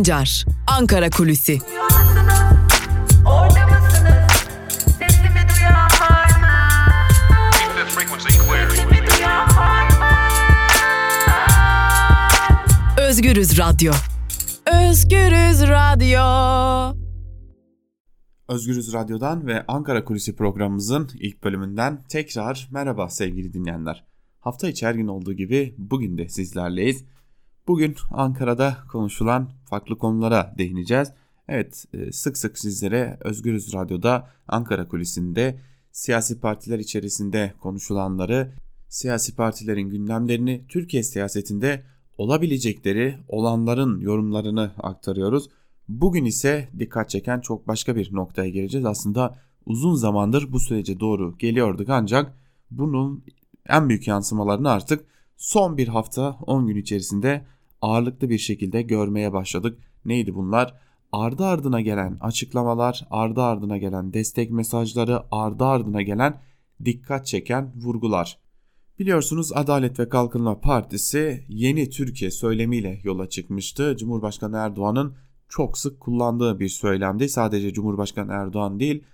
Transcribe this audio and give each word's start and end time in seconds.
Sancar, 0.00 0.44
Ankara 0.66 1.10
Kulüsi. 1.10 1.58
Özgürüz 12.98 13.58
Radyo. 13.58 13.92
Özgürüz 14.66 15.62
Radyo. 15.62 16.20
Özgürüz 18.48 18.92
Radyo'dan 18.92 19.46
ve 19.46 19.64
Ankara 19.68 20.04
Kulisi 20.04 20.36
programımızın 20.36 21.10
ilk 21.14 21.44
bölümünden 21.44 22.04
tekrar 22.08 22.68
merhaba 22.70 23.08
sevgili 23.08 23.52
dinleyenler. 23.52 24.04
Hafta 24.40 24.68
içi 24.68 24.86
her 24.86 24.94
gün 24.94 25.06
olduğu 25.06 25.32
gibi 25.32 25.74
bugün 25.78 26.18
de 26.18 26.28
sizlerleyiz. 26.28 27.04
Bugün 27.70 27.96
Ankara'da 28.10 28.76
konuşulan 28.92 29.48
farklı 29.64 29.98
konulara 29.98 30.54
değineceğiz. 30.58 31.08
Evet 31.48 31.84
e, 31.94 32.12
sık 32.12 32.38
sık 32.38 32.58
sizlere 32.58 33.18
Özgürüz 33.20 33.74
Radyo'da 33.74 34.28
Ankara 34.48 34.88
Kulisi'nde 34.88 35.60
siyasi 35.92 36.40
partiler 36.40 36.78
içerisinde 36.78 37.54
konuşulanları, 37.60 38.52
siyasi 38.88 39.36
partilerin 39.36 39.88
gündemlerini, 39.88 40.64
Türkiye 40.68 41.02
siyasetinde 41.02 41.82
olabilecekleri, 42.18 43.18
olanların 43.28 44.00
yorumlarını 44.00 44.72
aktarıyoruz. 44.78 45.48
Bugün 45.88 46.24
ise 46.24 46.68
dikkat 46.78 47.10
çeken 47.10 47.40
çok 47.40 47.68
başka 47.68 47.96
bir 47.96 48.14
noktaya 48.14 48.50
geleceğiz. 48.50 48.86
Aslında 48.86 49.38
uzun 49.66 49.94
zamandır 49.94 50.52
bu 50.52 50.60
sürece 50.60 51.00
doğru 51.00 51.38
geliyorduk 51.38 51.88
ancak 51.88 52.34
bunun 52.70 53.24
en 53.68 53.88
büyük 53.88 54.08
yansımalarını 54.08 54.70
artık 54.70 55.04
son 55.36 55.76
bir 55.76 55.88
hafta 55.88 56.30
10 56.30 56.66
gün 56.66 56.76
içerisinde 56.76 57.44
ağırlıklı 57.82 58.30
bir 58.30 58.38
şekilde 58.38 58.82
görmeye 58.82 59.32
başladık. 59.32 59.78
Neydi 60.04 60.34
bunlar? 60.34 60.74
Ardı 61.12 61.44
ardına 61.44 61.80
gelen 61.80 62.18
açıklamalar, 62.20 63.06
ardı 63.10 63.42
ardına 63.42 63.78
gelen 63.78 64.12
destek 64.12 64.50
mesajları, 64.50 65.22
ardı 65.30 65.64
ardına 65.64 66.02
gelen 66.02 66.40
dikkat 66.84 67.26
çeken 67.26 67.72
vurgular. 67.76 68.38
Biliyorsunuz 68.98 69.52
Adalet 69.54 70.00
ve 70.00 70.08
Kalkınma 70.08 70.60
Partisi 70.60 71.44
yeni 71.48 71.90
Türkiye 71.90 72.30
söylemiyle 72.30 73.00
yola 73.04 73.28
çıkmıştı. 73.28 73.96
Cumhurbaşkanı 73.96 74.56
Erdoğan'ın 74.56 75.14
çok 75.48 75.78
sık 75.78 76.00
kullandığı 76.00 76.60
bir 76.60 76.68
söylemdi. 76.68 77.28
Sadece 77.28 77.72
Cumhurbaşkanı 77.72 78.32
Erdoğan 78.32 78.80
değil 78.80 79.04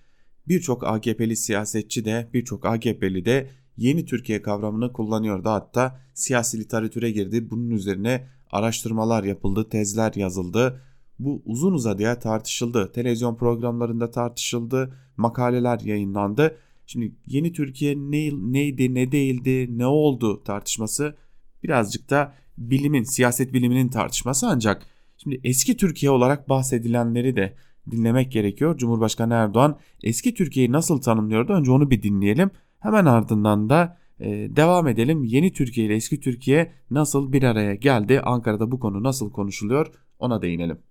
birçok 0.48 0.84
AKP'li 0.84 1.36
siyasetçi 1.36 2.04
de 2.04 2.28
birçok 2.34 2.66
AKP'li 2.66 3.24
de 3.24 3.50
yeni 3.76 4.04
Türkiye 4.04 4.42
kavramını 4.42 4.92
kullanıyordu. 4.92 5.48
Hatta 5.48 6.00
siyasi 6.14 6.60
literatüre 6.60 7.10
girdi. 7.10 7.50
Bunun 7.50 7.70
üzerine 7.70 8.28
araştırmalar 8.50 9.24
yapıldı, 9.24 9.68
tezler 9.68 10.12
yazıldı. 10.14 10.82
Bu 11.18 11.42
uzun 11.44 11.72
uzadıya 11.72 12.18
tartışıldı. 12.18 12.92
Televizyon 12.92 13.36
programlarında 13.36 14.10
tartışıldı, 14.10 14.94
makaleler 15.16 15.80
yayınlandı. 15.80 16.58
Şimdi 16.86 17.12
yeni 17.26 17.52
Türkiye 17.52 17.96
ne, 17.96 18.30
neydi, 18.32 18.94
ne 18.94 19.12
değildi, 19.12 19.78
ne 19.78 19.86
oldu 19.86 20.42
tartışması 20.44 21.16
birazcık 21.62 22.10
da 22.10 22.34
bilimin, 22.58 23.02
siyaset 23.02 23.52
biliminin 23.52 23.88
tartışması 23.88 24.46
ancak 24.46 24.86
şimdi 25.16 25.40
eski 25.44 25.76
Türkiye 25.76 26.10
olarak 26.10 26.48
bahsedilenleri 26.48 27.36
de 27.36 27.54
dinlemek 27.90 28.32
gerekiyor. 28.32 28.76
Cumhurbaşkanı 28.76 29.34
Erdoğan 29.34 29.78
eski 30.02 30.34
Türkiye'yi 30.34 30.72
nasıl 30.72 31.00
tanımlıyordu? 31.00 31.52
Önce 31.52 31.70
onu 31.70 31.90
bir 31.90 32.02
dinleyelim. 32.02 32.50
Hemen 32.78 33.06
ardından 33.06 33.70
da 33.70 33.98
e, 34.20 34.26
devam 34.56 34.88
edelim. 34.88 35.24
Yeni 35.24 35.52
Türkiye 35.52 35.86
ile 35.86 35.94
eski 35.94 36.20
Türkiye 36.20 36.72
nasıl 36.90 37.32
bir 37.32 37.42
araya 37.42 37.74
geldi? 37.74 38.20
Ankara'da 38.24 38.70
bu 38.70 38.80
konu 38.80 39.02
nasıl 39.02 39.32
konuşuluyor? 39.32 39.86
Ona 40.18 40.42
değinelim. 40.42 40.82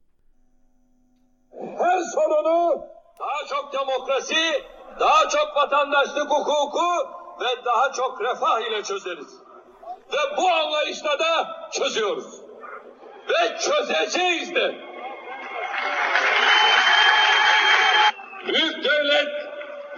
Her 1.78 2.02
sorunu 2.16 2.82
daha 3.20 3.46
çok 3.50 3.74
demokrasi, 3.74 4.64
daha 5.00 5.30
çok 5.30 5.56
vatandaşlık 5.56 6.30
hukuku 6.32 7.10
ve 7.42 7.66
daha 7.66 7.92
çok 7.92 8.22
refah 8.22 8.62
ile 8.62 8.84
çözeriz. 8.84 9.40
Ve 10.14 10.38
bu 10.38 10.50
anlayışla 10.50 11.20
da 11.20 11.48
çözüyoruz. 11.72 12.42
Ve 13.30 13.58
çözeceğiz 13.58 14.56
de. 14.56 14.76
Büyük 18.48 18.84
devlet 18.84 19.30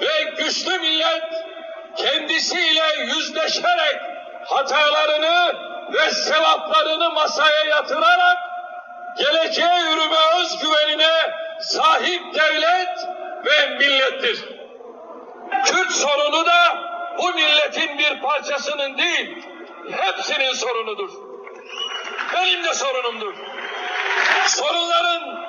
ve 0.01 0.44
güçlü 0.44 0.79
millet 0.79 1.46
kendisiyle 1.97 2.95
yüzleşerek 2.97 4.01
hatalarını 4.45 5.53
ve 5.93 6.11
sevaplarını 6.11 7.11
masaya 7.11 7.63
yatırarak 7.65 8.37
geleceğe 9.17 9.79
yürüme 9.79 10.17
özgüvenine 10.39 11.33
sahip 11.59 12.33
devlet 12.33 13.07
ve 13.45 13.67
millettir. 13.69 14.45
Kürt 15.65 15.91
sorunu 15.91 16.45
da 16.45 16.77
bu 17.17 17.29
milletin 17.33 17.97
bir 17.97 18.21
parçasının 18.21 18.97
değil, 18.97 19.43
hepsinin 19.91 20.53
sorunudur. 20.53 21.09
Benim 22.33 22.63
de 22.63 22.73
sorunumdur. 22.73 23.35
Sorunların 24.47 25.47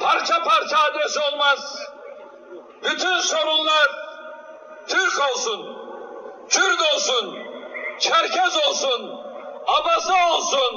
parça 0.00 0.42
parça 0.44 0.78
adres 0.78 1.18
olmaz. 1.18 1.86
Bütün 2.82 3.20
sorunlar 3.20 4.09
Türk 4.90 5.14
olsun, 5.34 5.60
Kürt 6.48 6.80
olsun, 6.94 7.38
Çerkez 7.98 8.54
olsun, 8.68 9.00
Abaza 9.66 10.14
olsun, 10.36 10.74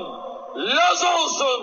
Laz 0.56 1.04
olsun, 1.04 1.62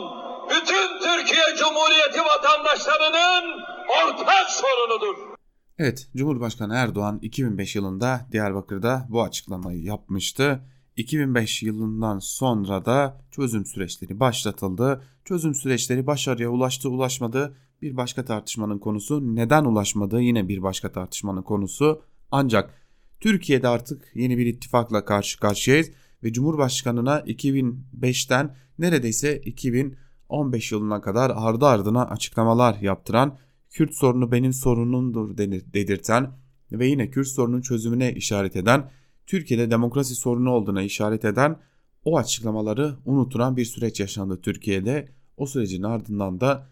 bütün 0.50 0.98
Türkiye 0.98 1.44
Cumhuriyeti 1.58 2.20
vatandaşlarının 2.20 3.60
ortak 3.88 4.50
sorunudur. 4.50 5.30
Evet, 5.78 6.08
Cumhurbaşkanı 6.16 6.74
Erdoğan 6.74 7.18
2005 7.22 7.76
yılında 7.76 8.20
Diyarbakır'da 8.32 9.06
bu 9.08 9.22
açıklamayı 9.22 9.82
yapmıştı. 9.82 10.60
2005 10.96 11.62
yılından 11.62 12.18
sonra 12.18 12.84
da 12.84 13.20
çözüm 13.30 13.66
süreçleri 13.66 14.20
başlatıldı. 14.20 15.04
Çözüm 15.24 15.54
süreçleri 15.54 16.06
başarıya 16.06 16.48
ulaştı 16.48 16.90
ulaşmadı 16.90 17.56
bir 17.82 17.96
başka 17.96 18.24
tartışmanın 18.24 18.78
konusu. 18.78 19.36
Neden 19.36 19.64
ulaşmadı 19.64 20.20
yine 20.20 20.48
bir 20.48 20.62
başka 20.62 20.92
tartışmanın 20.92 21.42
konusu. 21.42 22.02
Ancak 22.30 22.74
Türkiye'de 23.20 23.68
artık 23.68 24.10
yeni 24.14 24.38
bir 24.38 24.46
ittifakla 24.46 25.04
karşı 25.04 25.40
karşıyayız 25.40 25.90
ve 26.22 26.32
Cumhurbaşkanına 26.32 27.20
2005'ten 27.20 28.56
neredeyse 28.78 29.38
2015 29.38 30.72
yılına 30.72 31.00
kadar 31.00 31.32
ardı 31.34 31.66
ardına 31.66 32.06
açıklamalar 32.06 32.74
yaptıran, 32.80 33.38
Kürt 33.70 33.94
sorunu 33.94 34.32
benim 34.32 34.52
sorunumdur 34.52 35.36
dedirten 35.38 36.30
ve 36.72 36.86
yine 36.86 37.10
Kürt 37.10 37.28
sorunun 37.28 37.60
çözümüne 37.60 38.12
işaret 38.12 38.56
eden, 38.56 38.90
Türkiye'de 39.26 39.70
demokrasi 39.70 40.14
sorunu 40.14 40.50
olduğuna 40.50 40.82
işaret 40.82 41.24
eden 41.24 41.56
o 42.04 42.18
açıklamaları 42.18 42.96
unuturan 43.04 43.56
bir 43.56 43.64
süreç 43.64 44.00
yaşandı 44.00 44.40
Türkiye'de. 44.40 45.08
O 45.36 45.46
sürecin 45.46 45.82
ardından 45.82 46.40
da 46.40 46.68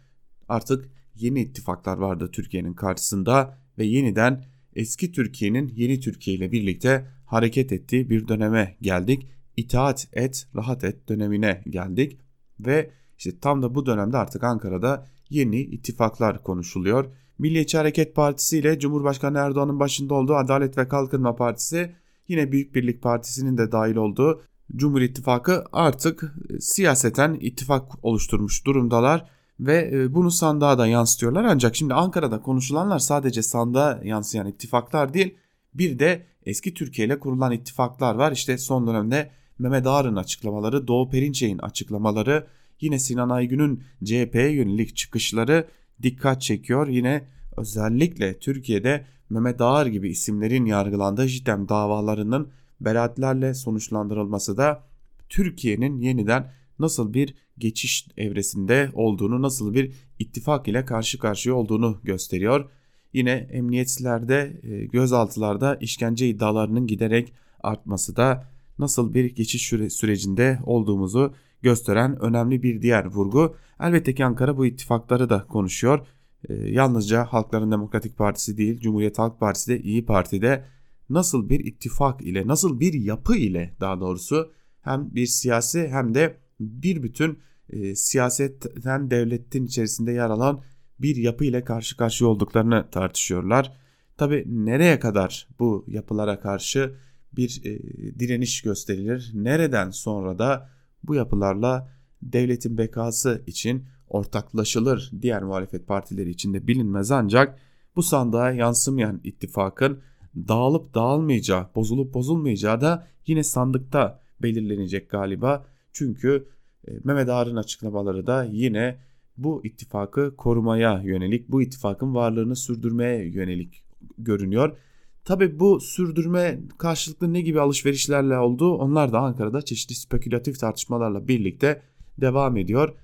artık 0.49 0.91
yeni 1.15 1.41
ittifaklar 1.41 1.97
vardı 1.97 2.31
Türkiye'nin 2.33 2.75
karşısında 2.75 3.59
ve 3.79 3.85
yeniden 3.85 4.45
eski 4.79 5.13
Türkiye'nin 5.13 5.73
yeni 5.77 6.01
Türkiye 6.01 6.37
ile 6.37 6.53
birlikte 6.53 7.07
hareket 7.27 7.73
ettiği 7.73 8.11
bir 8.11 8.29
döneme 8.29 8.77
geldik. 8.81 9.29
İtaat 9.57 10.09
et, 10.13 10.47
rahat 10.57 10.85
et 10.85 11.09
dönemine 11.09 11.63
geldik 11.71 12.19
ve 12.61 12.91
işte 13.19 13.39
tam 13.41 13.63
da 13.63 13.75
bu 13.75 13.87
dönemde 13.87 14.17
artık 14.17 14.45
Ankara'da 14.45 15.07
yeni 15.31 15.61
ittifaklar 15.61 16.43
konuşuluyor. 16.43 17.05
Milliyetçi 17.39 17.77
Hareket 17.77 18.15
Partisi 18.15 18.59
ile 18.59 18.79
Cumhurbaşkanı 18.79 19.39
Erdoğan'ın 19.39 19.81
başında 19.81 20.15
olduğu 20.15 20.35
Adalet 20.35 20.79
ve 20.79 20.89
Kalkınma 20.89 21.37
Partisi 21.37 21.95
yine 22.29 22.53
Büyük 22.53 22.75
Birlik 22.75 23.03
Partisi'nin 23.03 23.59
de 23.59 23.73
dahil 23.73 23.97
olduğu 23.97 24.43
Cumhur 24.77 25.01
İttifakı 25.01 25.65
artık 25.73 26.35
siyaseten 26.61 27.35
ittifak 27.41 28.05
oluşturmuş 28.05 28.67
durumdalar 28.67 29.31
ve 29.61 29.91
e, 29.93 30.15
bunu 30.15 30.31
sandığa 30.31 30.79
da 30.79 30.87
yansıtıyorlar. 30.87 31.45
Ancak 31.45 31.77
şimdi 31.77 31.95
Ankara'da 31.95 32.41
konuşulanlar 32.43 32.99
sadece 32.99 33.43
sandığa 33.43 34.01
yansıyan 34.05 34.47
ittifaklar 34.47 35.15
değil 35.15 35.35
bir 35.75 35.99
de 35.99 36.27
eski 36.47 36.75
Türkiye 36.75 37.07
ile 37.07 37.19
kurulan 37.19 37.53
ittifaklar 37.53 38.15
var. 38.15 38.33
İşte 38.33 38.59
son 38.59 38.87
dönemde 38.87 39.31
Mehmet 39.59 39.87
Ağar'ın 39.87 40.17
açıklamaları, 40.17 40.89
Doğu 40.89 41.11
Perinçek'in 41.11 41.59
açıklamaları, 41.59 42.47
yine 42.81 42.99
Sinan 42.99 43.29
Aygün'ün 43.29 43.83
CHP'ye 44.05 44.53
yönelik 44.53 44.97
çıkışları 44.97 45.69
dikkat 46.03 46.43
çekiyor. 46.43 46.89
Yine 46.89 47.25
özellikle 47.57 48.39
Türkiye'de 48.39 49.05
Mehmet 49.31 49.61
Ağar 49.61 49.87
gibi 49.87 50.09
isimlerin 50.09 50.67
yargılandığı 50.67 51.27
JITEM 51.27 51.69
davalarının 51.69 52.49
beraatlerle 52.81 53.55
sonuçlandırılması 53.55 54.57
da 54.57 54.85
Türkiye'nin 55.29 55.99
yeniden 55.99 56.53
nasıl 56.79 57.15
bir 57.15 57.35
geçiş 57.59 58.09
evresinde 58.17 58.91
olduğunu, 58.95 59.43
nasıl 59.43 59.75
bir 59.75 59.93
ittifak 60.19 60.69
ile 60.69 60.85
karşı 60.85 61.19
karşıya 61.19 61.55
olduğunu 61.55 62.01
gösteriyor. 62.05 62.71
Yine 63.13 63.31
emniyetlerde, 63.31 64.61
e, 64.63 64.85
gözaltılarda 64.85 65.77
işkence 65.77 66.29
iddialarının 66.29 66.87
giderek 66.87 67.33
artması 67.61 68.17
da 68.17 68.51
nasıl 68.79 69.15
bir 69.15 69.25
geçiş 69.25 69.69
sürecinde 69.89 70.59
olduğumuzu 70.65 71.35
gösteren 71.63 72.23
önemli 72.23 72.63
bir 72.63 72.83
diğer 72.83 73.07
vurgu. 73.07 73.57
Elbette 73.81 74.15
ki 74.15 74.25
Ankara 74.25 74.57
bu 74.57 74.67
ittifakları 74.67 75.31
da 75.31 75.47
konuşuyor. 75.47 76.07
E, 76.49 76.55
yalnızca 76.55 77.25
Halkların 77.25 77.73
Demokratik 77.73 78.17
Partisi 78.17 78.57
değil, 78.57 78.81
Cumhuriyet 78.81 79.19
Halk 79.19 79.41
Partisi 79.41 79.71
de 79.71 79.81
İyi 79.81 80.05
Parti'de 80.05 80.65
nasıl 81.11 81.49
bir 81.49 81.61
ittifak 81.61 82.23
ile, 82.23 82.47
nasıl 82.47 82.81
bir 82.81 82.93
yapı 82.93 83.37
ile 83.37 83.77
daha 83.81 84.01
doğrusu 84.01 84.53
hem 84.81 85.15
bir 85.15 85.27
siyasi 85.27 85.89
hem 85.89 86.15
de 86.15 86.37
bir 86.61 87.03
bütün 87.03 87.39
e, 87.71 87.95
siyasetten 87.95 89.11
devletin 89.11 89.67
içerisinde 89.67 90.13
yer 90.13 90.31
alan 90.31 90.63
bir 91.01 91.17
yapı 91.17 91.45
ile 91.45 91.65
karşı 91.65 91.97
karşıya 91.97 92.31
olduklarını 92.31 92.91
tartışıyorlar. 92.91 93.73
Tabi 94.17 94.45
nereye 94.47 94.99
kadar 94.99 95.49
bu 95.59 95.85
yapılara 95.89 96.41
karşı 96.41 96.95
bir 97.33 97.61
e, 97.65 97.79
direniş 98.19 98.63
gösterilir? 98.63 99.31
Nereden 99.35 99.91
sonra 99.91 100.39
da 100.39 100.71
bu 101.05 101.15
yapılarla 101.15 101.91
devletin 102.23 102.79
bekası 102.79 103.43
için 103.47 103.85
ortaklaşılır 104.09 105.13
diğer 105.23 105.43
muhalefet 105.43 105.87
partileri 105.87 106.31
içinde 106.31 106.67
bilinmez 106.67 107.11
ancak 107.11 107.59
bu 107.97 108.03
sandığa 108.03 108.53
yansımayan 108.53 109.21
ittifakın 109.25 110.01
dağılıp 110.37 110.95
dağılmayacağı, 110.95 111.67
bozulup 111.75 112.15
bozulmayacağı 112.15 112.81
da 112.81 113.07
yine 113.27 113.43
sandıkta 113.43 114.21
belirlenecek 114.43 115.11
galiba. 115.11 115.67
Çünkü 115.99 116.49
e, 116.89 116.93
Mehmet 117.05 117.29
Ağar'ın 117.29 117.57
açıklamaları 117.57 118.27
da 118.27 118.45
yine 118.45 118.99
bu 119.37 119.61
ittifakı 119.65 120.37
korumaya 120.37 121.03
yönelik, 121.03 121.49
bu 121.49 121.63
ittifakın 121.63 122.15
varlığını 122.15 122.57
sürdürmeye 122.57 123.29
yönelik 123.29 123.85
görünüyor. 124.19 124.77
Tabi 125.25 125.61
bu 125.61 125.81
sürdürme 125.81 126.61
karşılıklı 126.79 127.33
ne 127.33 127.41
gibi 127.41 127.61
alışverişlerle 127.61 128.39
oldu 128.39 128.75
onlar 128.75 129.13
da 129.13 129.19
Ankara'da 129.19 129.63
çeşitli 129.63 129.95
spekülatif 129.95 130.59
tartışmalarla 130.59 131.29
birlikte 131.29 131.83
devam 132.19 132.57
ediyor. 132.57 132.95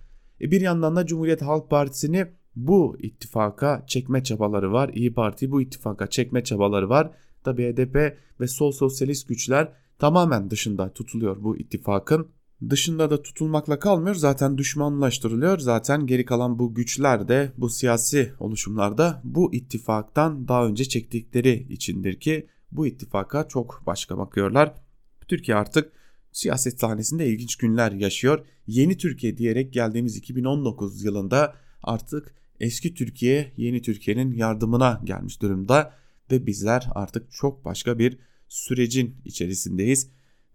E 0.41 0.51
bir 0.51 0.61
yandan 0.61 0.97
da 0.97 1.07
Cumhuriyet 1.07 1.43
Halk 1.43 1.71
Partisi'ni 1.71 2.27
bu 2.57 2.97
ittifaka 2.99 3.85
çekme 3.87 4.23
çabaları 4.25 4.73
var. 4.73 4.91
İyi 4.95 5.15
Parti 5.15 5.51
bu 5.51 5.63
ittifaka 5.63 6.07
çekme 6.07 6.45
çabaları 6.45 6.89
var. 6.89 7.11
Tabi 7.45 7.73
HDP 7.73 8.19
ve 8.41 8.49
sol 8.49 8.73
sosyalist 8.73 9.29
güçler 9.29 9.73
tamamen 9.99 10.51
dışında 10.51 10.93
tutuluyor 10.93 11.43
bu 11.43 11.57
ittifakın. 11.57 12.29
Dışında 12.71 13.11
da 13.11 13.23
tutulmakla 13.23 13.79
kalmıyor 13.79 14.15
zaten 14.15 14.59
düşmanlaştırılıyor. 14.59 15.59
Zaten 15.59 16.07
geri 16.07 16.25
kalan 16.25 16.59
bu 16.59 16.75
güçler 16.75 17.29
de 17.29 17.53
bu 17.59 17.69
siyasi 17.69 18.33
oluşumlarda 18.39 19.21
bu 19.25 19.55
ittifaktan 19.55 20.49
daha 20.49 20.67
önce 20.67 20.85
çektikleri 20.85 21.67
içindir 21.71 22.21
ki 22.21 22.47
bu 22.73 22.87
ittifaka 22.87 23.49
çok 23.49 23.83
başka 23.87 24.19
bakıyorlar. 24.19 24.75
Türkiye 25.29 25.57
artık 25.57 25.93
siyaset 26.33 26.81
sahnesinde 26.81 27.27
ilginç 27.27 27.57
günler 27.57 27.93
yaşıyor. 27.93 28.47
Yeni 28.67 28.97
Türkiye 28.97 29.39
diyerek 29.39 29.73
geldiğimiz 29.73 30.17
2019 30.17 31.05
yılında 31.05 31.55
artık 31.83 32.35
eski 32.61 32.95
Türkiye 32.95 33.53
yeni 33.57 33.83
Türkiye'nin 33.83 34.33
yardımına 34.33 35.01
gelmiş 35.05 35.43
durumda 35.43 35.95
ve 36.31 36.47
bizler 36.47 36.89
artık 36.95 37.33
çok 37.33 37.65
başka 37.65 37.99
bir 37.99 38.19
sürecin 38.49 39.17
içerisindeyiz. 39.25 40.11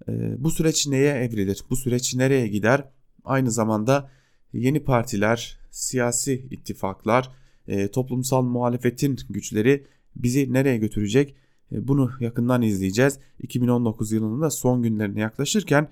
Ee, 0.07 0.43
bu 0.43 0.51
süreç 0.51 0.87
neye 0.87 1.13
evrilir? 1.13 1.63
Bu 1.69 1.75
süreç 1.75 2.15
nereye 2.15 2.47
gider? 2.47 2.83
Aynı 3.23 3.51
zamanda 3.51 4.09
yeni 4.53 4.83
partiler, 4.83 5.59
siyasi 5.71 6.47
ittifaklar, 6.51 7.31
e, 7.67 7.87
toplumsal 7.87 8.41
muhalefetin 8.41 9.19
güçleri 9.29 9.85
bizi 10.15 10.53
nereye 10.53 10.77
götürecek? 10.77 11.35
E, 11.71 11.87
bunu 11.87 12.11
yakından 12.19 12.61
izleyeceğiz. 12.61 13.19
2019 13.39 14.11
yılının 14.11 14.41
da 14.41 14.49
son 14.49 14.83
günlerine 14.83 15.19
yaklaşırken 15.19 15.89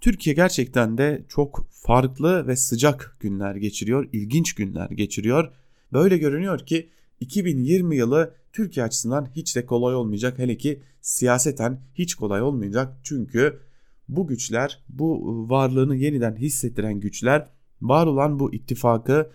Türkiye 0.00 0.34
gerçekten 0.34 0.98
de 0.98 1.24
çok 1.28 1.66
farklı 1.70 2.46
ve 2.46 2.56
sıcak 2.56 3.16
günler 3.20 3.56
geçiriyor, 3.56 4.08
ilginç 4.12 4.54
günler 4.54 4.90
geçiriyor. 4.90 5.52
Böyle 5.92 6.18
görünüyor 6.18 6.66
ki 6.66 6.88
2020 7.20 7.96
yılı 7.96 8.34
Türkiye 8.52 8.86
açısından 8.86 9.28
hiç 9.36 9.56
de 9.56 9.66
kolay 9.66 9.94
olmayacak. 9.94 10.38
Hele 10.38 10.56
ki 10.56 10.82
siyaseten 11.08 11.80
hiç 11.94 12.14
kolay 12.14 12.42
olmayacak. 12.42 12.96
Çünkü 13.02 13.60
bu 14.08 14.26
güçler, 14.26 14.84
bu 14.88 15.20
varlığını 15.50 15.96
yeniden 15.96 16.36
hissettiren 16.36 17.00
güçler 17.00 17.50
var 17.82 18.06
olan 18.06 18.38
bu 18.38 18.54
ittifakı 18.54 19.30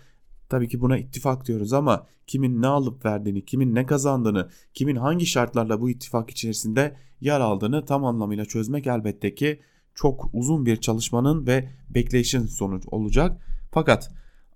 tabii 0.48 0.68
ki 0.68 0.80
buna 0.80 0.98
ittifak 0.98 1.46
diyoruz 1.46 1.72
ama 1.72 2.06
kimin 2.26 2.62
ne 2.62 2.66
alıp 2.66 3.04
verdiğini, 3.04 3.44
kimin 3.44 3.74
ne 3.74 3.86
kazandığını, 3.86 4.48
kimin 4.74 4.96
hangi 4.96 5.26
şartlarla 5.26 5.80
bu 5.80 5.90
ittifak 5.90 6.30
içerisinde 6.30 6.96
yer 7.20 7.40
aldığını 7.40 7.84
tam 7.84 8.04
anlamıyla 8.04 8.44
çözmek 8.44 8.86
elbette 8.86 9.34
ki 9.34 9.60
çok 9.94 10.30
uzun 10.32 10.66
bir 10.66 10.76
çalışmanın 10.76 11.46
ve 11.46 11.70
bekleyişin 11.90 12.46
sonucu 12.46 12.88
olacak. 12.90 13.42
Fakat 13.70 14.10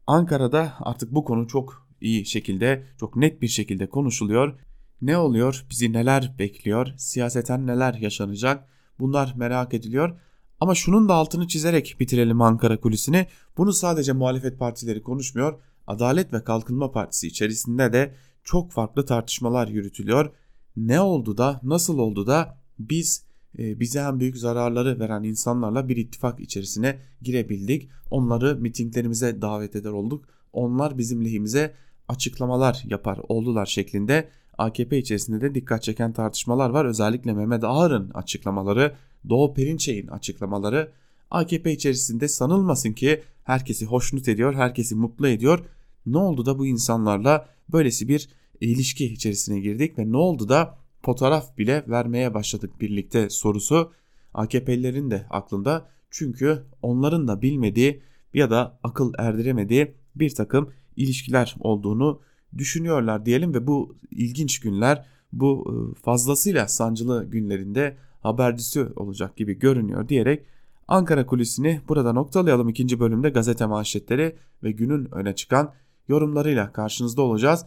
Ankara'da 0.06 0.72
artık 0.80 1.14
bu 1.14 1.24
konu 1.24 1.46
çok 1.46 1.88
iyi 2.00 2.26
şekilde, 2.26 2.84
çok 3.00 3.16
net 3.16 3.42
bir 3.42 3.48
şekilde 3.48 3.88
konuşuluyor. 3.88 4.58
Ne 5.02 5.16
oluyor? 5.16 5.66
Bizi 5.70 5.92
neler 5.92 6.34
bekliyor? 6.38 6.88
Siyaseten 6.96 7.66
neler 7.66 7.94
yaşanacak? 7.94 8.68
Bunlar 8.98 9.34
merak 9.36 9.74
ediliyor. 9.74 10.18
Ama 10.60 10.74
şunun 10.74 11.08
da 11.08 11.14
altını 11.14 11.48
çizerek 11.48 11.96
bitirelim 12.00 12.42
Ankara 12.42 12.80
kulisini. 12.80 13.26
Bunu 13.56 13.72
sadece 13.72 14.12
muhalefet 14.12 14.58
partileri 14.58 15.02
konuşmuyor. 15.02 15.58
Adalet 15.86 16.32
ve 16.32 16.44
Kalkınma 16.44 16.90
Partisi 16.90 17.26
içerisinde 17.26 17.92
de 17.92 18.14
çok 18.44 18.72
farklı 18.72 19.06
tartışmalar 19.06 19.68
yürütülüyor. 19.68 20.30
Ne 20.76 21.00
oldu 21.00 21.38
da, 21.38 21.60
nasıl 21.62 21.98
oldu 21.98 22.26
da 22.26 22.58
biz 22.78 23.24
e, 23.58 23.80
bize 23.80 23.98
en 23.98 24.20
büyük 24.20 24.36
zararları 24.36 25.00
veren 25.00 25.22
insanlarla 25.22 25.88
bir 25.88 25.96
ittifak 25.96 26.40
içerisine 26.40 26.98
girebildik. 27.22 27.90
Onları 28.10 28.56
mitinglerimize 28.56 29.42
davet 29.42 29.76
eder 29.76 29.90
olduk. 29.90 30.24
Onlar 30.52 30.98
bizim 30.98 31.24
lehimize 31.24 31.74
açıklamalar 32.08 32.82
yapar 32.84 33.20
oldular 33.28 33.66
şeklinde 33.66 34.28
AKP 34.58 34.98
içerisinde 34.98 35.40
de 35.40 35.54
dikkat 35.54 35.82
çeken 35.82 36.12
tartışmalar 36.12 36.70
var. 36.70 36.84
Özellikle 36.84 37.32
Mehmet 37.32 37.64
Ağar'ın 37.64 38.10
açıklamaları, 38.10 38.94
Doğu 39.28 39.54
Perinçek'in 39.54 40.06
açıklamaları 40.06 40.92
AKP 41.30 41.72
içerisinde 41.72 42.28
sanılmasın 42.28 42.92
ki 42.92 43.22
herkesi 43.44 43.86
hoşnut 43.86 44.28
ediyor, 44.28 44.54
herkesi 44.54 44.94
mutlu 44.94 45.28
ediyor. 45.28 45.64
Ne 46.06 46.18
oldu 46.18 46.46
da 46.46 46.58
bu 46.58 46.66
insanlarla 46.66 47.48
böylesi 47.72 48.08
bir 48.08 48.28
ilişki 48.60 49.06
içerisine 49.06 49.60
girdik 49.60 49.98
ve 49.98 50.12
ne 50.12 50.16
oldu 50.16 50.48
da 50.48 50.78
fotoğraf 51.02 51.58
bile 51.58 51.84
vermeye 51.88 52.34
başladık 52.34 52.80
birlikte 52.80 53.30
sorusu 53.30 53.92
AKP'lilerin 54.34 55.10
de 55.10 55.26
aklında. 55.30 55.88
Çünkü 56.10 56.64
onların 56.82 57.28
da 57.28 57.42
bilmediği 57.42 58.02
ya 58.34 58.50
da 58.50 58.78
akıl 58.82 59.12
erdiremediği 59.18 59.94
bir 60.14 60.34
takım 60.34 60.72
ilişkiler 60.96 61.56
olduğunu 61.60 62.20
düşünüyorlar 62.58 63.26
diyelim 63.26 63.54
ve 63.54 63.66
bu 63.66 63.96
ilginç 64.10 64.60
günler 64.60 65.06
bu 65.32 65.66
e, 65.68 66.00
fazlasıyla 66.00 66.68
sancılı 66.68 67.24
günlerinde 67.24 67.96
habercisi 68.20 68.86
olacak 68.96 69.36
gibi 69.36 69.58
görünüyor 69.58 70.08
diyerek 70.08 70.46
Ankara 70.88 71.26
kulisini 71.26 71.80
burada 71.88 72.12
noktalayalım. 72.12 72.68
ikinci 72.68 73.00
bölümde 73.00 73.30
gazete 73.30 73.66
manşetleri 73.66 74.36
ve 74.62 74.72
günün 74.72 75.14
öne 75.14 75.34
çıkan 75.34 75.72
yorumlarıyla 76.08 76.72
karşınızda 76.72 77.22
olacağız. 77.22 77.64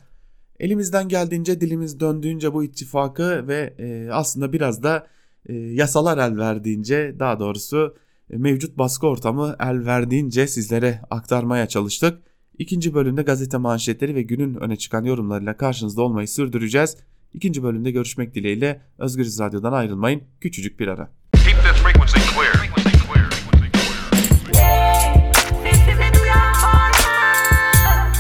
Elimizden 0.60 1.08
geldiğince 1.08 1.62
dilimiz 1.62 2.00
döndüğünce 2.00 2.54
bu 2.54 2.64
ittifakı 2.64 3.48
ve 3.48 3.74
e, 3.78 4.10
aslında 4.12 4.54
biraz 4.54 4.84
da 4.84 5.08
e, 5.46 5.54
yasalar 5.54 6.18
el 6.18 6.38
verdiğince 6.38 7.16
daha 7.20 7.40
doğrusu 7.40 7.96
mevcut 8.30 8.78
baskı 8.78 9.08
ortamı 9.08 9.56
el 9.60 9.86
verdiğince 9.86 10.48
sizlere 10.48 11.02
aktarmaya 11.10 11.68
çalıştık. 11.68 12.24
İkinci 12.58 12.94
bölümde 12.94 13.22
gazete 13.22 13.58
manşetleri 13.58 14.16
ve 14.16 14.22
günün 14.22 14.56
öne 14.56 14.76
çıkan 14.76 15.04
yorumlarıyla 15.04 15.58
karşınızda 15.58 16.02
olmayı 16.02 16.28
sürdüreceğiz. 16.28 16.98
İkinci 17.34 17.64
bölümde 17.64 17.92
görüşmek 17.92 18.36
dileğiyle 18.36 18.82
Özgürüz 18.98 19.40
Radyo'dan 19.40 19.74
ayrılmayın. 19.74 20.24
Küçücük 20.42 20.80
bir 20.80 20.88
ara. 20.88 21.12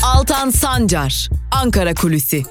Altan 0.04 0.50
Sancar, 0.50 1.30
Ankara 1.52 1.94
Kulüsi. 1.94 2.44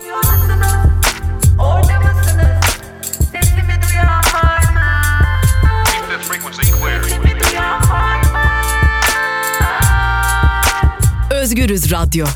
Özgürüz 11.51 11.93
Radyo. 11.93 12.27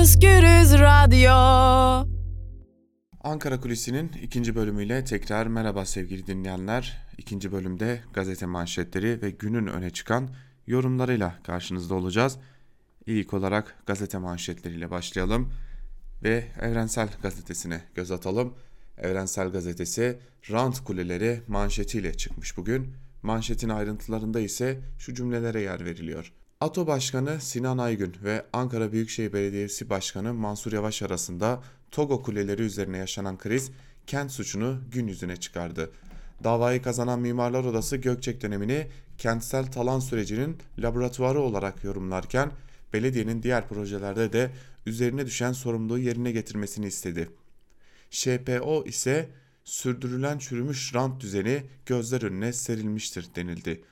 Özgürüz 0.00 0.72
Radyo. 0.72 1.32
Ankara 3.20 3.60
Kulisi'nin 3.60 4.12
ikinci 4.22 4.54
bölümüyle 4.54 5.04
tekrar 5.04 5.46
merhaba 5.46 5.84
sevgili 5.84 6.26
dinleyenler. 6.26 7.06
İkinci 7.18 7.52
bölümde 7.52 8.00
gazete 8.12 8.46
manşetleri 8.46 9.22
ve 9.22 9.30
günün 9.30 9.66
öne 9.66 9.90
çıkan 9.90 10.28
yorumlarıyla 10.66 11.38
karşınızda 11.42 11.94
olacağız. 11.94 12.38
İlk 13.06 13.34
olarak 13.34 13.76
gazete 13.86 14.18
manşetleriyle 14.18 14.90
başlayalım 14.90 15.52
ve 16.22 16.44
Evrensel 16.60 17.08
Gazetesi'ne 17.22 17.80
göz 17.94 18.10
atalım. 18.10 18.54
Evrensel 18.98 19.48
Gazetesi 19.48 20.18
rant 20.50 20.84
kuleleri 20.84 21.42
manşetiyle 21.46 22.14
çıkmış 22.14 22.56
bugün. 22.56 22.94
Manşetin 23.22 23.68
ayrıntılarında 23.68 24.40
ise 24.40 24.80
şu 24.98 25.14
cümlelere 25.14 25.60
yer 25.60 25.84
veriliyor. 25.84 26.32
ATO 26.60 26.86
Başkanı 26.86 27.40
Sinan 27.40 27.78
Aygün 27.78 28.14
ve 28.24 28.46
Ankara 28.52 28.92
Büyükşehir 28.92 29.32
Belediyesi 29.32 29.90
Başkanı 29.90 30.34
Mansur 30.34 30.72
Yavaş 30.72 31.02
arasında 31.02 31.62
Togo 31.90 32.22
kuleleri 32.22 32.62
üzerine 32.62 32.98
yaşanan 32.98 33.38
kriz 33.38 33.70
kent 34.06 34.32
suçunu 34.32 34.80
gün 34.92 35.06
yüzüne 35.06 35.36
çıkardı. 35.36 35.90
Davayı 36.44 36.82
kazanan 36.82 37.20
Mimarlar 37.20 37.64
Odası 37.64 37.96
Gökçek 37.96 38.42
dönemini 38.42 38.88
kentsel 39.18 39.72
talan 39.72 40.00
sürecinin 40.00 40.58
laboratuvarı 40.78 41.40
olarak 41.40 41.84
yorumlarken 41.84 42.50
belediyenin 42.92 43.42
diğer 43.42 43.68
projelerde 43.68 44.32
de 44.32 44.50
üzerine 44.86 45.26
düşen 45.26 45.52
sorumluluğu 45.52 45.98
yerine 45.98 46.32
getirmesini 46.32 46.86
istedi. 46.86 47.30
ŞPO 48.10 48.84
ise 48.86 49.28
sürdürülen 49.64 50.38
çürümüş 50.38 50.94
rant 50.94 51.20
düzeni 51.20 51.62
gözler 51.86 52.22
önüne 52.22 52.52
serilmiştir 52.52 53.26
denildi. 53.34 53.82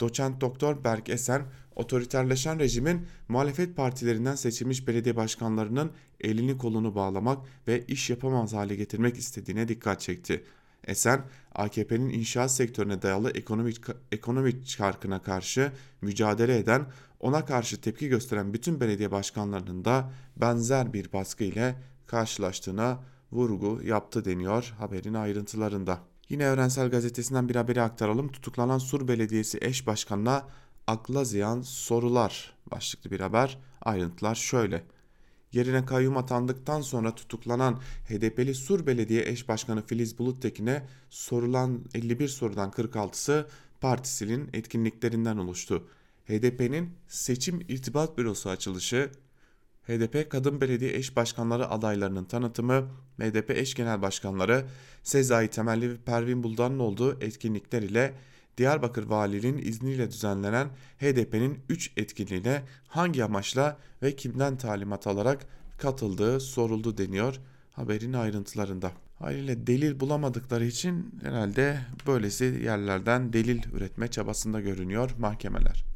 Doçent 0.00 0.40
Doktor 0.40 0.84
Berk 0.84 1.08
Esen, 1.08 1.42
otoriterleşen 1.76 2.58
rejimin 2.58 3.06
muhalefet 3.28 3.76
partilerinden 3.76 4.34
seçilmiş 4.34 4.88
belediye 4.88 5.16
başkanlarının 5.16 5.92
elini 6.20 6.58
kolunu 6.58 6.94
bağlamak 6.94 7.38
ve 7.68 7.84
iş 7.86 8.10
yapamaz 8.10 8.52
hale 8.52 8.76
getirmek 8.76 9.16
istediğine 9.16 9.68
dikkat 9.68 10.00
çekti. 10.00 10.44
Esen, 10.86 11.24
AKP'nin 11.54 12.10
inşaat 12.10 12.50
sektörüne 12.50 13.02
dayalı 13.02 13.30
ekonomik, 13.30 13.80
ekonomik 14.12 14.66
çarkına 14.66 15.22
karşı 15.22 15.72
mücadele 16.00 16.58
eden, 16.58 16.86
ona 17.20 17.44
karşı 17.44 17.80
tepki 17.80 18.08
gösteren 18.08 18.54
bütün 18.54 18.80
belediye 18.80 19.10
başkanlarının 19.10 19.84
da 19.84 20.12
benzer 20.36 20.92
bir 20.92 21.12
baskı 21.12 21.44
ile 21.44 21.74
karşılaştığına 22.06 23.02
vurgu 23.32 23.80
yaptı 23.84 24.24
deniyor 24.24 24.74
haberin 24.78 25.14
ayrıntılarında. 25.14 26.13
Yine 26.28 26.42
Evrensel 26.42 26.90
Gazetesi'nden 26.90 27.48
bir 27.48 27.56
haberi 27.56 27.82
aktaralım. 27.82 28.32
Tutuklanan 28.32 28.78
Sur 28.78 29.08
Belediyesi 29.08 29.58
eş 29.60 29.86
başkanına 29.86 30.48
akla 30.86 31.24
ziyan 31.24 31.62
sorular 31.62 32.54
başlıklı 32.70 33.10
bir 33.10 33.20
haber. 33.20 33.58
Ayrıntılar 33.82 34.34
şöyle. 34.34 34.84
Yerine 35.52 35.84
kayyum 35.84 36.16
atandıktan 36.16 36.80
sonra 36.80 37.14
tutuklanan 37.14 37.80
HDP'li 38.08 38.54
Sur 38.54 38.86
Belediye 38.86 39.28
Eş 39.28 39.48
Başkanı 39.48 39.86
Filiz 39.86 40.18
Buluttekin'e 40.18 40.86
sorulan 41.10 41.84
51 41.94 42.28
sorudan 42.28 42.70
46'sı 42.70 43.46
partisinin 43.80 44.50
etkinliklerinden 44.52 45.36
oluştu. 45.36 45.88
HDP'nin 46.28 46.90
seçim 47.08 47.60
irtibat 47.60 48.18
bürosu 48.18 48.50
açılışı, 48.50 49.10
HDP 49.86 50.30
Kadın 50.30 50.60
Belediye 50.60 50.94
Eş 50.94 51.16
Başkanları 51.16 51.70
adaylarının 51.70 52.24
tanıtımı, 52.24 52.88
HDP 53.20 53.50
Eş 53.50 53.74
Genel 53.74 54.02
Başkanları 54.02 54.64
Sezai 55.02 55.48
Temelli 55.48 55.90
ve 55.90 55.96
Pervin 55.96 56.42
Buldan'ın 56.42 56.78
olduğu 56.78 57.20
etkinlikler 57.20 57.82
ile 57.82 58.14
Diyarbakır 58.58 59.06
Valiliğinin 59.06 59.62
izniyle 59.66 60.10
düzenlenen 60.10 60.68
HDP'nin 61.00 61.58
3 61.68 61.92
etkinliğine 61.96 62.62
hangi 62.88 63.24
amaçla 63.24 63.78
ve 64.02 64.16
kimden 64.16 64.58
talimat 64.58 65.06
alarak 65.06 65.46
katıldığı 65.78 66.40
soruldu 66.40 66.98
deniyor 66.98 67.40
haberin 67.72 68.12
ayrıntılarında. 68.12 68.92
Haliyle 69.18 69.66
delil 69.66 70.00
bulamadıkları 70.00 70.64
için 70.64 71.14
herhalde 71.22 71.78
böylesi 72.06 72.44
yerlerden 72.44 73.32
delil 73.32 73.62
üretme 73.72 74.08
çabasında 74.08 74.60
görünüyor 74.60 75.10
mahkemeler. 75.18 75.93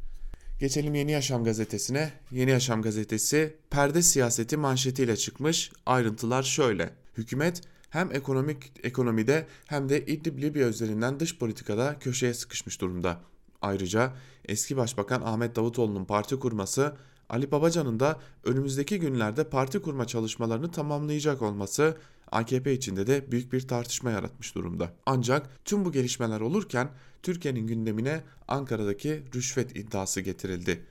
Geçelim 0.59 0.95
Yeni 0.95 1.13
Yaşam 1.13 1.45
gazetesine. 1.45 2.13
Yeni 2.31 2.51
Yaşam 2.51 2.83
gazetesi 2.83 3.57
perde 3.71 4.03
siyaseti 4.03 4.57
manşetiyle 4.57 5.17
çıkmış. 5.17 5.73
Ayrıntılar 5.87 6.43
şöyle. 6.43 6.91
Hükümet 7.17 7.61
hem 7.91 8.13
ekonomik 8.13 8.73
ekonomide 8.83 9.47
hem 9.67 9.89
de 9.89 10.07
İdlib 10.07 10.39
Libya 10.39 10.69
üzerinden 10.69 11.21
dış 11.21 11.39
politikada 11.39 11.99
köşeye 11.99 12.35
sıkışmış 12.35 12.81
durumda. 12.81 13.21
Ayrıca 13.63 14.13
eski 14.45 14.77
başbakan 14.77 15.23
Ahmet 15.23 15.57
Davutoğlu'nun 15.57 16.05
parti 16.05 16.39
kurması, 16.39 16.97
Ali 17.29 17.51
Babacan'ın 17.51 18.01
da 18.01 18.21
önümüzdeki 18.45 18.99
günlerde 18.99 19.45
parti 19.45 19.83
kurma 19.83 20.07
çalışmalarını 20.07 20.71
tamamlayacak 20.71 21.43
olması 21.43 21.97
AKP 22.33 22.73
içinde 22.73 23.07
de 23.07 23.33
büyük 23.33 23.53
bir 23.53 23.69
tartışma 23.69 24.11
yaratmış 24.11 24.55
durumda. 24.55 24.93
Ancak 25.07 25.65
tüm 25.65 25.85
bu 25.85 25.93
gelişmeler 25.93 26.41
olurken 26.41 26.89
Türkiye'nin 27.23 27.67
gündemine 27.67 28.23
Ankara'daki 28.49 29.23
rüşvet 29.35 29.77
iddiası 29.77 30.21
getirildi. 30.21 30.85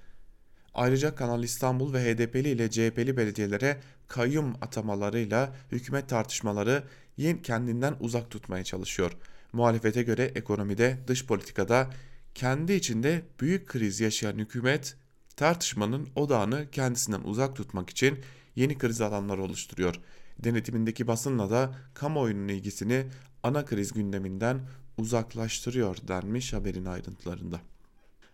Ayrıca 0.74 1.15
Kanal 1.15 1.44
İstanbul 1.44 1.94
ve 1.94 2.00
HDP'li 2.00 2.50
ile 2.50 2.70
CHP'li 2.70 3.17
belediyelere 3.17 3.82
kayyum 4.08 4.53
atamalarıyla 4.62 5.56
hükümet 5.72 6.10
tartışmaları 6.10 6.84
yeni 7.17 7.41
kendinden 7.41 7.96
uzak 8.00 8.29
tutmaya 8.29 8.63
çalışıyor. 8.63 9.12
Muhalefete 9.53 10.03
göre 10.03 10.32
ekonomide, 10.36 10.98
dış 11.08 11.25
politikada 11.25 11.89
kendi 12.36 12.74
içinde 12.74 13.22
büyük 13.39 13.67
kriz 13.67 14.00
yaşayan 14.00 14.38
hükümet 14.38 14.96
tartışmanın 15.36 16.08
odağını 16.15 16.72
kendisinden 16.72 17.22
uzak 17.22 17.56
tutmak 17.56 17.89
için 17.89 18.20
yeni 18.56 18.77
kriz 18.77 19.01
alanları 19.01 19.44
oluşturuyor. 19.44 19.96
Denetimindeki 20.44 21.08
basınla 21.08 21.50
da 21.50 21.75
kamuoyunun 21.94 22.48
ilgisini 22.48 23.06
ana 23.44 23.65
kriz 23.65 23.94
gündeminden 23.94 24.60
uzaklaştırıyor 24.98 25.98
denmiş 26.08 26.53
haberin 26.53 26.86
ayrıntılarında. 26.86 27.60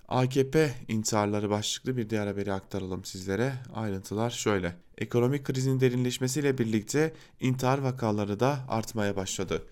AKP 0.07 0.73
intiharları 0.87 1.49
başlıklı 1.49 1.97
bir 1.97 2.09
diğer 2.09 2.27
haberi 2.27 2.53
aktaralım 2.53 3.05
sizlere. 3.05 3.53
Ayrıntılar 3.73 4.29
şöyle. 4.29 4.75
Ekonomik 4.97 5.43
krizin 5.43 5.79
derinleşmesiyle 5.79 6.57
birlikte 6.57 7.13
intihar 7.39 7.77
vakaları 7.77 8.39
da 8.39 8.59
artmaya 8.67 9.15
başladı. 9.15 9.63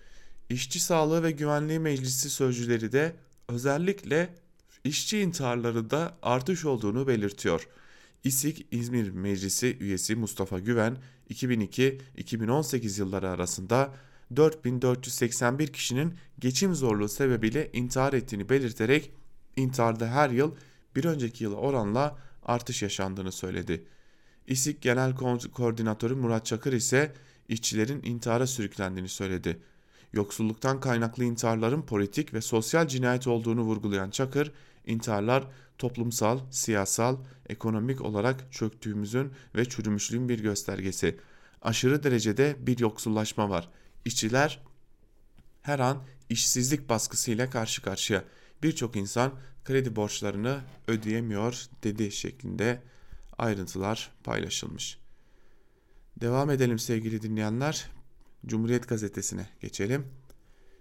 İşçi 0.50 0.80
Sağlığı 0.80 1.22
ve 1.22 1.30
Güvenliği 1.30 1.78
Meclisi 1.78 2.30
sözcüleri 2.30 2.92
de 2.92 3.16
özellikle 3.48 4.34
işçi 4.84 5.20
intiharlarında 5.20 6.18
artış 6.22 6.64
olduğunu 6.64 7.06
belirtiyor. 7.06 7.68
İSİK 8.24 8.66
İzmir 8.70 9.10
Meclisi 9.10 9.76
üyesi 9.80 10.16
Mustafa 10.16 10.58
Güven 10.58 10.96
2002-2018 11.30 13.00
yılları 13.00 13.28
arasında 13.28 13.94
4481 14.36 15.72
kişinin 15.72 16.14
geçim 16.38 16.74
zorluğu 16.74 17.08
sebebiyle 17.08 17.70
intihar 17.72 18.12
ettiğini 18.12 18.48
belirterek 18.48 19.10
intiharda 19.56 20.06
her 20.06 20.30
yıl 20.30 20.54
bir 20.96 21.04
önceki 21.04 21.44
yıla 21.44 21.56
oranla 21.56 22.18
artış 22.42 22.82
yaşandığını 22.82 23.32
söyledi. 23.32 23.84
İSİK 24.46 24.82
Genel 24.82 25.14
Ko 25.14 25.38
Koordinatörü 25.52 26.14
Murat 26.14 26.46
Çakır 26.46 26.72
ise 26.72 27.12
işçilerin 27.48 28.02
intihara 28.02 28.46
sürüklendiğini 28.46 29.08
söyledi. 29.08 29.58
Yoksulluktan 30.12 30.80
kaynaklı 30.80 31.24
intiharların 31.24 31.82
politik 31.82 32.34
ve 32.34 32.40
sosyal 32.40 32.88
cinayet 32.88 33.26
olduğunu 33.26 33.60
vurgulayan 33.62 34.10
Çakır, 34.10 34.52
intiharlar 34.86 35.44
toplumsal, 35.78 36.40
siyasal, 36.50 37.16
ekonomik 37.48 38.00
olarak 38.00 38.52
çöktüğümüzün 38.52 39.32
ve 39.54 39.64
çürümüşlüğün 39.64 40.28
bir 40.28 40.38
göstergesi. 40.38 41.18
Aşırı 41.62 42.02
derecede 42.02 42.56
bir 42.60 42.78
yoksullaşma 42.78 43.50
var. 43.50 43.68
İşçiler 44.04 44.62
her 45.62 45.78
an 45.78 46.02
işsizlik 46.28 46.88
baskısıyla 46.88 47.50
karşı 47.50 47.82
karşıya. 47.82 48.24
Birçok 48.62 48.96
insan 48.96 49.32
kredi 49.64 49.96
borçlarını 49.96 50.60
ödeyemiyor 50.88 51.66
dedi 51.82 52.12
şeklinde 52.12 52.82
ayrıntılar 53.38 54.12
paylaşılmış. 54.24 54.98
Devam 56.20 56.50
edelim 56.50 56.78
sevgili 56.78 57.22
dinleyenler. 57.22 57.90
Cumhuriyet 58.46 58.88
Gazetesi'ne 58.88 59.48
geçelim. 59.60 60.06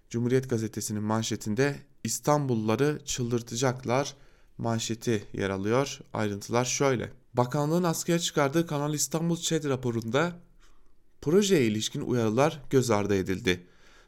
Cumhuriyet 0.09 0.49
Gazetesi'nin 0.49 1.03
manşetinde 1.03 1.75
İstanbulluları 2.03 3.01
çıldırtacaklar 3.05 4.15
manşeti 4.57 5.23
yer 5.33 5.49
alıyor. 5.49 5.99
Ayrıntılar 6.13 6.65
şöyle. 6.65 7.11
Bakanlığın 7.33 7.83
askıya 7.83 8.19
çıkardığı 8.19 8.67
Kanal 8.67 8.93
İstanbul 8.93 9.37
ÇED 9.37 9.63
raporunda 9.63 10.39
projeye 11.21 11.65
ilişkin 11.65 12.01
uyarılar 12.01 12.61
göz 12.69 12.91
ardı 12.91 13.15
edildi. 13.15 13.67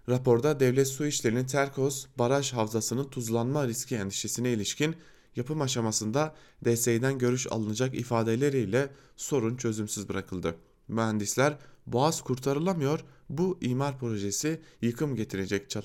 Raporda 0.10 0.60
devlet 0.60 0.88
su 0.88 1.06
işlerinin 1.06 1.46
Terkos 1.46 2.06
baraj 2.18 2.54
havzasının 2.54 3.10
tuzlanma 3.10 3.68
riski 3.68 3.96
endişesine 3.96 4.52
ilişkin 4.52 4.96
yapım 5.36 5.62
aşamasında 5.62 6.36
DSİ'den 6.66 7.18
görüş 7.18 7.48
alınacak 7.52 7.96
ifadeleriyle 7.96 8.90
sorun 9.18 9.58
çözümsüz 9.58 10.10
bırakıldı. 10.10 10.56
Mühendisler 10.88 11.58
boğaz 11.88 12.22
kurtarılamıyor, 12.22 13.00
bu 13.30 13.58
imar 13.62 14.00
projesi 14.00 14.62
yıkım 14.82 15.16
getirecek 15.16 15.76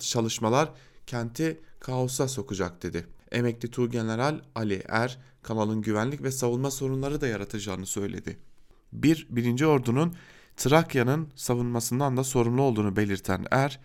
çalışmalar 0.00 0.72
kenti 1.06 1.60
kaosa 1.80 2.28
sokacak 2.28 2.82
dedi. 2.82 3.06
Emekli 3.32 3.70
Tuğgeneral 3.70 4.40
Ali 4.54 4.82
Er, 4.88 5.18
kanalın 5.42 5.82
güvenlik 5.82 6.22
ve 6.22 6.30
savunma 6.30 6.70
sorunları 6.70 7.20
da 7.20 7.26
yaratacağını 7.26 7.86
söyledi. 7.86 8.38
Bir, 8.92 9.26
birinci 9.30 9.66
ordunun 9.66 10.14
Trakya'nın 10.56 11.28
savunmasından 11.34 12.16
da 12.16 12.24
sorumlu 12.24 12.62
olduğunu 12.62 12.96
belirten 12.96 13.44
Er, 13.50 13.80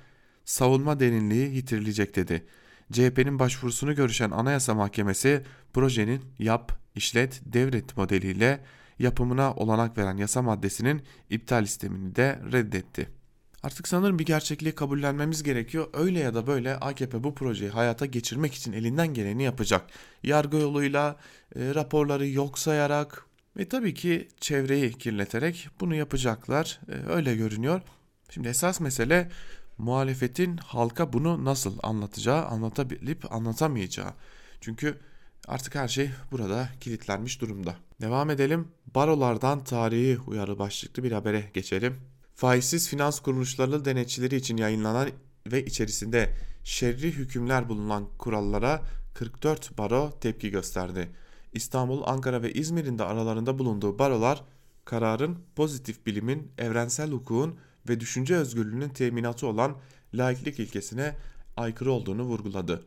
savunma 0.46 1.00
derinliği 1.00 1.56
yitirilecek 1.56 2.16
dedi. 2.16 2.46
CHP'nin 2.92 3.40
başvurusunu 3.40 3.96
görüşen 3.96 4.32
Anayasa 4.32 4.74
Mahkemesi 4.74 5.44
projenin 5.74 6.22
yap, 6.40 6.80
işlet, 6.96 7.42
devret 7.46 7.98
modeliyle 7.98 8.64
yapımına 9.00 9.54
olanak 9.54 9.98
veren 9.98 10.18
yasa 10.18 10.42
maddesinin 10.42 11.02
iptal 11.30 11.64
istemini 11.64 12.16
de 12.16 12.40
reddetti. 12.52 13.23
Artık 13.64 13.88
sanırım 13.88 14.20
bir 14.20 14.26
gerçekliği 14.26 14.76
kabullenmemiz 14.76 15.44
gerekiyor. 15.44 15.88
Öyle 15.94 16.20
ya 16.20 16.34
da 16.34 16.48
böyle 16.48 16.76
AKP 16.76 17.24
bu 17.24 17.36
projeyi 17.36 17.72
hayata 17.72 18.06
geçirmek 18.06 18.54
için 18.54 18.74
elinden 18.74 19.14
geleni 19.14 19.44
yapacak. 19.44 19.86
Yargı 20.24 20.58
yoluyla, 20.58 21.16
e, 21.56 21.76
raporları 21.76 22.28
yok 22.28 22.60
sayarak 22.60 23.26
ve 23.58 23.70
tabii 23.70 23.94
ki 23.94 24.28
çevreyi 24.40 24.94
kirleterek 24.94 25.70
bunu 25.80 25.96
yapacaklar. 25.96 26.80
E, 26.90 27.12
öyle 27.12 27.36
görünüyor. 27.36 27.82
Şimdi 28.30 28.48
esas 28.48 28.80
mesele 28.80 29.30
muhalefetin 29.78 30.58
halka 30.58 31.14
bunu 31.14 31.46
nasıl 31.46 31.78
anlatacağı, 31.84 32.46
anlatabilip 32.46 33.34
anlatamayacağı. 33.34 34.14
Çünkü 34.62 35.00
artık 35.48 35.76
her 35.76 35.88
şey 35.88 36.10
burada 36.32 36.70
kilitlenmiş 36.82 37.42
durumda. 37.42 37.76
Devam 38.02 38.30
edelim. 38.30 38.68
Barolardan 38.96 39.64
tarihi 39.64 40.20
uyarı 40.28 40.60
başlıklı 40.60 41.04
bir 41.04 41.12
habere 41.12 41.50
geçelim. 41.54 42.13
Faizsiz 42.36 42.90
finans 42.90 43.20
kuruluşları 43.20 43.86
denetçileri 43.86 44.36
için 44.36 44.58
yayınlanan 44.58 45.10
ve 45.52 45.66
içerisinde 45.66 46.34
şerri 46.64 47.12
hükümler 47.12 47.70
bulunan 47.70 48.08
kurallara 48.18 48.82
44 49.14 49.78
baro 49.78 50.12
tepki 50.22 50.50
gösterdi. 50.50 51.10
İstanbul, 51.54 52.02
Ankara 52.06 52.42
ve 52.42 52.54
İzmir'in 52.54 53.00
de 53.00 53.04
aralarında 53.04 53.60
bulunduğu 53.60 54.00
barolar 54.00 54.44
kararın 54.86 55.38
pozitif 55.56 56.06
bilimin, 56.06 56.52
evrensel 56.58 57.12
hukukun 57.12 57.56
ve 57.90 58.00
düşünce 58.00 58.36
özgürlüğünün 58.36 58.90
teminatı 58.90 59.48
olan 59.48 59.76
laiklik 60.14 60.60
ilkesine 60.60 61.16
aykırı 61.58 61.92
olduğunu 61.92 62.24
vurguladı. 62.24 62.86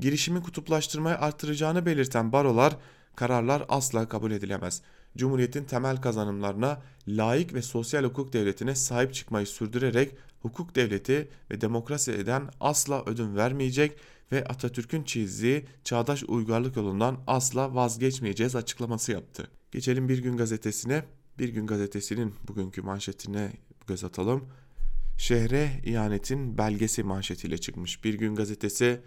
Girişimi 0.00 0.42
kutuplaştırmayı 0.42 1.18
artıracağını 1.18 1.86
belirten 1.86 2.32
barolar 2.32 2.76
kararlar 3.16 3.64
asla 3.68 4.08
kabul 4.08 4.30
edilemez. 4.30 4.82
Cumhuriyetin 5.16 5.64
temel 5.64 5.96
kazanımlarına 5.96 6.82
laik 7.08 7.54
ve 7.54 7.62
sosyal 7.62 8.04
hukuk 8.04 8.32
devletine 8.32 8.74
sahip 8.74 9.14
çıkmayı 9.14 9.46
sürdürerek 9.46 10.14
hukuk 10.42 10.74
devleti 10.74 11.28
ve 11.50 11.60
demokrasiden 11.60 12.50
asla 12.60 13.04
ödün 13.04 13.36
vermeyecek 13.36 13.96
ve 14.32 14.44
Atatürk'ün 14.44 15.02
çizdiği 15.02 15.64
çağdaş 15.84 16.22
uygarlık 16.22 16.76
yolundan 16.76 17.18
asla 17.26 17.74
vazgeçmeyeceğiz 17.74 18.56
açıklaması 18.56 19.12
yaptı. 19.12 19.48
Geçelim 19.72 20.08
Bir 20.08 20.18
Gün 20.18 20.36
Gazetesi'ne. 20.36 21.04
Bir 21.38 21.48
Gün 21.48 21.66
Gazetesi'nin 21.66 22.34
bugünkü 22.48 22.82
manşetine 22.82 23.52
göz 23.86 24.04
atalım. 24.04 24.44
Şehre 25.18 25.70
ihanetin 25.84 26.58
belgesi 26.58 27.02
manşetiyle 27.02 27.58
çıkmış. 27.58 28.04
Bir 28.04 28.14
Gün 28.14 28.34
Gazetesi 28.34 29.00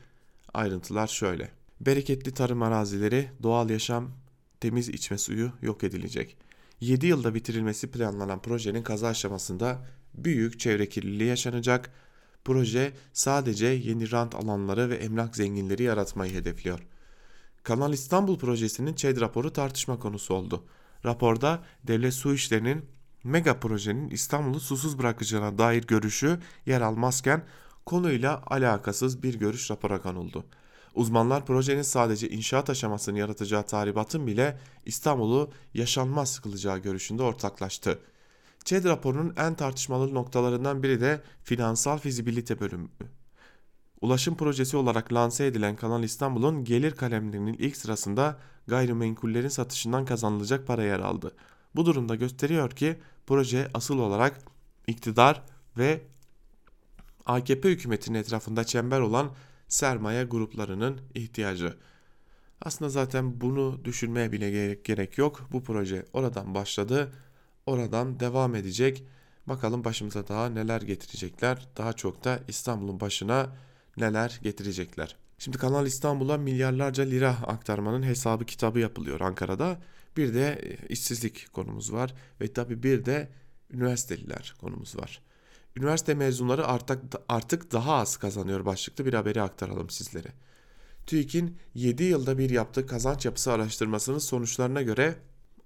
ayrıntılar 0.53 1.07
şöyle. 1.07 1.51
Bereketli 1.81 2.33
tarım 2.33 2.61
arazileri, 2.61 3.29
doğal 3.43 3.69
yaşam, 3.69 4.11
temiz 4.63 4.89
içme 4.89 5.17
suyu 5.17 5.51
yok 5.61 5.83
edilecek. 5.83 6.37
7 6.81 7.07
yılda 7.07 7.35
bitirilmesi 7.35 7.91
planlanan 7.91 8.41
projenin 8.41 8.83
kaza 8.83 9.07
aşamasında 9.07 9.85
büyük 10.13 10.59
çevre 10.59 10.89
kirliliği 10.89 11.29
yaşanacak. 11.29 11.91
Proje 12.45 12.93
sadece 13.13 13.65
yeni 13.65 14.11
rant 14.11 14.35
alanları 14.35 14.89
ve 14.89 14.95
emlak 14.95 15.35
zenginleri 15.35 15.83
yaratmayı 15.83 16.33
hedefliyor. 16.33 16.79
Kanal 17.63 17.93
İstanbul 17.93 18.39
projesinin 18.39 18.93
ÇED 18.93 19.21
raporu 19.21 19.53
tartışma 19.53 19.99
konusu 19.99 20.33
oldu. 20.33 20.63
Raporda 21.05 21.63
devlet 21.83 22.13
su 22.13 22.33
işlerinin 22.33 22.85
mega 23.23 23.59
projenin 23.59 24.09
İstanbul'u 24.09 24.59
susuz 24.59 24.99
bırakacağına 24.99 25.57
dair 25.57 25.87
görüşü 25.87 26.39
yer 26.65 26.81
almazken 26.81 27.43
konuyla 27.85 28.43
alakasız 28.45 29.23
bir 29.23 29.39
görüş 29.39 29.71
rapora 29.71 30.01
konuldu. 30.01 30.45
Uzmanlar 30.93 31.45
projenin 31.45 31.81
sadece 31.81 32.29
inşaat 32.29 32.69
aşamasını 32.69 33.19
yaratacağı 33.19 33.65
tahribatın 33.65 34.27
bile 34.27 34.59
İstanbul'u 34.85 35.51
yaşanmaz 35.73 36.39
kılacağı 36.39 36.77
görüşünde 36.77 37.23
ortaklaştı. 37.23 37.99
ÇED 38.65 38.85
raporunun 38.85 39.33
en 39.37 39.55
tartışmalı 39.55 40.13
noktalarından 40.13 40.83
biri 40.83 41.01
de 41.01 41.21
finansal 41.43 41.97
fizibilite 41.97 42.59
bölümü. 42.59 42.89
Ulaşım 44.01 44.37
projesi 44.37 44.77
olarak 44.77 45.13
lanse 45.13 45.45
edilen 45.45 45.75
Kanal 45.75 46.03
İstanbul'un 46.03 46.63
gelir 46.63 46.91
kalemlerinin 46.91 47.53
ilk 47.53 47.77
sırasında 47.77 48.39
gayrimenkullerin 48.67 49.47
satışından 49.47 50.05
kazanılacak 50.05 50.67
para 50.67 50.83
yer 50.83 50.99
aldı. 50.99 51.35
Bu 51.75 51.85
durumda 51.85 52.15
gösteriyor 52.15 52.71
ki 52.71 52.99
proje 53.27 53.67
asıl 53.73 53.99
olarak 53.99 54.41
iktidar 54.87 55.43
ve 55.77 56.01
AKP 57.25 57.69
hükümetinin 57.69 58.19
etrafında 58.19 58.63
çember 58.63 58.99
olan 58.99 59.31
sermaye 59.73 60.23
gruplarının 60.23 61.01
ihtiyacı. 61.13 61.77
Aslında 62.61 62.89
zaten 62.89 63.41
bunu 63.41 63.85
düşünmeye 63.85 64.31
bile 64.31 64.75
gerek, 64.75 65.17
yok. 65.17 65.49
Bu 65.51 65.63
proje 65.63 66.05
oradan 66.13 66.55
başladı, 66.55 67.13
oradan 67.65 68.19
devam 68.19 68.55
edecek. 68.55 69.03
Bakalım 69.47 69.83
başımıza 69.83 70.27
daha 70.27 70.49
neler 70.49 70.81
getirecekler. 70.81 71.67
Daha 71.77 71.93
çok 71.93 72.23
da 72.23 72.39
İstanbul'un 72.47 72.99
başına 72.99 73.55
neler 73.97 74.39
getirecekler. 74.43 75.15
Şimdi 75.37 75.57
Kanal 75.57 75.85
İstanbul'a 75.85 76.37
milyarlarca 76.37 77.03
lira 77.03 77.29
aktarmanın 77.29 78.03
hesabı 78.03 78.45
kitabı 78.45 78.79
yapılıyor 78.79 79.21
Ankara'da. 79.21 79.81
Bir 80.17 80.33
de 80.33 80.59
e, 80.63 80.87
işsizlik 80.87 81.53
konumuz 81.53 81.93
var 81.93 82.13
ve 82.41 82.53
tabii 82.53 82.83
bir 82.83 83.05
de 83.05 83.29
üniversiteliler 83.71 84.55
konumuz 84.61 84.97
var. 84.97 85.21
Üniversite 85.77 86.13
mezunları 86.13 86.67
artık, 86.67 86.99
artık 87.29 87.71
daha 87.71 87.93
az 87.93 88.17
kazanıyor 88.17 88.65
başlıklı 88.65 89.05
bir 89.05 89.13
haberi 89.13 89.41
aktaralım 89.41 89.89
sizlere. 89.89 90.29
TÜİK'in 91.05 91.57
7 91.75 92.03
yılda 92.03 92.37
bir 92.37 92.49
yaptığı 92.49 92.87
kazanç 92.87 93.25
yapısı 93.25 93.51
araştırmasının 93.51 94.17
sonuçlarına 94.17 94.81
göre 94.81 95.15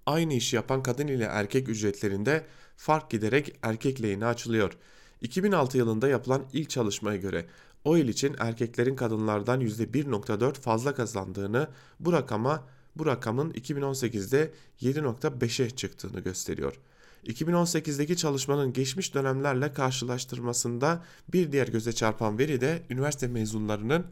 aynı 0.05 0.33
işi 0.33 0.55
yapan 0.55 0.83
kadın 0.83 1.07
ile 1.07 1.23
erkek 1.23 1.69
ücretlerinde 1.69 2.45
fark 2.77 3.09
giderek 3.09 3.59
erkek 3.61 4.01
lehine 4.01 4.25
açılıyor. 4.25 4.77
2006 5.21 5.77
yılında 5.77 6.07
yapılan 6.07 6.45
ilk 6.53 6.69
çalışmaya 6.69 7.17
göre 7.17 7.45
o 7.83 7.95
yıl 7.95 8.07
için 8.07 8.35
erkeklerin 8.39 8.95
kadınlardan 8.95 9.61
%1.4 9.61 10.53
fazla 10.53 10.95
kazandığını 10.95 11.67
bu 11.99 12.13
rakama 12.13 12.63
bu 12.95 13.05
rakamın 13.05 13.51
2018'de 13.51 14.51
7.5'e 14.81 15.69
çıktığını 15.69 16.19
gösteriyor. 16.19 16.79
2018'deki 17.27 18.17
çalışmanın 18.17 18.73
geçmiş 18.73 19.13
dönemlerle 19.13 19.73
karşılaştırmasında 19.73 21.03
bir 21.33 21.51
diğer 21.51 21.67
göze 21.67 21.93
çarpan 21.93 22.37
veri 22.37 22.61
de 22.61 22.83
üniversite 22.89 23.27
mezunlarının 23.27 24.05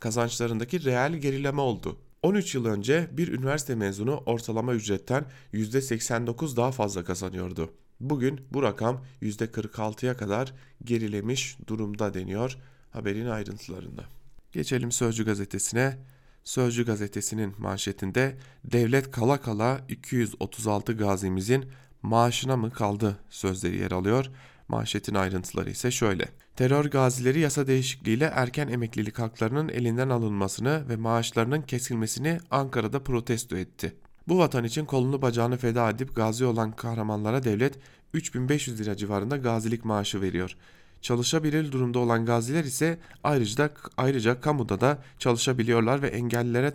kazançlarındaki 0.00 0.84
reel 0.84 1.14
gerileme 1.14 1.60
oldu. 1.60 1.98
13 2.22 2.54
yıl 2.54 2.64
önce 2.64 3.08
bir 3.12 3.28
üniversite 3.28 3.74
mezunu 3.74 4.16
ortalama 4.26 4.74
ücretten 4.74 5.24
%89 5.54 6.56
daha 6.56 6.72
fazla 6.72 7.04
kazanıyordu. 7.04 7.70
Bugün 8.00 8.40
bu 8.50 8.62
rakam 8.62 9.04
%46'ya 9.22 10.16
kadar 10.16 10.54
gerilemiş 10.84 11.56
durumda 11.66 12.14
deniyor 12.14 12.56
haberin 12.90 13.26
ayrıntılarında. 13.26 14.04
Geçelim 14.52 14.92
Sözcü 14.92 15.24
gazetesine. 15.24 15.98
Sözcü 16.44 16.86
gazetesinin 16.86 17.54
manşetinde 17.58 18.36
devlet 18.64 19.10
kala 19.10 19.40
kala 19.40 19.80
236 19.88 20.92
gazimizin 20.92 21.64
maaşına 22.02 22.56
mı 22.56 22.70
kaldı 22.70 23.16
sözleri 23.30 23.76
yer 23.76 23.90
alıyor. 23.90 24.30
Manşetin 24.68 25.14
ayrıntıları 25.14 25.70
ise 25.70 25.90
şöyle. 25.90 26.28
Terör 26.56 26.84
gazileri 26.84 27.40
yasa 27.40 27.66
değişikliğiyle 27.66 28.24
erken 28.34 28.68
emeklilik 28.68 29.18
haklarının 29.18 29.68
elinden 29.68 30.08
alınmasını 30.08 30.88
ve 30.88 30.96
maaşlarının 30.96 31.62
kesilmesini 31.62 32.40
Ankara'da 32.50 33.02
protesto 33.02 33.56
etti. 33.56 33.94
Bu 34.28 34.38
vatan 34.38 34.64
için 34.64 34.84
kolunu 34.84 35.22
bacağını 35.22 35.56
feda 35.56 35.90
edip 35.90 36.16
gazi 36.16 36.44
olan 36.44 36.72
kahramanlara 36.72 37.42
devlet 37.42 37.78
3500 38.14 38.80
lira 38.80 38.96
civarında 38.96 39.36
gazilik 39.36 39.84
maaşı 39.84 40.20
veriyor. 40.20 40.56
Çalışabilir 41.02 41.72
durumda 41.72 41.98
olan 41.98 42.26
gaziler 42.26 42.64
ise 42.64 42.98
ayrıca, 43.24 43.70
ayrıca 43.96 44.40
kamuda 44.40 44.80
da 44.80 44.98
çalışabiliyorlar 45.18 46.02
ve 46.02 46.08
engellilere 46.08 46.70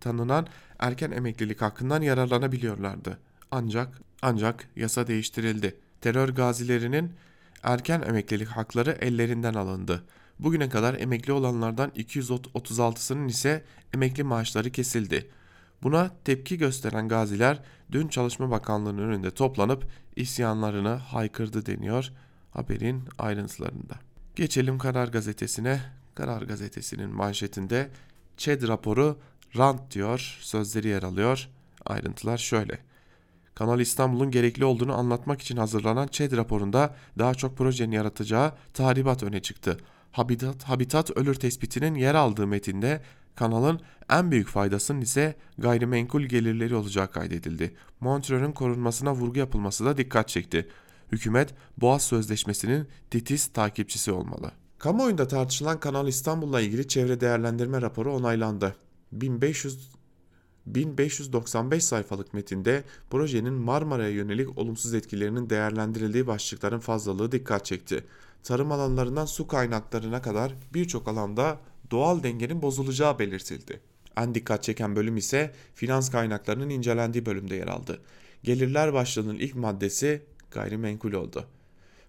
tanınan 0.00 0.46
erken 0.78 1.10
emeklilik 1.10 1.62
hakkından 1.62 2.02
yararlanabiliyorlardı. 2.02 3.18
Ancak 3.50 4.00
ancak 4.22 4.68
yasa 4.76 5.06
değiştirildi. 5.06 5.76
Terör 6.00 6.28
gazilerinin 6.28 7.12
erken 7.62 8.02
emeklilik 8.02 8.48
hakları 8.48 8.90
ellerinden 8.90 9.54
alındı. 9.54 10.04
Bugüne 10.38 10.68
kadar 10.68 10.94
emekli 10.94 11.32
olanlardan 11.32 11.90
236'sının 11.90 13.28
ise 13.28 13.64
emekli 13.94 14.22
maaşları 14.22 14.70
kesildi. 14.70 15.30
Buna 15.82 16.10
tepki 16.24 16.58
gösteren 16.58 17.08
gaziler 17.08 17.62
dün 17.92 18.08
Çalışma 18.08 18.50
Bakanlığı'nın 18.50 19.08
önünde 19.08 19.30
toplanıp 19.30 19.86
isyanlarını 20.16 20.88
haykırdı 20.88 21.66
deniyor 21.66 22.12
haberin 22.50 23.04
ayrıntılarında. 23.18 23.94
Geçelim 24.36 24.78
Karar 24.78 25.08
Gazetesi'ne. 25.08 25.80
Karar 26.14 26.42
Gazetesi'nin 26.42 27.10
manşetinde 27.10 27.90
ÇED 28.36 28.68
raporu 28.68 29.18
rant 29.56 29.94
diyor 29.94 30.38
sözleri 30.40 30.88
yer 30.88 31.02
alıyor. 31.02 31.48
Ayrıntılar 31.86 32.38
şöyle. 32.38 32.87
Kanal 33.58 33.80
İstanbul'un 33.80 34.30
gerekli 34.30 34.64
olduğunu 34.64 34.94
anlatmak 34.94 35.42
için 35.42 35.56
hazırlanan 35.56 36.06
ÇED 36.06 36.32
raporunda 36.32 36.94
daha 37.18 37.34
çok 37.34 37.56
projenin 37.56 37.92
yaratacağı 37.92 38.52
tahribat 38.74 39.22
öne 39.22 39.42
çıktı. 39.42 39.76
Habitat, 40.12 40.64
habitat 40.64 41.10
ölür 41.10 41.34
tespitinin 41.34 41.94
yer 41.94 42.14
aldığı 42.14 42.46
metinde 42.46 43.02
kanalın 43.34 43.80
en 44.10 44.30
büyük 44.30 44.48
faydasının 44.48 45.00
ise 45.00 45.36
gayrimenkul 45.58 46.22
gelirleri 46.22 46.74
olacağı 46.74 47.10
kaydedildi. 47.10 47.74
Montreux'ün 48.00 48.52
korunmasına 48.52 49.14
vurgu 49.14 49.38
yapılması 49.38 49.84
da 49.84 49.96
dikkat 49.96 50.28
çekti. 50.28 50.68
Hükümet 51.12 51.54
Boğaz 51.76 52.02
Sözleşmesi'nin 52.02 52.88
titiz 53.10 53.46
takipçisi 53.46 54.12
olmalı. 54.12 54.52
Kamuoyunda 54.78 55.28
tartışılan 55.28 55.80
Kanal 55.80 56.08
İstanbul'la 56.08 56.60
ilgili 56.60 56.88
çevre 56.88 57.20
değerlendirme 57.20 57.82
raporu 57.82 58.14
onaylandı. 58.14 58.76
1500 59.12 59.97
1595 60.74 61.84
sayfalık 61.84 62.34
metinde 62.34 62.84
projenin 63.10 63.54
Marmara'ya 63.54 64.10
yönelik 64.10 64.58
olumsuz 64.58 64.94
etkilerinin 64.94 65.50
değerlendirildiği 65.50 66.26
başlıkların 66.26 66.80
fazlalığı 66.80 67.32
dikkat 67.32 67.64
çekti. 67.64 68.04
Tarım 68.42 68.72
alanlarından 68.72 69.26
su 69.26 69.46
kaynaklarına 69.46 70.22
kadar 70.22 70.54
birçok 70.74 71.08
alanda 71.08 71.60
doğal 71.90 72.22
dengenin 72.22 72.62
bozulacağı 72.62 73.18
belirtildi. 73.18 73.80
En 74.16 74.34
dikkat 74.34 74.62
çeken 74.62 74.96
bölüm 74.96 75.16
ise 75.16 75.54
finans 75.74 76.10
kaynaklarının 76.10 76.70
incelendiği 76.70 77.26
bölümde 77.26 77.54
yer 77.54 77.68
aldı. 77.68 78.00
Gelirler 78.42 78.92
başlığının 78.92 79.38
ilk 79.38 79.54
maddesi 79.54 80.22
gayrimenkul 80.50 81.12
oldu. 81.12 81.44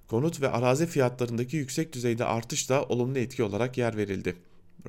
Konut 0.08 0.42
ve 0.42 0.50
arazi 0.50 0.88
fiyatlarındaki 0.88 1.58
yüksek 1.58 1.94
düzeyde 1.94 2.26
artış 2.26 2.70
da 2.70 2.84
olumlu 2.84 3.20
etki 3.20 3.44
olarak 3.44 3.78
yer 3.78 3.98
verildi. 3.98 4.36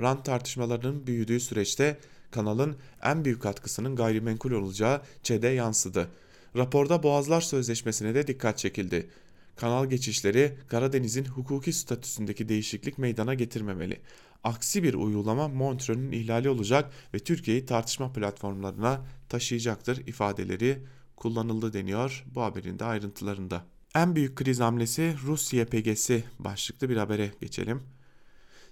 Rant 0.00 0.24
tartışmalarının 0.24 1.06
büyüdüğü 1.06 1.40
süreçte 1.40 1.98
kanalın 2.30 2.76
en 3.02 3.24
büyük 3.24 3.42
katkısının 3.42 3.96
gayrimenkul 3.96 4.52
olacağı 4.52 5.02
ÇED'e 5.22 5.48
yansıdı. 5.48 6.08
Raporda 6.56 7.02
Boğazlar 7.02 7.40
Sözleşmesi'ne 7.40 8.14
de 8.14 8.26
dikkat 8.26 8.58
çekildi. 8.58 9.10
Kanal 9.56 9.86
geçişleri 9.86 10.56
Karadeniz'in 10.68 11.24
hukuki 11.24 11.72
statüsündeki 11.72 12.48
değişiklik 12.48 12.98
meydana 12.98 13.34
getirmemeli. 13.34 14.00
Aksi 14.44 14.82
bir 14.82 14.94
uygulama 14.94 15.48
Montreux'ün 15.48 16.12
ihlali 16.12 16.48
olacak 16.48 16.92
ve 17.14 17.18
Türkiye'yi 17.18 17.66
tartışma 17.66 18.12
platformlarına 18.12 19.06
taşıyacaktır 19.28 20.06
ifadeleri 20.06 20.78
kullanıldı 21.16 21.72
deniyor 21.72 22.24
bu 22.34 22.42
haberin 22.42 22.78
de 22.78 22.84
ayrıntılarında. 22.84 23.64
En 23.94 24.16
büyük 24.16 24.36
kriz 24.36 24.60
hamlesi 24.60 25.14
Rus 25.26 25.52
YPG'si 25.52 26.24
başlıklı 26.38 26.88
bir 26.88 26.96
habere 26.96 27.30
geçelim. 27.40 27.82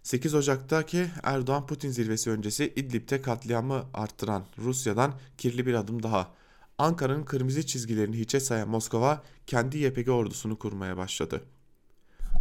8 0.08 0.34
Ocak'taki 0.34 1.06
Erdoğan-Putin 1.22 1.90
zirvesi 1.90 2.30
öncesi 2.30 2.72
İdlib'de 2.76 3.22
katliamı 3.22 3.84
arttıran 3.94 4.44
Rusya'dan 4.58 5.14
kirli 5.38 5.66
bir 5.66 5.74
adım 5.74 6.02
daha. 6.02 6.30
Ankara'nın 6.78 7.22
kırmızı 7.22 7.66
çizgilerini 7.66 8.18
hiçe 8.18 8.40
sayan 8.40 8.68
Moskova 8.68 9.22
kendi 9.46 9.78
YPG 9.78 10.08
ordusunu 10.08 10.58
kurmaya 10.58 10.96
başladı. 10.96 11.44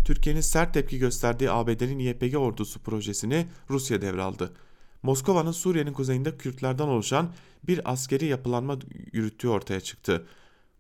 Türkiye'nin 0.05 0.41
sert 0.41 0.73
tepki 0.73 0.99
gösterdiği 0.99 1.51
ABD'nin 1.51 1.99
YPG 1.99 2.35
ordusu 2.35 2.79
projesini 2.79 3.47
Rusya 3.69 4.01
devraldı. 4.01 4.53
Moskova'nın 5.03 5.51
Suriye'nin 5.51 5.93
kuzeyinde 5.93 6.37
Kürtlerden 6.37 6.87
oluşan 6.87 7.33
bir 7.63 7.91
askeri 7.91 8.25
yapılanma 8.25 8.79
yürüttüğü 9.13 9.47
ortaya 9.47 9.81
çıktı. 9.81 10.27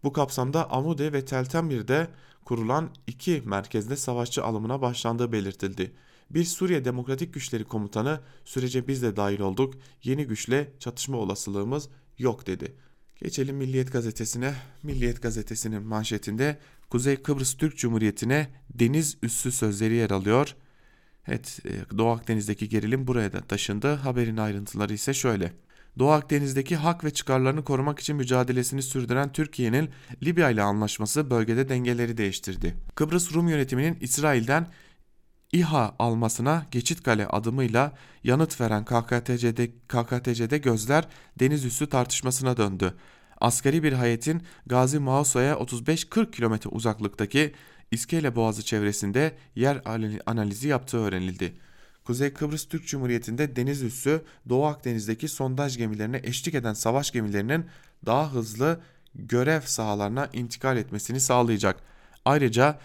Bu 0.03 0.13
kapsamda 0.13 0.71
Amude 0.71 1.13
ve 1.13 1.25
Teltemir'de 1.25 2.07
kurulan 2.45 2.89
iki 3.07 3.41
merkezde 3.45 3.95
savaşçı 3.95 4.43
alımına 4.43 4.81
başlandığı 4.81 5.31
belirtildi. 5.31 5.93
Bir 6.29 6.43
Suriye 6.43 6.85
Demokratik 6.85 7.33
Güçleri 7.33 7.63
komutanı 7.63 8.19
sürece 8.45 8.87
biz 8.87 9.01
de 9.01 9.15
dahil 9.15 9.39
olduk, 9.39 9.73
yeni 10.03 10.27
güçle 10.27 10.71
çatışma 10.79 11.17
olasılığımız 11.17 11.89
yok 12.17 12.47
dedi. 12.47 12.75
Geçelim 13.15 13.55
Milliyet 13.55 13.93
Gazetesi'ne. 13.93 14.53
Milliyet 14.83 15.21
Gazetesi'nin 15.21 15.83
manşetinde 15.83 16.57
Kuzey 16.89 17.15
Kıbrıs 17.15 17.57
Türk 17.57 17.77
Cumhuriyeti'ne 17.77 18.49
deniz 18.69 19.17
üssü 19.23 19.51
sözleri 19.51 19.93
yer 19.93 20.09
alıyor. 20.09 20.55
Evet 21.27 21.59
e, 21.65 21.97
Doğu 21.97 22.09
Akdeniz'deki 22.09 22.69
gerilim 22.69 23.07
buraya 23.07 23.33
da 23.33 23.41
taşındı. 23.41 23.93
Haberin 23.93 24.37
ayrıntıları 24.37 24.93
ise 24.93 25.13
şöyle. 25.13 25.53
Doğu 25.99 26.09
Akdeniz'deki 26.09 26.75
hak 26.75 27.03
ve 27.03 27.11
çıkarlarını 27.11 27.63
korumak 27.63 27.99
için 27.99 28.15
mücadelesini 28.15 28.81
sürdüren 28.81 29.31
Türkiye'nin 29.31 29.89
Libya 30.23 30.49
ile 30.49 30.61
anlaşması 30.61 31.29
bölgede 31.29 31.69
dengeleri 31.69 32.17
değiştirdi. 32.17 32.75
Kıbrıs 32.95 33.33
Rum 33.33 33.47
yönetiminin 33.47 33.97
İsrail'den 34.01 34.67
İHA 35.51 35.95
almasına 35.99 36.65
geçit 36.71 37.03
kale 37.03 37.27
adımıyla 37.27 37.93
yanıt 38.23 38.61
veren 38.61 38.85
KKTC'de, 38.85 39.71
KKTC'de 39.87 40.57
gözler 40.57 41.07
deniz 41.39 41.65
üssü 41.65 41.89
tartışmasına 41.89 42.57
döndü. 42.57 42.93
Askeri 43.41 43.83
bir 43.83 43.93
hayetin 43.93 44.43
Gazi 44.65 44.99
Mauso'ya 44.99 45.53
35-40 45.53 46.31
kilometre 46.31 46.69
uzaklıktaki 46.69 47.53
İskele 47.91 48.35
Boğazı 48.35 48.65
çevresinde 48.65 49.37
yer 49.55 49.81
analizi 50.25 50.67
yaptığı 50.67 50.97
öğrenildi. 50.97 51.53
Kuzey 52.03 52.33
Kıbrıs 52.33 52.67
Türk 52.67 52.87
Cumhuriyeti'nde 52.87 53.55
deniz 53.55 53.83
üssü 53.83 54.21
Doğu 54.49 54.65
Akdeniz'deki 54.65 55.27
sondaj 55.27 55.77
gemilerine 55.77 56.21
eşlik 56.23 56.55
eden 56.55 56.73
savaş 56.73 57.11
gemilerinin 57.11 57.65
daha 58.05 58.33
hızlı 58.33 58.79
görev 59.15 59.61
sahalarına 59.61 60.29
intikal 60.33 60.77
etmesini 60.77 61.19
sağlayacak. 61.19 61.79
Ayrıca 62.25 62.79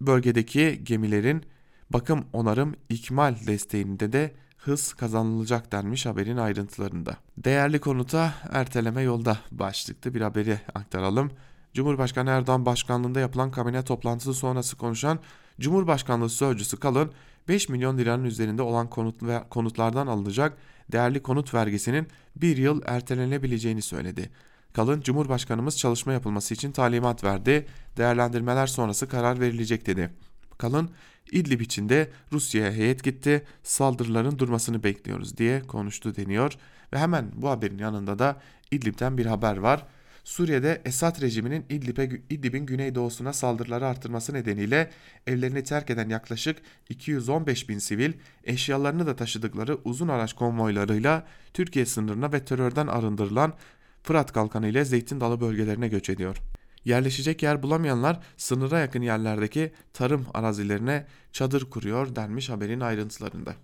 bölgedeki 0.00 0.80
gemilerin 0.84 1.44
bakım 1.90 2.24
onarım 2.32 2.74
ikmal 2.88 3.34
desteğinde 3.46 4.12
de 4.12 4.34
hız 4.58 4.94
kazanılacak 4.94 5.72
denmiş 5.72 6.06
haberin 6.06 6.36
ayrıntılarında. 6.36 7.16
Değerli 7.36 7.80
konuta 7.80 8.34
erteleme 8.50 9.02
yolda 9.02 9.38
başlıklı 9.50 10.14
bir 10.14 10.20
haberi 10.20 10.60
aktaralım. 10.74 11.30
Cumhurbaşkanı 11.74 12.30
Erdoğan 12.30 12.66
başkanlığında 12.66 13.20
yapılan 13.20 13.50
kabine 13.50 13.82
toplantısı 13.82 14.34
sonrası 14.34 14.76
konuşan 14.76 15.18
Cumhurbaşkanlığı 15.60 16.30
Sözcüsü 16.30 16.76
Kalın 16.76 17.12
5 17.48 17.68
milyon 17.68 17.98
liranın 17.98 18.24
üzerinde 18.24 18.62
olan 18.62 18.90
konut 18.90 19.22
ve 19.22 19.42
konutlardan 19.50 20.06
alınacak 20.06 20.56
değerli 20.92 21.22
konut 21.22 21.54
vergisinin 21.54 22.08
bir 22.36 22.56
yıl 22.56 22.82
ertelenebileceğini 22.86 23.82
söyledi. 23.82 24.30
Kalın 24.72 25.00
Cumhurbaşkanımız 25.00 25.78
çalışma 25.78 26.12
yapılması 26.12 26.54
için 26.54 26.72
talimat 26.72 27.24
verdi. 27.24 27.66
Değerlendirmeler 27.96 28.66
sonrası 28.66 29.08
karar 29.08 29.40
verilecek 29.40 29.86
dedi. 29.86 30.10
Kalın 30.58 30.90
İdlib 31.32 31.60
içinde 31.60 32.10
Rusya'ya 32.32 32.72
heyet 32.72 33.04
gitti 33.04 33.42
saldırıların 33.62 34.38
durmasını 34.38 34.82
bekliyoruz 34.82 35.36
diye 35.36 35.60
konuştu 35.60 36.16
deniyor. 36.16 36.52
Ve 36.92 36.98
hemen 36.98 37.30
bu 37.34 37.48
haberin 37.48 37.78
yanında 37.78 38.18
da 38.18 38.40
İdlib'den 38.70 39.18
bir 39.18 39.26
haber 39.26 39.56
var. 39.56 39.86
Suriye'de 40.24 40.82
Esad 40.84 41.20
rejiminin 41.20 41.64
İdlib'e, 41.68 42.04
İdlib'in 42.30 42.66
güneydoğusuna 42.66 43.32
saldırıları 43.32 43.86
artırması 43.86 44.34
nedeniyle 44.34 44.90
evlerini 45.26 45.64
terk 45.64 45.90
eden 45.90 46.08
yaklaşık 46.08 46.56
215 46.88 47.68
bin 47.68 47.78
sivil 47.78 48.12
eşyalarını 48.44 49.06
da 49.06 49.16
taşıdıkları 49.16 49.78
uzun 49.84 50.08
araç 50.08 50.32
konvoylarıyla 50.32 51.26
Türkiye 51.54 51.86
sınırına 51.86 52.32
ve 52.32 52.44
terörden 52.44 52.86
arındırılan 52.86 53.54
Fırat 54.02 54.32
Kalkanı 54.32 54.68
ile 54.68 54.84
Zeytin 54.84 55.20
Dalı 55.20 55.40
bölgelerine 55.40 55.88
göç 55.88 56.10
ediyor. 56.10 56.36
Yerleşecek 56.84 57.42
yer 57.42 57.62
bulamayanlar 57.62 58.20
sınıra 58.36 58.78
yakın 58.78 59.02
yerlerdeki 59.02 59.72
tarım 59.92 60.26
arazilerine 60.34 61.06
çadır 61.32 61.70
kuruyor 61.70 62.16
denmiş 62.16 62.48
haberin 62.48 62.80
ayrıntılarında. 62.80 63.54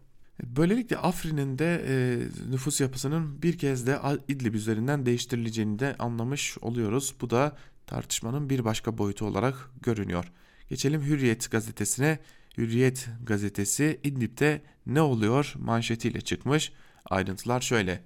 Böylelikle 0.43 0.97
Afrin'in 0.97 1.59
de 1.59 1.85
e, 1.89 2.19
nüfus 2.51 2.81
yapısının 2.81 3.43
bir 3.43 3.59
kez 3.59 3.87
de 3.87 3.99
İdlib 4.29 4.55
üzerinden 4.55 5.07
değiştirileceğini 5.07 5.79
de 5.79 5.97
anlamış 5.99 6.59
oluyoruz. 6.59 7.15
Bu 7.21 7.31
da 7.31 7.57
tartışmanın 7.87 8.51
bir 8.51 8.65
başka 8.65 8.99
boyutu 8.99 9.27
olarak 9.27 9.71
görünüyor. 9.83 10.33
Geçelim 10.69 11.03
Hürriyet 11.03 11.51
gazetesine. 11.51 12.19
Hürriyet 12.59 13.09
gazetesi 13.27 14.01
İdlib'de 14.05 14.63
ne 14.87 15.01
oluyor 15.01 15.55
manşetiyle 15.59 16.21
çıkmış. 16.21 16.73
Ayrıntılar 17.05 17.61
şöyle. 17.61 18.03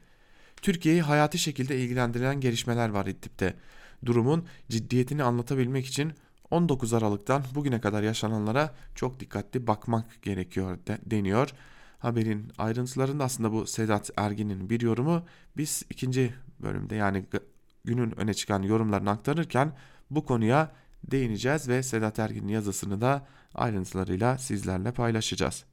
Türkiye'yi 0.63 1.03
hayati 1.03 1.39
şekilde 1.39 1.79
ilgilendiren 1.79 2.41
gelişmeler 2.41 2.89
var 2.89 3.07
İdlib'de. 3.07 3.55
Durumun 4.05 4.45
ciddiyetini 4.69 5.23
anlatabilmek 5.23 5.87
için 5.87 6.13
19 6.51 6.93
Aralık'tan 6.93 7.45
bugüne 7.55 7.81
kadar 7.81 8.03
yaşananlara 8.03 8.75
çok 8.95 9.21
dikkatli 9.21 9.67
bakmak 9.67 10.23
gerekiyor 10.23 10.79
de, 10.87 10.99
deniyor. 11.07 11.51
Haberin 11.99 12.53
ayrıntılarında 12.59 13.25
aslında 13.25 13.53
bu 13.53 13.67
Sedat 13.67 14.11
Ergin'in 14.17 14.71
bir 14.71 14.81
yorumu 14.81 15.25
biz 15.57 15.83
ikinci 15.91 16.35
bölümde 16.61 16.95
yani 16.95 17.27
günün 17.85 18.19
öne 18.21 18.35
çıkan 18.35 18.63
yorumlarını 18.63 19.11
aktarırken 19.11 19.73
bu 20.11 20.25
konuya 20.25 20.73
değineceğiz 21.11 21.69
ve 21.69 21.83
Sedat 21.83 22.19
Ergin'in 22.19 22.49
yazısını 22.49 23.01
da 23.01 23.27
ayrıntılarıyla 23.55 24.39
sizlerle 24.39 24.93
paylaşacağız. 24.93 25.65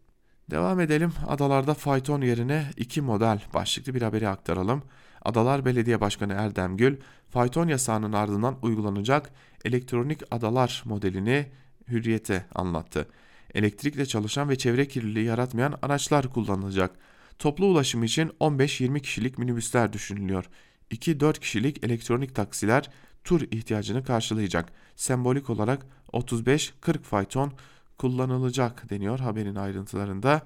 Devam 0.51 0.79
edelim. 0.79 1.13
Adalarda 1.27 1.73
fayton 1.73 2.21
yerine 2.21 2.65
iki 2.77 3.01
model 3.01 3.41
başlıklı 3.53 3.93
bir 3.95 4.01
haberi 4.01 4.27
aktaralım. 4.27 4.83
Adalar 5.21 5.65
Belediye 5.65 6.01
Başkanı 6.01 6.33
Erdem 6.33 6.77
Gül, 6.77 6.97
fayton 7.29 7.67
yasağının 7.67 8.13
ardından 8.13 8.57
uygulanacak 8.61 9.31
elektronik 9.65 10.21
adalar 10.31 10.83
modelini 10.85 11.45
hürriyete 11.87 12.45
anlattı. 12.55 13.07
Elektrikle 13.53 14.05
çalışan 14.05 14.49
ve 14.49 14.57
çevre 14.57 14.87
kirliliği 14.87 15.25
yaratmayan 15.25 15.79
araçlar 15.81 16.33
kullanılacak. 16.33 16.91
Toplu 17.39 17.65
ulaşım 17.65 18.03
için 18.03 18.31
15-20 18.39 18.99
kişilik 18.99 19.37
minibüsler 19.37 19.93
düşünülüyor. 19.93 20.45
2-4 20.91 21.39
kişilik 21.39 21.83
elektronik 21.83 22.35
taksiler 22.35 22.89
tur 23.23 23.41
ihtiyacını 23.41 24.03
karşılayacak. 24.03 24.71
Sembolik 24.95 25.49
olarak 25.49 25.85
35-40 26.13 26.99
fayton 27.03 27.53
kullanılacak 27.97 28.89
deniyor 28.89 29.19
haberin 29.19 29.55
ayrıntılarında. 29.55 30.41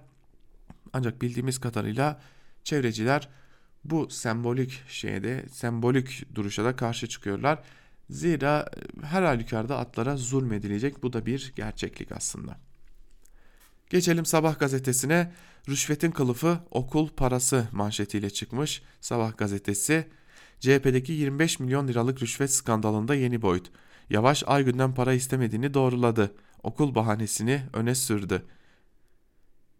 Ancak 0.94 1.22
bildiğimiz 1.22 1.60
kadarıyla 1.60 2.22
çevreciler 2.64 3.30
bu 3.84 4.10
sembolik 4.10 4.84
şeyde 4.88 5.46
sembolik 5.52 6.36
duruşa 6.36 6.66
da 6.66 6.76
karşı 6.76 7.08
çıkıyorlar. 7.08 7.60
Zira 8.10 8.70
her 9.04 9.24
halükarda 9.24 9.78
atlara 9.78 10.18
zulmedilecek 10.18 11.04
bu 11.04 11.14
da 11.14 11.26
bir 11.26 11.54
gerçeklik 11.56 12.12
aslında. 12.12 12.58
Geçelim 13.90 14.26
Sabah 14.26 14.60
gazetesine. 14.60 15.32
Rüşvetin 15.70 16.12
kılıfı 16.12 16.60
okul 16.72 17.10
parası 17.10 17.68
manşetiyle 17.72 18.30
çıkmış. 18.30 18.82
Sabah 19.02 19.38
gazetesi 19.38 20.08
CHP'deki 20.60 21.14
25 21.14 21.60
milyon 21.60 21.88
liralık 21.88 22.22
rüşvet 22.22 22.54
skandalında 22.54 23.16
yeni 23.16 23.42
boyut. 23.42 23.72
Yavaş 24.10 24.44
Aygün'den 24.48 24.94
para 24.94 25.14
istemediğini 25.14 25.74
doğruladı. 25.74 26.32
Okul 26.63 26.95
bahanesini 26.95 27.62
öne 27.74 27.95
sürdü. 27.95 28.45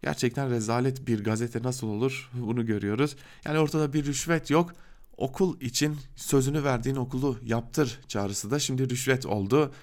Gerçekten 0.04 0.50
rezalet 0.50 1.08
bir 1.08 1.24
gazete 1.24 1.64
nasıl 1.64 1.88
olur 1.88 2.30
bunu 2.34 2.66
görüyoruz. 2.66 3.16
Yani 3.46 3.60
ortada 3.60 3.94
bir 3.94 4.06
rüşvet 4.06 4.50
yok. 4.50 4.74
Okul 5.18 5.62
için 5.62 5.98
sözünü 6.16 6.64
verdiğin 6.64 6.96
okulu 6.96 7.38
yaptır 7.44 8.00
çağrısı 8.08 8.52
da 8.52 8.60
şimdi 8.60 8.90
rüşvet 8.90 9.26
oldu. 9.26 9.74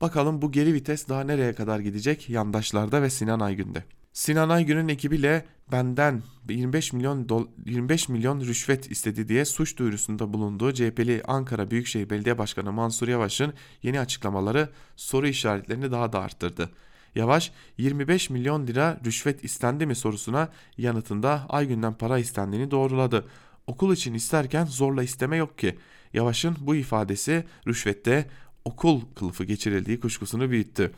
Bakalım 0.00 0.42
bu 0.42 0.52
geri 0.52 0.74
vites 0.74 1.08
daha 1.08 1.24
nereye 1.24 1.54
kadar 1.54 1.80
gidecek 1.80 2.28
yandaşlarda 2.28 3.02
ve 3.02 3.10
Sinan 3.10 3.40
Aygün'de. 3.40 3.84
Sinan 4.18 4.48
Aygün'ün 4.48 4.88
ekibiyle 4.88 5.44
benden 5.72 6.22
25 6.48 6.92
milyon 6.92 7.48
25 7.66 8.08
milyon 8.08 8.40
rüşvet 8.40 8.90
istedi 8.90 9.28
diye 9.28 9.44
suç 9.44 9.76
duyurusunda 9.76 10.32
bulunduğu 10.32 10.72
CHP'li 10.72 11.22
Ankara 11.26 11.70
Büyükşehir 11.70 12.10
Belediye 12.10 12.38
Başkanı 12.38 12.72
Mansur 12.72 13.08
Yavaş'ın 13.08 13.52
yeni 13.82 14.00
açıklamaları 14.00 14.68
soru 14.96 15.28
işaretlerini 15.28 15.90
daha 15.90 16.12
da 16.12 16.20
arttırdı. 16.20 16.70
Yavaş 17.14 17.52
25 17.76 18.30
milyon 18.30 18.66
lira 18.66 19.00
rüşvet 19.04 19.44
istendi 19.44 19.86
mi 19.86 19.94
sorusuna 19.94 20.48
yanıtında 20.78 21.46
Aygün'den 21.48 21.94
para 21.94 22.18
istendiğini 22.18 22.70
doğruladı. 22.70 23.28
Okul 23.66 23.92
için 23.92 24.14
isterken 24.14 24.64
zorla 24.64 25.02
isteme 25.02 25.36
yok 25.36 25.58
ki. 25.58 25.78
Yavaş'ın 26.14 26.56
bu 26.60 26.76
ifadesi 26.76 27.44
rüşvette 27.66 28.30
okul 28.64 29.00
kılıfı 29.14 29.44
geçirildiği 29.44 30.00
kuşkusunu 30.00 30.50
büyüttü. 30.50 30.92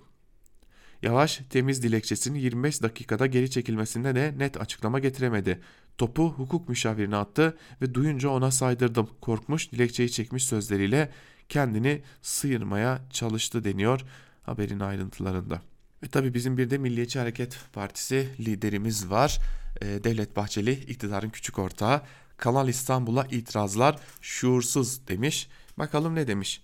Yavaş 1.02 1.40
temiz 1.50 1.82
dilekçesinin 1.82 2.38
25 2.38 2.82
dakikada 2.82 3.26
geri 3.26 3.50
çekilmesinde 3.50 4.14
de 4.14 4.34
net 4.38 4.60
açıklama 4.60 4.98
getiremedi. 4.98 5.60
Topu 5.98 6.32
hukuk 6.32 6.68
müşavirine 6.68 7.16
attı 7.16 7.56
ve 7.82 7.94
duyunca 7.94 8.28
ona 8.28 8.50
saydırdım. 8.50 9.10
Korkmuş 9.20 9.72
dilekçeyi 9.72 10.10
çekmiş 10.10 10.44
sözleriyle 10.44 11.10
kendini 11.48 12.02
sıyırmaya 12.22 13.00
çalıştı 13.10 13.64
deniyor 13.64 14.00
haberin 14.42 14.80
ayrıntılarında. 14.80 15.62
Ve 16.02 16.08
tabii 16.08 16.34
bizim 16.34 16.58
bir 16.58 16.70
de 16.70 16.78
Milliyetçi 16.78 17.18
Hareket 17.18 17.58
Partisi 17.72 18.28
liderimiz 18.40 19.10
var. 19.10 19.38
Devlet 19.82 20.36
Bahçeli 20.36 20.72
iktidarın 20.72 21.30
küçük 21.30 21.58
ortağı. 21.58 22.02
Kanal 22.36 22.68
İstanbul'a 22.68 23.24
itirazlar 23.24 23.96
şuursuz 24.20 25.08
demiş. 25.08 25.48
Bakalım 25.78 26.14
ne 26.14 26.26
demiş. 26.26 26.62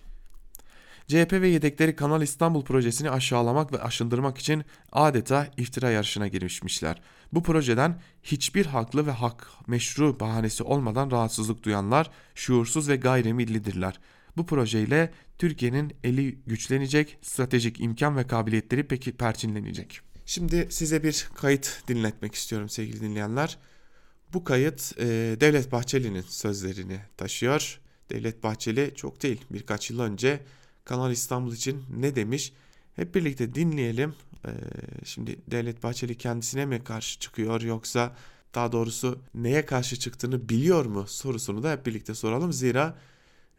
CHP 1.07 1.33
ve 1.33 1.47
yedekleri 1.47 1.95
Kanal 1.95 2.21
İstanbul 2.21 2.63
projesini 2.63 3.09
aşağılamak 3.09 3.73
ve 3.73 3.81
aşındırmak 3.81 4.37
için 4.37 4.63
adeta 4.91 5.47
iftira 5.57 5.91
yarışına 5.91 6.27
girmişmişler. 6.27 7.01
Bu 7.33 7.43
projeden 7.43 8.01
hiçbir 8.23 8.65
haklı 8.65 9.07
ve 9.07 9.11
hak 9.11 9.47
meşru 9.67 10.19
bahanesi 10.19 10.63
olmadan 10.63 11.11
rahatsızlık 11.11 11.63
duyanlar 11.63 12.11
şuursuz 12.35 12.89
ve 12.89 12.95
gayrimillidirler. 12.95 13.99
Bu 14.37 14.45
projeyle 14.45 15.11
Türkiye'nin 15.37 15.93
eli 16.03 16.39
güçlenecek, 16.47 17.17
stratejik 17.21 17.79
imkan 17.79 18.17
ve 18.17 18.27
kabiliyetleri 18.27 18.87
peki 18.87 19.11
perçinlenecek. 19.11 20.01
Şimdi 20.25 20.67
size 20.69 21.03
bir 21.03 21.27
kayıt 21.35 21.83
dinletmek 21.87 22.35
istiyorum 22.35 22.69
sevgili 22.69 23.01
dinleyenler. 23.01 23.57
Bu 24.33 24.43
kayıt 24.43 24.93
e, 24.99 25.05
Devlet 25.39 25.71
Bahçeli'nin 25.71 26.21
sözlerini 26.21 26.99
taşıyor. 27.17 27.79
Devlet 28.09 28.43
Bahçeli 28.43 28.91
çok 28.95 29.23
değil 29.23 29.41
birkaç 29.51 29.89
yıl 29.89 29.99
önce 29.99 30.39
Kanal 30.87 31.11
İstanbul 31.11 31.53
için 31.53 31.83
ne 31.97 32.15
demiş? 32.15 32.53
Hep 32.95 33.15
birlikte 33.15 33.55
dinleyelim. 33.55 34.15
Ee, 34.45 34.51
şimdi 35.05 35.39
Devlet 35.51 35.83
Bahçeli 35.83 36.17
kendisine 36.17 36.65
mi 36.65 36.83
karşı 36.83 37.19
çıkıyor 37.19 37.61
yoksa 37.61 38.15
daha 38.55 38.71
doğrusu 38.71 39.19
neye 39.35 39.65
karşı 39.65 39.99
çıktığını 39.99 40.49
biliyor 40.49 40.85
mu 40.85 41.07
sorusunu 41.07 41.63
da 41.63 41.71
hep 41.71 41.85
birlikte 41.85 42.15
soralım. 42.15 42.53
Zira 42.53 42.97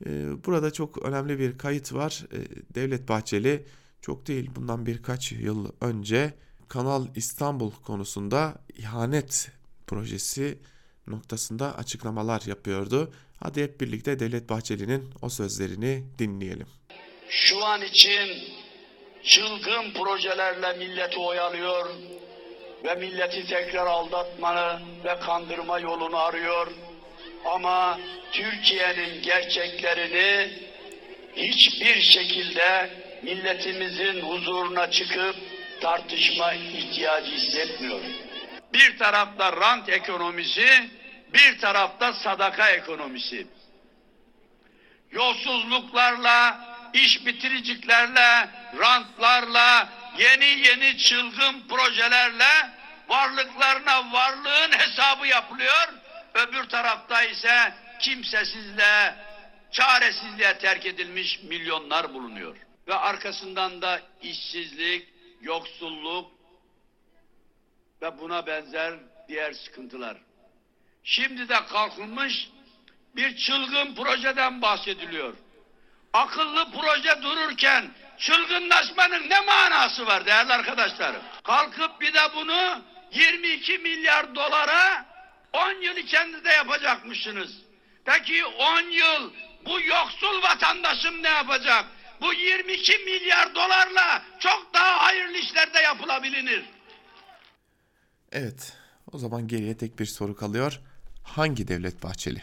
e, 0.06 0.10
burada 0.46 0.72
çok 0.72 1.02
önemli 1.02 1.38
bir 1.38 1.58
kayıt 1.58 1.92
var. 1.92 2.26
E, 2.32 2.38
Devlet 2.74 3.08
Bahçeli 3.08 3.66
çok 4.02 4.26
değil 4.26 4.50
bundan 4.56 4.86
birkaç 4.86 5.32
yıl 5.32 5.72
önce 5.80 6.34
Kanal 6.68 7.06
İstanbul 7.14 7.70
konusunda 7.70 8.62
ihanet 8.78 9.50
projesi 9.86 10.58
noktasında 11.06 11.76
açıklamalar 11.76 12.42
yapıyordu. 12.46 13.12
Hadi 13.36 13.62
hep 13.62 13.80
birlikte 13.80 14.18
Devlet 14.18 14.48
Bahçeli'nin 14.48 15.04
o 15.22 15.28
sözlerini 15.28 16.04
dinleyelim 16.18 16.66
şu 17.30 17.64
an 17.64 17.82
için 17.82 18.54
çılgın 19.24 19.92
projelerle 19.92 20.72
milleti 20.72 21.18
oyalıyor 21.18 21.86
ve 22.84 22.94
milleti 22.94 23.46
tekrar 23.46 23.86
aldatmanı 23.86 24.80
ve 25.04 25.20
kandırma 25.20 25.78
yolunu 25.78 26.16
arıyor. 26.16 26.66
Ama 27.44 27.98
Türkiye'nin 28.32 29.22
gerçeklerini 29.22 30.52
hiçbir 31.36 32.00
şekilde 32.00 32.90
milletimizin 33.22 34.20
huzuruna 34.20 34.90
çıkıp 34.90 35.36
tartışma 35.80 36.52
ihtiyacı 36.52 37.30
hissetmiyor. 37.30 38.00
Bir 38.72 38.98
tarafta 38.98 39.52
rant 39.52 39.88
ekonomisi, 39.88 40.90
bir 41.34 41.58
tarafta 41.58 42.12
sadaka 42.12 42.70
ekonomisi. 42.70 43.46
Yolsuzluklarla, 45.10 46.60
iş 46.94 47.26
bitiriciklerle, 47.26 48.48
rantlarla, 48.78 49.88
yeni 50.18 50.44
yeni 50.44 50.98
çılgın 50.98 51.68
projelerle 51.68 52.70
varlıklarına 53.08 54.12
varlığın 54.12 54.72
hesabı 54.78 55.26
yapılıyor. 55.26 55.88
Öbür 56.34 56.68
tarafta 56.68 57.22
ise 57.22 57.74
kimsesizle, 58.00 59.14
çaresizliğe 59.72 60.58
terk 60.58 60.86
edilmiş 60.86 61.42
milyonlar 61.42 62.14
bulunuyor. 62.14 62.56
Ve 62.88 62.94
arkasından 62.94 63.82
da 63.82 64.00
işsizlik, 64.22 65.08
yoksulluk 65.40 66.32
ve 68.02 68.18
buna 68.18 68.46
benzer 68.46 68.94
diğer 69.28 69.52
sıkıntılar. 69.52 70.16
Şimdi 71.04 71.48
de 71.48 71.66
kalkılmış 71.66 72.48
bir 73.16 73.36
çılgın 73.36 73.94
projeden 73.94 74.62
bahsediliyor 74.62 75.34
akıllı 76.12 76.66
proje 76.72 77.22
dururken 77.22 77.90
çılgınlaşmanın 78.18 79.30
ne 79.30 79.40
manası 79.40 80.06
var 80.06 80.26
değerli 80.26 80.52
arkadaşlarım? 80.52 81.22
Kalkıp 81.44 82.00
bir 82.00 82.14
de 82.14 82.20
bunu 82.36 82.82
22 83.12 83.78
milyar 83.78 84.34
dolara 84.34 85.06
10 85.52 85.82
yıl 85.82 85.96
içerisinde 85.96 86.48
yapacakmışsınız. 86.48 87.50
Peki 88.04 88.44
10 88.46 88.80
yıl 88.80 89.32
bu 89.66 89.80
yoksul 89.80 90.42
vatandaşım 90.42 91.22
ne 91.22 91.28
yapacak? 91.28 91.84
Bu 92.20 92.32
22 92.34 92.98
milyar 92.98 93.54
dolarla 93.54 94.22
çok 94.38 94.74
daha 94.74 95.06
hayırlı 95.06 95.36
işlerde 95.36 95.80
yapılabilir. 95.80 96.64
Evet, 98.32 98.72
o 99.12 99.18
zaman 99.18 99.48
geriye 99.48 99.76
tek 99.76 99.98
bir 99.98 100.06
soru 100.06 100.36
kalıyor. 100.36 100.80
Hangi 101.24 101.68
devlet 101.68 102.02
Bahçeli? 102.02 102.42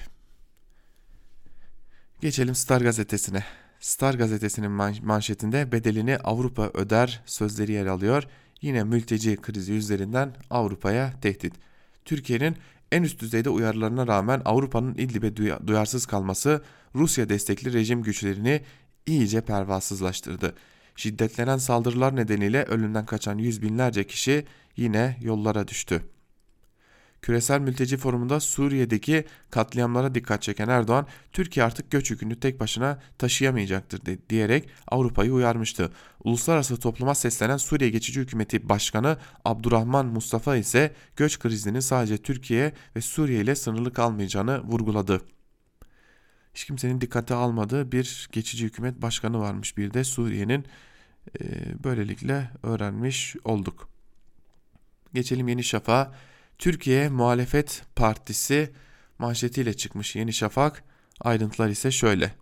Geçelim 2.22 2.56
Star 2.56 2.82
gazetesine. 2.82 3.44
Star 3.80 4.14
gazetesinin 4.14 4.72
manşetinde 5.04 5.72
bedelini 5.72 6.18
Avrupa 6.18 6.72
öder 6.74 7.22
sözleri 7.26 7.72
yer 7.72 7.86
alıyor. 7.86 8.24
Yine 8.62 8.84
mülteci 8.84 9.38
krizi 9.38 9.74
üzerinden 9.74 10.36
Avrupa'ya 10.50 11.14
tehdit. 11.22 11.54
Türkiye'nin 12.06 12.56
en 12.92 13.04
üst 13.04 13.22
düzeyde 13.22 13.50
uyarılarına 13.50 14.08
rağmen 14.08 14.42
Avrupa'nın 14.46 14.96
İdlib'e 14.96 15.36
duyarsız 15.68 16.06
kalması 16.06 16.62
Rusya 16.96 17.30
destekli 17.30 17.74
rejim 17.74 18.04
güçlerini 18.04 18.62
iyice 19.06 19.42
pervasızlaştırdı. 19.42 20.56
Şiddetlenen 20.96 21.58
saldırılar 21.58 22.16
nedeniyle 22.16 22.64
ölümden 22.64 23.06
kaçan 23.06 23.38
yüz 23.38 23.62
binlerce 23.62 24.08
kişi 24.08 24.46
yine 24.78 25.18
yollara 25.22 25.68
düştü. 25.68 26.02
Küresel 27.26 27.60
Mülteci 27.60 27.98
Forumu'nda 27.98 28.40
Suriye'deki 28.40 29.26
katliamlara 29.50 30.16
dikkat 30.16 30.42
çeken 30.42 30.70
Erdoğan, 30.70 31.08
Türkiye 31.32 31.66
artık 31.66 31.92
göç 31.92 32.12
yükünü 32.12 32.40
tek 32.40 32.60
başına 32.60 33.00
taşıyamayacaktır 33.18 34.02
diyerek 34.30 34.70
Avrupa'yı 34.88 35.34
uyarmıştı. 35.34 35.92
Uluslararası 36.24 36.80
topluma 36.80 37.16
seslenen 37.16 37.58
Suriye 37.58 37.90
Geçici 37.90 38.20
Hükümeti 38.22 38.70
Başkanı 38.70 39.18
Abdurrahman 39.46 40.06
Mustafa 40.06 40.56
ise 40.56 40.94
göç 41.16 41.40
krizinin 41.40 41.80
sadece 41.80 42.18
Türkiye 42.18 42.74
ve 42.96 43.02
Suriye 43.02 43.42
ile 43.42 43.56
sınırlı 43.56 43.94
kalmayacağını 43.94 44.64
vurguladı. 44.64 45.22
Hiç 46.54 46.66
kimsenin 46.66 47.02
dikkate 47.02 47.34
almadığı 47.34 47.92
bir 47.92 48.30
geçici 48.32 48.66
hükümet 48.66 49.02
başkanı 49.02 49.40
varmış 49.40 49.78
bir 49.78 49.94
de 49.94 50.04
Suriye'nin 50.04 50.66
böylelikle 51.84 52.52
öğrenmiş 52.64 53.36
olduk. 53.44 53.90
Geçelim 55.14 55.48
Yeni 55.48 55.64
Şafak'a. 55.64 56.35
Türkiye 56.58 57.10
Muhalefet 57.10 57.84
Partisi 57.96 58.72
manşetiyle 59.20 59.74
çıkmış 59.74 60.16
Yeni 60.16 60.34
Şafak. 60.34 60.84
Ayrıntılar 61.22 61.70
ise 61.70 61.92
şöyle. 61.92 62.34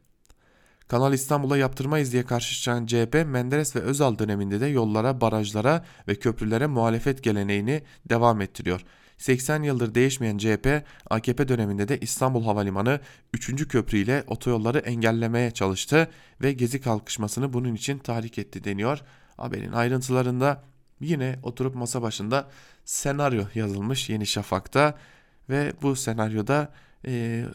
Kanal 0.88 1.14
İstanbul'a 1.14 1.58
yaptırmayız 1.58 2.14
diye 2.14 2.26
karşı 2.26 2.56
çıkan 2.56 2.86
CHP, 2.86 3.26
Menderes 3.26 3.76
ve 3.76 3.80
Özal 3.80 4.20
döneminde 4.20 4.62
de 4.62 4.66
yollara, 4.66 5.22
barajlara 5.22 5.86
ve 6.08 6.16
köprülere 6.16 6.68
muhalefet 6.68 7.24
geleneğini 7.24 7.82
devam 8.10 8.42
ettiriyor. 8.42 8.86
80 9.18 9.64
yıldır 9.64 9.96
değişmeyen 9.96 10.38
CHP, 10.38 10.84
AKP 11.10 11.48
döneminde 11.48 11.88
de 11.88 12.00
İstanbul 12.00 12.44
Havalimanı 12.44 13.00
3. 13.34 13.68
köprü 13.68 13.98
ile 13.98 14.24
otoyolları 14.28 14.80
engellemeye 14.80 15.52
çalıştı 15.52 16.08
ve 16.42 16.54
Gezi 16.54 16.82
kalkışmasını 16.82 17.54
bunun 17.54 17.76
için 17.76 17.98
tahrik 17.98 18.38
etti 18.38 18.64
deniyor. 18.64 19.02
Haberin 19.38 19.72
ayrıntılarında 19.72 20.64
yine 21.00 21.40
oturup 21.44 21.76
masa 21.76 22.02
başında 22.02 22.50
senaryo 22.86 23.44
yazılmış 23.56 24.10
Yeni 24.10 24.28
Şafak'ta 24.28 24.98
ve 25.50 25.74
bu 25.82 25.96
senaryoda 25.96 26.74
e, 27.08 27.46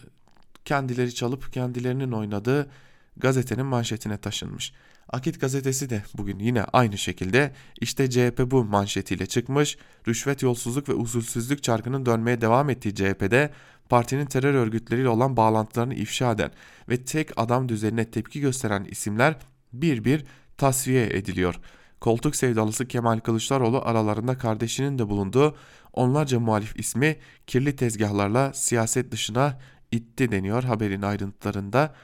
kendileri 0.65 1.15
çalıp 1.15 1.53
kendilerinin 1.53 2.13
oynadığı 2.13 2.71
gazetenin 3.17 3.67
manşetine 3.67 4.17
taşınmış. 4.17 4.73
Akit 5.09 5.41
gazetesi 5.41 5.91
de 5.91 6.03
bugün 6.15 6.39
yine 6.39 6.63
aynı 6.63 6.99
şekilde 6.99 7.53
işte 7.81 8.11
CHP 8.11 8.51
bu 8.51 8.65
manşetiyle 8.65 9.27
çıkmış. 9.27 9.79
Rüşvet, 10.09 10.43
yolsuzluk 10.43 10.89
ve 10.89 10.95
usulsüzlük 10.95 11.63
çarkının 11.63 12.07
dönmeye 12.07 12.41
devam 12.41 12.71
ettiği 12.71 12.95
CHP'de 12.95 13.51
partinin 13.89 14.27
terör 14.27 14.55
örgütleriyle 14.55 15.09
olan 15.09 15.37
bağlantılarını 15.37 15.95
ifşa 15.95 16.33
eden 16.33 16.51
ve 16.89 17.05
tek 17.05 17.31
adam 17.37 17.69
düzenine 17.69 18.11
tepki 18.11 18.41
gösteren 18.41 18.85
isimler 18.85 19.37
bir 19.73 20.05
bir 20.05 20.25
tasfiye 20.57 21.07
ediliyor. 21.07 21.55
Koltuk 22.01 22.37
sevdalısı 22.37 22.89
Kemal 22.89 23.21
Kılıçdaroğlu 23.21 23.83
aralarında 23.85 24.39
kardeşinin 24.39 24.99
de 24.99 25.09
bulunduğu 25.09 25.57
onlarca 25.93 26.41
muhalif 26.41 26.79
ismi 26.79 27.17
kirli 27.47 27.77
tezgahlarla 27.77 28.53
siyaset 28.53 29.13
dışına 29.13 29.59
itti 29.93 30.31
deniyor 30.31 30.65
haberin 30.65 31.03
ayrıntılarında. 31.03 31.95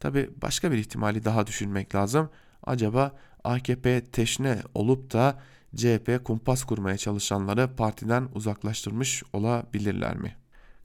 Tabi 0.00 0.30
başka 0.42 0.72
bir 0.72 0.78
ihtimali 0.78 1.24
daha 1.24 1.46
düşünmek 1.46 1.94
lazım. 1.94 2.30
Acaba 2.62 3.12
AKP 3.44 4.04
teşne 4.04 4.62
olup 4.74 5.12
da 5.12 5.38
CHP 5.76 6.24
kumpas 6.24 6.64
kurmaya 6.64 6.96
çalışanları 6.96 7.76
partiden 7.76 8.28
uzaklaştırmış 8.34 9.22
olabilirler 9.32 10.16
mi? 10.16 10.36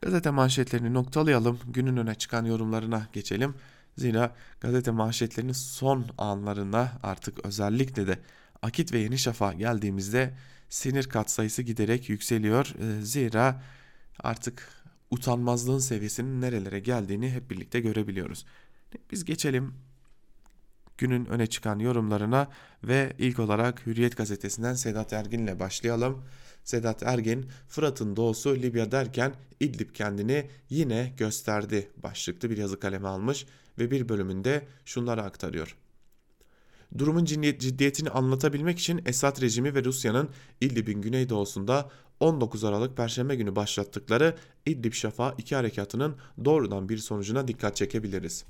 Gazete 0.01 0.29
manşetlerini 0.29 0.93
noktalayalım. 0.93 1.59
Günün 1.67 1.97
öne 1.97 2.15
çıkan 2.15 2.45
yorumlarına 2.45 3.07
geçelim. 3.13 3.55
Zira 3.97 4.35
gazete 4.61 4.91
manşetlerinin 4.91 5.53
son 5.53 6.05
anlarına 6.17 6.91
artık 7.03 7.45
özellikle 7.45 8.07
de 8.07 8.19
Akit 8.61 8.93
ve 8.93 8.99
Yeni 8.99 9.17
Şafak'a 9.17 9.53
geldiğimizde 9.53 10.33
sinir 10.69 11.09
katsayısı 11.09 11.61
giderek 11.61 12.09
yükseliyor. 12.09 12.73
Zira 13.01 13.63
artık 14.19 14.83
utanmazlığın 15.11 15.79
seviyesinin 15.79 16.41
nerelere 16.41 16.79
geldiğini 16.79 17.31
hep 17.31 17.49
birlikte 17.49 17.79
görebiliyoruz. 17.79 18.45
Biz 19.11 19.25
geçelim 19.25 19.73
günün 20.97 21.25
öne 21.25 21.47
çıkan 21.47 21.79
yorumlarına 21.79 22.47
ve 22.83 23.13
ilk 23.17 23.39
olarak 23.39 23.85
Hürriyet 23.85 24.17
gazetesinden 24.17 24.73
Sedat 24.73 25.13
Ergin 25.13 25.43
ile 25.43 25.59
başlayalım. 25.59 26.23
Sedat 26.63 27.03
Ergin, 27.03 27.49
Fırat'ın 27.67 28.15
doğusu 28.15 28.55
Libya 28.55 28.91
derken 28.91 29.33
İdlib 29.59 29.93
kendini 29.93 30.49
yine 30.69 31.13
gösterdi 31.17 31.89
başlıklı 31.97 32.49
bir 32.49 32.57
yazı 32.57 32.79
kaleme 32.79 33.07
almış 33.07 33.45
ve 33.79 33.91
bir 33.91 34.09
bölümünde 34.09 34.67
şunları 34.85 35.21
aktarıyor. 35.23 35.77
Durumun 36.97 37.25
ciddiyetini 37.25 38.09
anlatabilmek 38.09 38.79
için 38.79 39.01
Esad 39.05 39.41
rejimi 39.41 39.75
ve 39.75 39.83
Rusya'nın 39.83 40.29
İdlib'in 40.61 41.01
güneydoğusunda 41.01 41.89
19 42.19 42.63
Aralık 42.63 42.97
Perşembe 42.97 43.35
günü 43.35 43.55
başlattıkları 43.55 44.35
İdlib 44.65 44.93
Şafa 44.93 45.35
2 45.37 45.55
harekatının 45.55 46.15
doğrudan 46.45 46.89
bir 46.89 46.97
sonucuna 46.97 47.47
dikkat 47.47 47.75
çekebiliriz. 47.75 48.45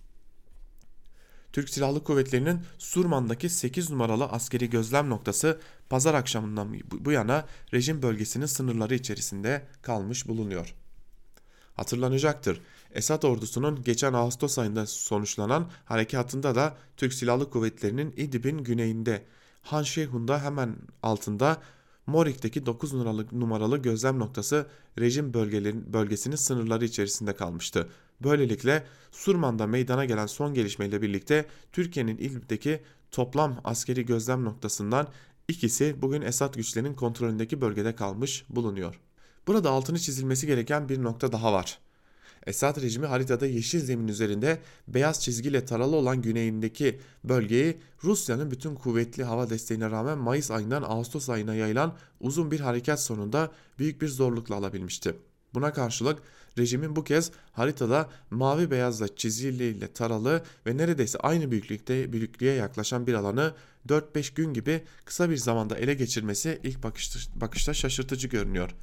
Türk 1.53 1.69
Silahlı 1.69 2.03
Kuvvetleri'nin 2.03 2.59
Surman'daki 2.77 3.49
8 3.49 3.89
numaralı 3.89 4.25
askeri 4.25 4.69
gözlem 4.69 5.09
noktası 5.09 5.59
pazar 5.89 6.13
akşamından 6.13 6.75
bu 6.91 7.11
yana 7.11 7.45
rejim 7.73 8.01
bölgesinin 8.01 8.45
sınırları 8.45 8.95
içerisinde 8.95 9.67
kalmış 9.81 10.27
bulunuyor. 10.27 10.75
Hatırlanacaktır. 11.73 12.61
Esad 12.95 13.23
ordusunun 13.23 13.83
geçen 13.83 14.13
Ağustos 14.13 14.59
ayında 14.59 14.85
sonuçlanan 14.85 15.69
harekatında 15.85 16.55
da 16.55 16.77
Türk 16.97 17.13
Silahlı 17.13 17.49
Kuvvetleri'nin 17.49 18.13
İdlib'in 18.17 18.57
güneyinde 18.57 19.25
Han 19.61 19.83
Şeyhun'da 19.83 20.43
hemen 20.43 20.75
altında 21.03 21.61
Morik'teki 22.07 22.65
9 22.65 22.93
numaralı, 22.93 23.25
numaralı 23.31 23.77
gözlem 23.77 24.19
noktası 24.19 24.67
rejim 24.99 25.33
bölgesinin 25.93 26.35
sınırları 26.35 26.85
içerisinde 26.85 27.35
kalmıştı. 27.35 27.89
Böylelikle 28.23 28.83
Surman'da 29.11 29.67
meydana 29.67 30.05
gelen 30.05 30.25
son 30.25 30.53
gelişmeyle 30.53 31.01
birlikte 31.01 31.45
Türkiye'nin 31.71 32.17
İdlib'deki 32.17 32.81
toplam 33.11 33.61
askeri 33.63 34.05
gözlem 34.05 34.45
noktasından 34.45 35.07
ikisi 35.47 36.01
bugün 36.01 36.21
Esad 36.21 36.55
güçlerinin 36.55 36.93
kontrolündeki 36.93 37.61
bölgede 37.61 37.95
kalmış 37.95 38.45
bulunuyor. 38.49 38.99
Burada 39.47 39.69
altını 39.69 39.99
çizilmesi 39.99 40.47
gereken 40.47 40.89
bir 40.89 41.03
nokta 41.03 41.31
daha 41.31 41.53
var. 41.53 41.79
Esad 42.45 42.81
rejimi 42.81 43.05
haritada 43.05 43.45
yeşil 43.45 43.79
zemin 43.79 44.07
üzerinde 44.07 44.59
beyaz 44.87 45.21
çizgiyle 45.21 45.65
taralı 45.65 45.95
olan 45.95 46.21
güneyindeki 46.21 46.99
bölgeyi 47.23 47.77
Rusya'nın 48.03 48.51
bütün 48.51 48.75
kuvvetli 48.75 49.23
hava 49.23 49.49
desteğine 49.49 49.91
rağmen 49.91 50.17
Mayıs 50.17 50.51
ayından 50.51 50.83
Ağustos 50.83 51.29
ayına 51.29 51.55
yayılan 51.55 51.95
uzun 52.19 52.51
bir 52.51 52.59
harekat 52.59 53.01
sonunda 53.01 53.51
büyük 53.79 54.01
bir 54.01 54.07
zorlukla 54.07 54.55
alabilmişti. 54.55 55.15
Buna 55.53 55.73
karşılık 55.73 56.19
rejimin 56.57 56.95
bu 56.95 57.03
kez 57.03 57.31
haritada 57.51 58.09
mavi 58.29 58.71
beyazla 58.71 59.15
çizgiyle 59.15 59.93
taralı 59.93 60.43
ve 60.65 60.77
neredeyse 60.77 61.17
aynı 61.19 61.51
büyüklükte 61.51 62.13
büyüklüğe 62.13 62.53
yaklaşan 62.53 63.07
bir 63.07 63.13
alanı 63.13 63.53
4-5 63.87 64.35
gün 64.35 64.53
gibi 64.53 64.83
kısa 65.05 65.29
bir 65.29 65.37
zamanda 65.37 65.77
ele 65.77 65.93
geçirmesi 65.93 66.59
ilk 66.63 66.83
bakışta, 66.83 67.19
bakışta 67.41 67.73
şaşırtıcı 67.73 68.27
görünüyor. 68.27 68.75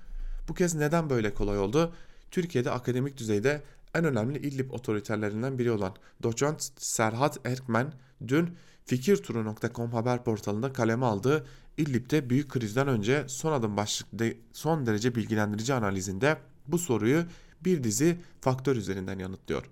Bu 0.49 0.55
kez 0.55 0.75
neden 0.75 1.11
böyle 1.11 1.35
kolay 1.35 1.59
oldu? 1.59 1.93
Türkiye'de 2.31 2.71
akademik 2.71 3.17
düzeyde 3.17 3.63
en 3.95 4.05
önemli 4.05 4.39
İdlib 4.39 4.71
otoriterlerinden 4.71 5.59
biri 5.59 5.71
olan 5.71 5.95
doçent 6.23 6.71
Serhat 6.77 7.47
Erkmen 7.47 7.93
dün 8.29 8.51
fikirturu.com 8.85 9.91
haber 9.91 10.25
portalında 10.25 10.73
kaleme 10.73 11.07
aldığı 11.07 11.47
İdlib'de 11.77 12.31
büyük 12.31 12.49
krizden 12.49 12.89
önce 12.89 13.25
son 13.29 13.53
adım 13.53 13.77
başlıklı 13.77 14.33
son 14.53 14.87
derece 14.87 15.15
bilgilendirici 15.15 15.75
analizinde 15.75 16.37
bu 16.69 16.79
soruyu 16.79 17.25
bir 17.65 17.85
dizi 17.85 18.19
faktör 18.41 18.77
üzerinden 18.77 19.19
yanıtlıyor. 19.19 19.65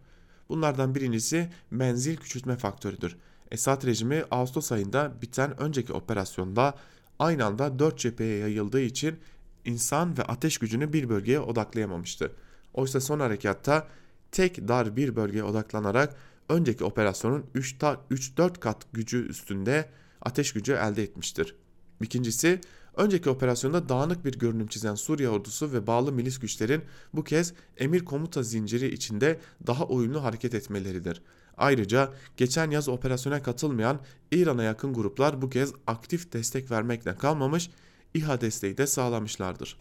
Bunlardan 0.48 0.94
birincisi 0.94 1.50
menzil 1.70 2.16
küçültme 2.16 2.56
faktörüdür. 2.56 3.16
Esad 3.50 3.86
rejimi 3.86 4.24
Ağustos 4.30 4.72
ayında 4.72 5.12
biten 5.22 5.60
önceki 5.60 5.92
operasyonda 5.92 6.74
aynı 7.18 7.44
anda 7.44 7.78
4 7.78 7.98
cepheye 7.98 8.38
yayıldığı 8.38 8.80
için 8.80 9.16
insan 9.64 10.18
ve 10.18 10.22
ateş 10.22 10.58
gücünü 10.58 10.92
bir 10.92 11.08
bölgeye 11.08 11.40
odaklayamamıştı. 11.40 12.32
Oysa 12.76 13.00
son 13.00 13.20
harekatta 13.20 13.88
tek 14.32 14.68
dar 14.68 14.96
bir 14.96 15.16
bölgeye 15.16 15.44
odaklanarak 15.44 16.14
önceki 16.48 16.84
operasyonun 16.84 17.44
3-4 17.54 18.60
kat 18.60 18.92
gücü 18.92 19.28
üstünde 19.28 19.88
ateş 20.22 20.52
gücü 20.52 20.72
elde 20.72 21.02
etmiştir. 21.02 21.54
İkincisi 22.02 22.60
önceki 22.96 23.30
operasyonda 23.30 23.88
dağınık 23.88 24.24
bir 24.24 24.38
görünüm 24.38 24.66
çizen 24.66 24.94
Suriye 24.94 25.28
ordusu 25.28 25.72
ve 25.72 25.86
bağlı 25.86 26.12
milis 26.12 26.38
güçlerin 26.38 26.82
bu 27.14 27.24
kez 27.24 27.52
emir 27.76 28.04
komuta 28.04 28.42
zinciri 28.42 28.94
içinde 28.94 29.40
daha 29.66 29.84
uyumlu 29.84 30.24
hareket 30.24 30.54
etmeleridir. 30.54 31.22
Ayrıca 31.56 32.12
geçen 32.36 32.70
yaz 32.70 32.88
operasyona 32.88 33.42
katılmayan 33.42 34.00
İran'a 34.32 34.62
yakın 34.62 34.94
gruplar 34.94 35.42
bu 35.42 35.50
kez 35.50 35.72
aktif 35.86 36.32
destek 36.32 36.70
vermekle 36.70 37.16
kalmamış, 37.16 37.70
İHA 38.14 38.40
desteği 38.40 38.76
de 38.76 38.86
sağlamışlardır. 38.86 39.78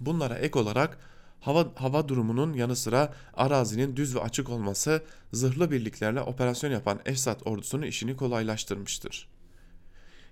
Bunlara 0.00 0.34
ek 0.34 0.58
olarak 0.58 0.98
hava, 1.42 1.72
hava 1.74 2.08
durumunun 2.08 2.52
yanı 2.52 2.76
sıra 2.76 3.14
arazinin 3.34 3.96
düz 3.96 4.16
ve 4.16 4.20
açık 4.20 4.50
olması 4.50 5.02
zırhlı 5.32 5.70
birliklerle 5.70 6.20
operasyon 6.20 6.70
yapan 6.70 7.00
Esad 7.06 7.40
ordusunun 7.44 7.86
işini 7.86 8.16
kolaylaştırmıştır. 8.16 9.28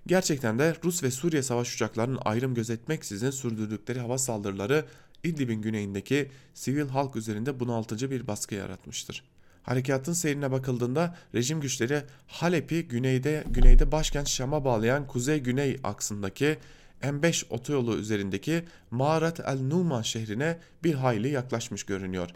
Gerçekten 0.07 0.59
de 0.59 0.75
Rus 0.83 1.03
ve 1.03 1.11
Suriye 1.11 1.43
savaş 1.43 1.75
uçaklarının 1.75 2.19
ayrım 2.25 2.53
gözetmeksizin 2.53 3.29
sürdürdükleri 3.29 3.99
hava 3.99 4.17
saldırıları 4.17 4.85
İdlib'in 5.23 5.61
güneyindeki 5.61 6.31
sivil 6.53 6.87
halk 6.87 7.15
üzerinde 7.15 7.59
bunaltıcı 7.59 8.11
bir 8.11 8.27
baskı 8.27 8.55
yaratmıştır. 8.55 9.23
Harekatın 9.63 10.13
seyrine 10.13 10.51
bakıldığında 10.51 11.15
rejim 11.35 11.61
güçleri 11.61 12.03
Halep'i 12.27 12.87
güneyde, 12.87 13.43
güneyde 13.49 13.91
başkent 13.91 14.27
Şam'a 14.27 14.65
bağlayan 14.65 15.07
kuzey-güney 15.07 15.79
aksındaki 15.83 16.57
M5 17.01 17.45
otoyolu 17.49 17.97
üzerindeki 17.97 18.63
Mağarat 18.91 19.39
el 19.39 19.61
Numan 19.61 20.01
şehrine 20.01 20.59
bir 20.83 20.93
hayli 20.93 21.29
yaklaşmış 21.29 21.83
görünüyor. 21.83 22.29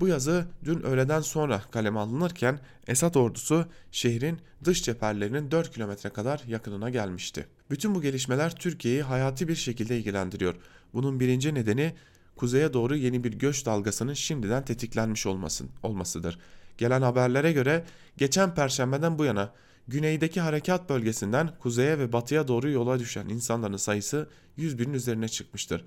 Bu 0.00 0.08
yazı 0.08 0.46
dün 0.64 0.82
öğleden 0.82 1.20
sonra 1.20 1.62
kaleme 1.70 2.00
alınırken 2.00 2.58
Esad 2.86 3.14
ordusu 3.14 3.66
şehrin 3.92 4.38
dış 4.64 4.82
cepherlerinin 4.82 5.50
4 5.50 5.74
kilometre 5.74 6.10
kadar 6.10 6.42
yakınına 6.46 6.90
gelmişti. 6.90 7.46
Bütün 7.70 7.94
bu 7.94 8.02
gelişmeler 8.02 8.56
Türkiye'yi 8.56 9.02
hayati 9.02 9.48
bir 9.48 9.54
şekilde 9.54 9.98
ilgilendiriyor. 9.98 10.54
Bunun 10.94 11.20
birinci 11.20 11.54
nedeni 11.54 11.94
kuzeye 12.36 12.72
doğru 12.72 12.96
yeni 12.96 13.24
bir 13.24 13.32
göç 13.32 13.66
dalgasının 13.66 14.14
şimdiden 14.14 14.64
tetiklenmiş 14.64 15.26
olmasın, 15.26 15.70
olmasıdır. 15.82 16.38
Gelen 16.78 17.02
haberlere 17.02 17.52
göre 17.52 17.84
geçen 18.16 18.54
perşembeden 18.54 19.18
bu 19.18 19.24
yana 19.24 19.52
güneydeki 19.88 20.40
harekat 20.40 20.88
bölgesinden 20.88 21.58
kuzeye 21.58 21.98
ve 21.98 22.12
batıya 22.12 22.48
doğru 22.48 22.70
yola 22.70 22.98
düşen 22.98 23.28
insanların 23.28 23.76
sayısı 23.76 24.28
100 24.56 24.78
binin 24.78 24.92
üzerine 24.92 25.28
çıkmıştır. 25.28 25.84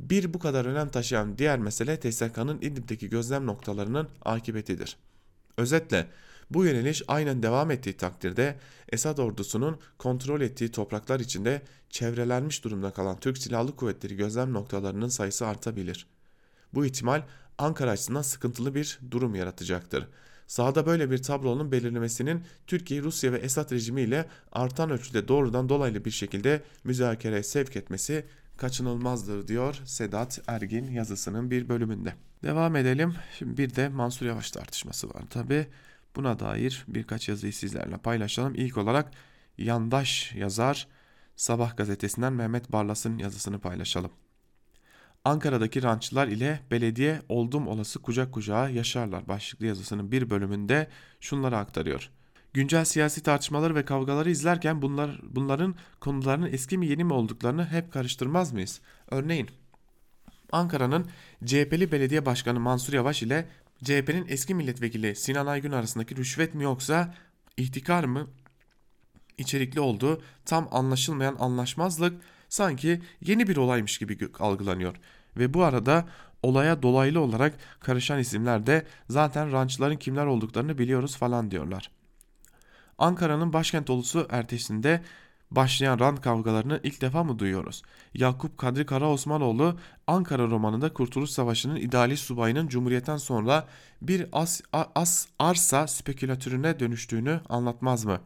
Bir 0.00 0.34
bu 0.34 0.38
kadar 0.38 0.64
önem 0.64 0.88
taşıyan 0.88 1.38
diğer 1.38 1.58
mesele 1.58 2.00
TSK'nın 2.00 2.60
İdlib'deki 2.60 3.08
gözlem 3.08 3.46
noktalarının 3.46 4.08
akıbetidir. 4.24 4.96
Özetle 5.56 6.06
bu 6.50 6.64
yöneliş 6.64 7.02
aynen 7.08 7.42
devam 7.42 7.70
ettiği 7.70 7.96
takdirde 7.96 8.56
Esad 8.92 9.18
ordusunun 9.18 9.80
kontrol 9.98 10.40
ettiği 10.40 10.70
topraklar 10.70 11.20
içinde 11.20 11.62
çevrelenmiş 11.90 12.64
durumda 12.64 12.90
kalan 12.90 13.20
Türk 13.20 13.38
Silahlı 13.38 13.76
Kuvvetleri 13.76 14.16
gözlem 14.16 14.52
noktalarının 14.52 15.08
sayısı 15.08 15.46
artabilir. 15.46 16.06
Bu 16.74 16.86
ihtimal 16.86 17.22
Ankara 17.58 17.90
açısından 17.90 18.22
sıkıntılı 18.22 18.74
bir 18.74 18.98
durum 19.10 19.34
yaratacaktır. 19.34 20.08
Sahada 20.46 20.86
böyle 20.86 21.10
bir 21.10 21.18
tablonun 21.22 21.72
belirlemesinin 21.72 22.42
Türkiye, 22.66 23.02
Rusya 23.02 23.32
ve 23.32 23.38
Esad 23.38 23.72
rejimi 23.72 24.02
ile 24.02 24.26
artan 24.52 24.90
ölçüde 24.90 25.28
doğrudan 25.28 25.68
dolaylı 25.68 26.04
bir 26.04 26.10
şekilde 26.10 26.62
müzakereye 26.84 27.42
sevk 27.42 27.76
etmesi 27.76 28.24
kaçınılmazdır 28.56 29.48
diyor 29.48 29.80
Sedat 29.84 30.40
Ergin 30.46 30.90
yazısının 30.90 31.50
bir 31.50 31.68
bölümünde. 31.68 32.14
Devam 32.42 32.76
edelim. 32.76 33.14
Şimdi 33.38 33.56
bir 33.56 33.74
de 33.74 33.88
Mansur 33.88 34.26
Yavaş 34.26 34.50
tartışması 34.50 35.08
var 35.08 35.22
tabi. 35.30 35.66
Buna 36.16 36.38
dair 36.38 36.84
birkaç 36.88 37.28
yazıyı 37.28 37.52
sizlerle 37.52 37.96
paylaşalım. 37.96 38.54
İlk 38.54 38.76
olarak 38.76 39.10
yandaş 39.58 40.34
yazar 40.34 40.88
Sabah 41.36 41.76
gazetesinden 41.76 42.32
Mehmet 42.32 42.72
Barlas'ın 42.72 43.18
yazısını 43.18 43.58
paylaşalım. 43.58 44.10
Ankara'daki 45.26 45.82
rançlar 45.82 46.28
ile 46.28 46.60
belediye 46.70 47.22
oldum 47.28 47.68
olası 47.68 48.02
kucak 48.02 48.32
kucağa 48.32 48.68
yaşarlar 48.68 49.28
başlıklı 49.28 49.66
yazısının 49.66 50.12
bir 50.12 50.30
bölümünde 50.30 50.88
şunları 51.20 51.56
aktarıyor. 51.56 52.10
Güncel 52.52 52.84
siyasi 52.84 53.22
tartışmaları 53.22 53.74
ve 53.74 53.84
kavgaları 53.84 54.30
izlerken 54.30 54.82
bunlar, 54.82 55.20
bunların 55.22 55.74
konularının 56.00 56.52
eski 56.52 56.78
mi 56.78 56.86
yeni 56.86 57.04
mi 57.04 57.12
olduklarını 57.12 57.66
hep 57.66 57.92
karıştırmaz 57.92 58.52
mıyız? 58.52 58.80
Örneğin 59.10 59.50
Ankara'nın 60.52 61.06
CHP'li 61.44 61.92
belediye 61.92 62.26
başkanı 62.26 62.60
Mansur 62.60 62.92
Yavaş 62.92 63.22
ile 63.22 63.48
CHP'nin 63.84 64.26
eski 64.28 64.54
milletvekili 64.54 65.16
Sinan 65.16 65.46
Aygün 65.46 65.72
arasındaki 65.72 66.16
rüşvet 66.16 66.54
mi 66.54 66.64
yoksa 66.64 67.14
ihtikar 67.56 68.04
mı 68.04 68.26
içerikli 69.38 69.80
olduğu 69.80 70.22
tam 70.44 70.68
anlaşılmayan 70.70 71.36
anlaşmazlık 71.38 72.22
sanki 72.48 73.02
yeni 73.20 73.48
bir 73.48 73.56
olaymış 73.56 73.98
gibi 73.98 74.28
algılanıyor. 74.38 74.96
Ve 75.36 75.54
bu 75.54 75.64
arada 75.64 76.04
olaya 76.42 76.82
dolaylı 76.82 77.20
olarak 77.20 77.54
karışan 77.80 78.18
isimler 78.18 78.66
de 78.66 78.86
zaten 79.10 79.52
rançların 79.52 79.96
kimler 79.96 80.26
olduklarını 80.26 80.78
biliyoruz 80.78 81.16
falan 81.16 81.50
diyorlar. 81.50 81.90
Ankara'nın 82.98 83.52
başkent 83.52 83.90
olusu 83.90 84.26
ertesinde 84.30 85.02
başlayan 85.50 85.98
rant 85.98 86.20
kavgalarını 86.20 86.80
ilk 86.82 87.00
defa 87.00 87.24
mı 87.24 87.38
duyuyoruz? 87.38 87.82
Yakup 88.14 88.58
Kadri 88.58 88.86
Karaosmanoğlu 88.86 89.78
Ankara 90.06 90.46
romanında 90.46 90.92
Kurtuluş 90.92 91.30
Savaşı'nın 91.30 91.76
idealist 91.76 92.24
subayının 92.24 92.68
Cumhuriyet'ten 92.68 93.16
sonra 93.16 93.66
bir 94.02 94.26
as, 94.32 94.60
as 94.72 95.26
arsa 95.38 95.86
spekülatörüne 95.86 96.80
dönüştüğünü 96.80 97.40
anlatmaz 97.48 98.04
mı? 98.04 98.20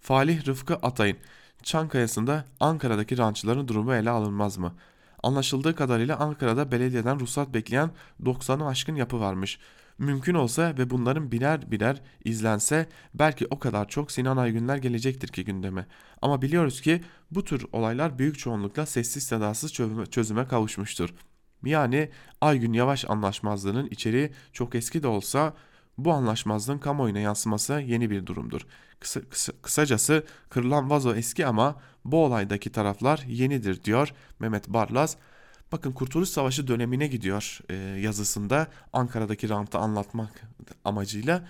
Falih 0.00 0.46
Rıfkı 0.46 0.74
Atay'ın 0.74 1.16
Çankaya'sında 1.62 2.44
Ankara'daki 2.60 3.18
rançların 3.18 3.68
durumu 3.68 3.94
ele 3.94 4.10
alınmaz 4.10 4.58
mı? 4.58 4.74
Anlaşıldığı 5.22 5.74
kadarıyla 5.74 6.16
Ankara'da 6.16 6.72
belediyeden 6.72 7.20
ruhsat 7.20 7.54
bekleyen 7.54 7.90
90'ı 8.22 8.66
aşkın 8.66 8.94
yapı 8.94 9.20
varmış. 9.20 9.58
Mümkün 9.98 10.34
olsa 10.34 10.74
ve 10.78 10.90
bunların 10.90 11.32
birer 11.32 11.70
birer 11.70 12.02
izlense 12.24 12.88
belki 13.14 13.46
o 13.50 13.58
kadar 13.58 13.88
çok 13.88 14.12
Sinan 14.12 14.36
Aygünler 14.36 14.76
gelecektir 14.76 15.28
ki 15.28 15.44
gündeme. 15.44 15.86
Ama 16.22 16.42
biliyoruz 16.42 16.80
ki 16.80 17.00
bu 17.30 17.44
tür 17.44 17.66
olaylar 17.72 18.18
büyük 18.18 18.38
çoğunlukla 18.38 18.86
sessiz 18.86 19.24
sedasız 19.24 19.72
çözüme 20.10 20.48
kavuşmuştur. 20.48 21.14
Yani 21.64 22.10
Aygün 22.40 22.72
Yavaş 22.72 23.10
anlaşmazlığının 23.10 23.86
içeriği 23.86 24.30
çok 24.52 24.74
eski 24.74 25.02
de 25.02 25.08
olsa 25.08 25.54
bu 25.98 26.12
anlaşmazlığın 26.12 26.78
kamuoyuna 26.78 27.18
yansıması 27.18 27.72
yeni 27.72 28.10
bir 28.10 28.26
durumdur. 28.26 28.66
Kısa, 29.00 29.20
kısa, 29.20 29.52
kısacası 29.62 30.26
kırılan 30.50 30.90
vazo 30.90 31.14
eski 31.14 31.46
ama 31.46 31.80
bu 32.04 32.24
olaydaki 32.24 32.72
taraflar 32.72 33.24
yenidir 33.28 33.84
diyor 33.84 34.12
Mehmet 34.38 34.68
Barlas. 34.68 35.16
Bakın 35.72 35.92
Kurtuluş 35.92 36.28
Savaşı 36.28 36.68
dönemine 36.68 37.06
gidiyor 37.06 37.58
e, 37.68 37.74
yazısında 38.00 38.68
Ankara'daki 38.92 39.48
rantı 39.48 39.78
anlatmak 39.78 40.42
amacıyla. 40.84 41.48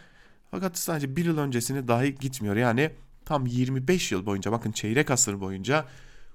Fakat 0.50 0.78
sadece 0.78 1.16
bir 1.16 1.24
yıl 1.24 1.38
öncesini 1.38 1.88
dahi 1.88 2.14
gitmiyor. 2.14 2.56
Yani 2.56 2.90
tam 3.24 3.46
25 3.46 4.12
yıl 4.12 4.26
boyunca 4.26 4.52
bakın 4.52 4.72
çeyrek 4.72 5.10
asır 5.10 5.40
boyunca 5.40 5.86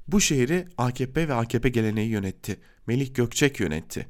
bu 0.07 0.22
şehri 0.22 0.68
AKP 0.78 1.28
ve 1.28 1.34
AKP 1.34 1.70
geleneği 1.70 2.09
yönetti. 2.09 2.59
Melih 2.88 3.14
Gökçek 3.14 3.59
yönetti. 3.59 4.07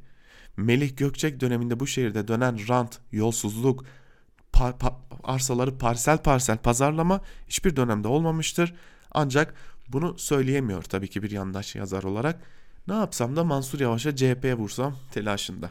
Melih 0.57 0.97
Gökçek 0.97 1.39
döneminde 1.39 1.79
bu 1.79 1.87
şehirde 1.87 2.27
dönen 2.27 2.67
rant, 2.69 2.99
yolsuzluk, 3.11 3.85
par, 4.53 4.77
par, 4.77 4.93
arsaları 5.23 5.77
parsel 5.77 6.17
parsel 6.17 6.57
pazarlama 6.57 7.21
hiçbir 7.47 7.75
dönemde 7.75 8.07
olmamıştır. 8.07 8.73
Ancak 9.11 9.53
bunu 9.87 10.17
söyleyemiyor 10.17 10.83
tabii 10.83 11.09
ki 11.09 11.23
bir 11.23 11.31
yandaş 11.31 11.75
yazar 11.75 12.03
olarak. 12.03 12.39
Ne 12.87 12.93
yapsam 12.93 13.35
da 13.35 13.43
Mansur 13.43 13.79
Yavaş'a 13.79 14.15
CHP'ye 14.15 14.53
vursam 14.53 14.95
telaşında. 15.11 15.69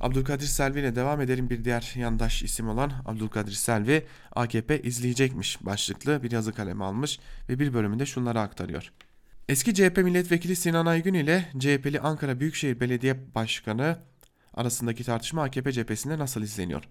Abdülkadir 0.00 0.46
Selvi 0.46 0.80
ile 0.80 0.96
devam 0.96 1.20
edelim 1.20 1.50
bir 1.50 1.64
diğer 1.64 1.92
yandaş 1.96 2.42
isim 2.42 2.68
olan 2.68 2.92
Abdülkadir 3.06 3.52
Selvi 3.52 4.06
AKP 4.32 4.82
izleyecekmiş 4.82 5.66
başlıklı 5.66 6.22
bir 6.22 6.30
yazı 6.30 6.52
kalemi 6.52 6.84
almış 6.84 7.18
ve 7.48 7.58
bir 7.58 7.74
bölümünde 7.74 8.06
şunları 8.06 8.40
aktarıyor. 8.40 8.92
Eski 9.48 9.74
CHP 9.74 9.98
milletvekili 9.98 10.56
Sinan 10.56 10.86
Aygün 10.86 11.14
ile 11.14 11.48
CHP'li 11.58 12.00
Ankara 12.00 12.40
Büyükşehir 12.40 12.80
Belediye 12.80 13.34
Başkanı 13.34 13.98
arasındaki 14.54 15.04
tartışma 15.04 15.42
AKP 15.42 15.72
cephesinde 15.72 16.18
nasıl 16.18 16.42
izleniyor? 16.42 16.84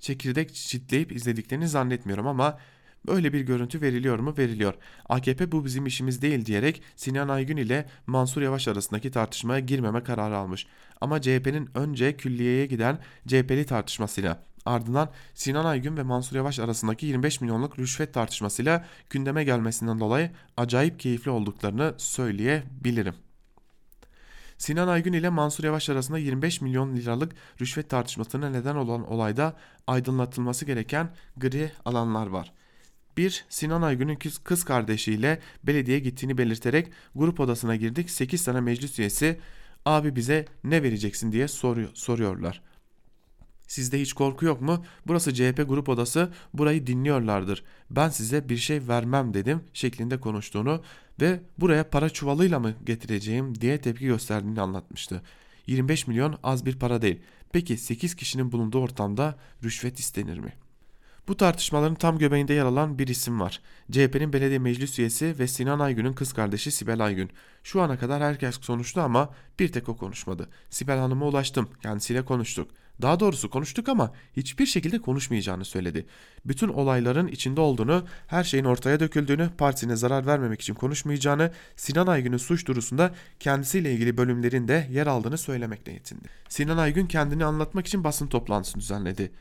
Çekirdek 0.00 0.54
çitleyip 0.54 1.12
izlediklerini 1.12 1.68
zannetmiyorum 1.68 2.26
ama 2.26 2.58
Böyle 3.06 3.32
bir 3.32 3.40
görüntü 3.40 3.80
veriliyor 3.80 4.18
mu? 4.18 4.34
Veriliyor. 4.38 4.74
AKP 5.08 5.52
bu 5.52 5.64
bizim 5.64 5.86
işimiz 5.86 6.22
değil 6.22 6.46
diyerek 6.46 6.82
Sinan 6.96 7.28
Aygün 7.28 7.56
ile 7.56 7.88
Mansur 8.06 8.42
Yavaş 8.42 8.68
arasındaki 8.68 9.10
tartışmaya 9.10 9.60
girmeme 9.60 10.02
kararı 10.02 10.36
almış. 10.36 10.66
Ama 11.00 11.20
CHP'nin 11.20 11.68
önce 11.74 12.16
külliyeye 12.16 12.66
giden 12.66 12.98
CHP'li 13.26 13.66
tartışmasıyla 13.66 14.42
ardından 14.66 15.10
Sinan 15.34 15.64
Aygün 15.64 15.96
ve 15.96 16.02
Mansur 16.02 16.36
Yavaş 16.36 16.58
arasındaki 16.58 17.06
25 17.06 17.40
milyonluk 17.40 17.78
rüşvet 17.78 18.14
tartışmasıyla 18.14 18.84
gündeme 19.10 19.44
gelmesinden 19.44 20.00
dolayı 20.00 20.30
acayip 20.56 21.00
keyifli 21.00 21.30
olduklarını 21.30 21.94
söyleyebilirim. 21.96 23.14
Sinan 24.58 24.88
Aygün 24.88 25.12
ile 25.12 25.28
Mansur 25.28 25.64
Yavaş 25.64 25.90
arasında 25.90 26.18
25 26.18 26.60
milyon 26.60 26.96
liralık 26.96 27.32
rüşvet 27.60 27.90
tartışmasına 27.90 28.50
neden 28.50 28.76
olan 28.76 29.10
olayda 29.12 29.56
aydınlatılması 29.86 30.64
gereken 30.64 31.10
gri 31.36 31.72
alanlar 31.84 32.26
var. 32.26 32.52
1. 33.16 33.44
Sinan 33.48 33.82
Aygün'ün 33.82 34.18
kız 34.44 34.64
kardeşiyle 34.64 35.40
belediye 35.64 35.98
gittiğini 35.98 36.38
belirterek 36.38 36.92
grup 37.14 37.40
odasına 37.40 37.76
girdik. 37.76 38.10
8 38.10 38.44
tane 38.44 38.60
meclis 38.60 38.98
üyesi 38.98 39.40
abi 39.86 40.16
bize 40.16 40.46
ne 40.64 40.82
vereceksin 40.82 41.32
diye 41.32 41.48
soruyor, 41.48 41.90
soruyorlar. 41.94 42.62
Sizde 43.68 44.00
hiç 44.00 44.12
korku 44.12 44.44
yok 44.44 44.60
mu? 44.60 44.84
Burası 45.06 45.34
CHP 45.34 45.64
grup 45.68 45.88
odası 45.88 46.32
burayı 46.54 46.86
dinliyorlardır. 46.86 47.64
Ben 47.90 48.08
size 48.08 48.48
bir 48.48 48.56
şey 48.56 48.88
vermem 48.88 49.34
dedim 49.34 49.60
şeklinde 49.72 50.20
konuştuğunu 50.20 50.82
ve 51.20 51.40
buraya 51.58 51.90
para 51.90 52.10
çuvalıyla 52.10 52.60
mı 52.60 52.74
getireceğim 52.84 53.60
diye 53.60 53.80
tepki 53.80 54.06
gösterdiğini 54.06 54.60
anlatmıştı. 54.60 55.22
25 55.66 56.06
milyon 56.06 56.38
az 56.42 56.66
bir 56.66 56.78
para 56.78 57.02
değil. 57.02 57.20
Peki 57.52 57.76
8 57.78 58.14
kişinin 58.14 58.52
bulunduğu 58.52 58.80
ortamda 58.80 59.38
rüşvet 59.64 59.98
istenir 59.98 60.38
mi?'' 60.38 60.68
Bu 61.28 61.36
tartışmaların 61.36 61.94
tam 61.94 62.18
göbeğinde 62.18 62.54
yer 62.54 62.64
alan 62.64 62.98
bir 62.98 63.08
isim 63.08 63.40
var. 63.40 63.60
CHP'nin 63.90 64.32
belediye 64.32 64.58
meclis 64.58 64.98
üyesi 64.98 65.38
ve 65.38 65.48
Sinan 65.48 65.78
Aygün'ün 65.78 66.12
kız 66.12 66.32
kardeşi 66.32 66.70
Sibel 66.70 67.04
Aygün. 67.04 67.30
Şu 67.62 67.82
ana 67.82 67.98
kadar 67.98 68.22
herkes 68.22 68.58
konuştu 68.58 69.00
ama 69.00 69.34
bir 69.58 69.72
tek 69.72 69.88
o 69.88 69.96
konuşmadı. 69.96 70.48
Sibel 70.70 70.98
Hanım'a 70.98 71.26
ulaştım, 71.26 71.68
kendisiyle 71.82 72.24
konuştuk. 72.24 72.70
Daha 73.02 73.20
doğrusu 73.20 73.50
konuştuk 73.50 73.88
ama 73.88 74.12
hiçbir 74.36 74.66
şekilde 74.66 74.98
konuşmayacağını 74.98 75.64
söyledi. 75.64 76.06
Bütün 76.44 76.68
olayların 76.68 77.26
içinde 77.26 77.60
olduğunu, 77.60 78.04
her 78.26 78.44
şeyin 78.44 78.64
ortaya 78.64 79.00
döküldüğünü, 79.00 79.50
partisine 79.58 79.96
zarar 79.96 80.26
vermemek 80.26 80.60
için 80.60 80.74
konuşmayacağını, 80.74 81.52
Sinan 81.76 82.06
Aygün'ün 82.06 82.36
suç 82.36 82.66
durusunda 82.66 83.14
kendisiyle 83.40 83.92
ilgili 83.92 84.16
bölümlerinde 84.16 84.88
yer 84.90 85.06
aldığını 85.06 85.38
söylemekle 85.38 85.92
yetindi. 85.92 86.28
Sinan 86.48 86.78
Aygün 86.78 87.06
kendini 87.06 87.44
anlatmak 87.44 87.86
için 87.86 88.04
basın 88.04 88.26
toplantısı 88.26 88.80
düzenledi. 88.80 89.32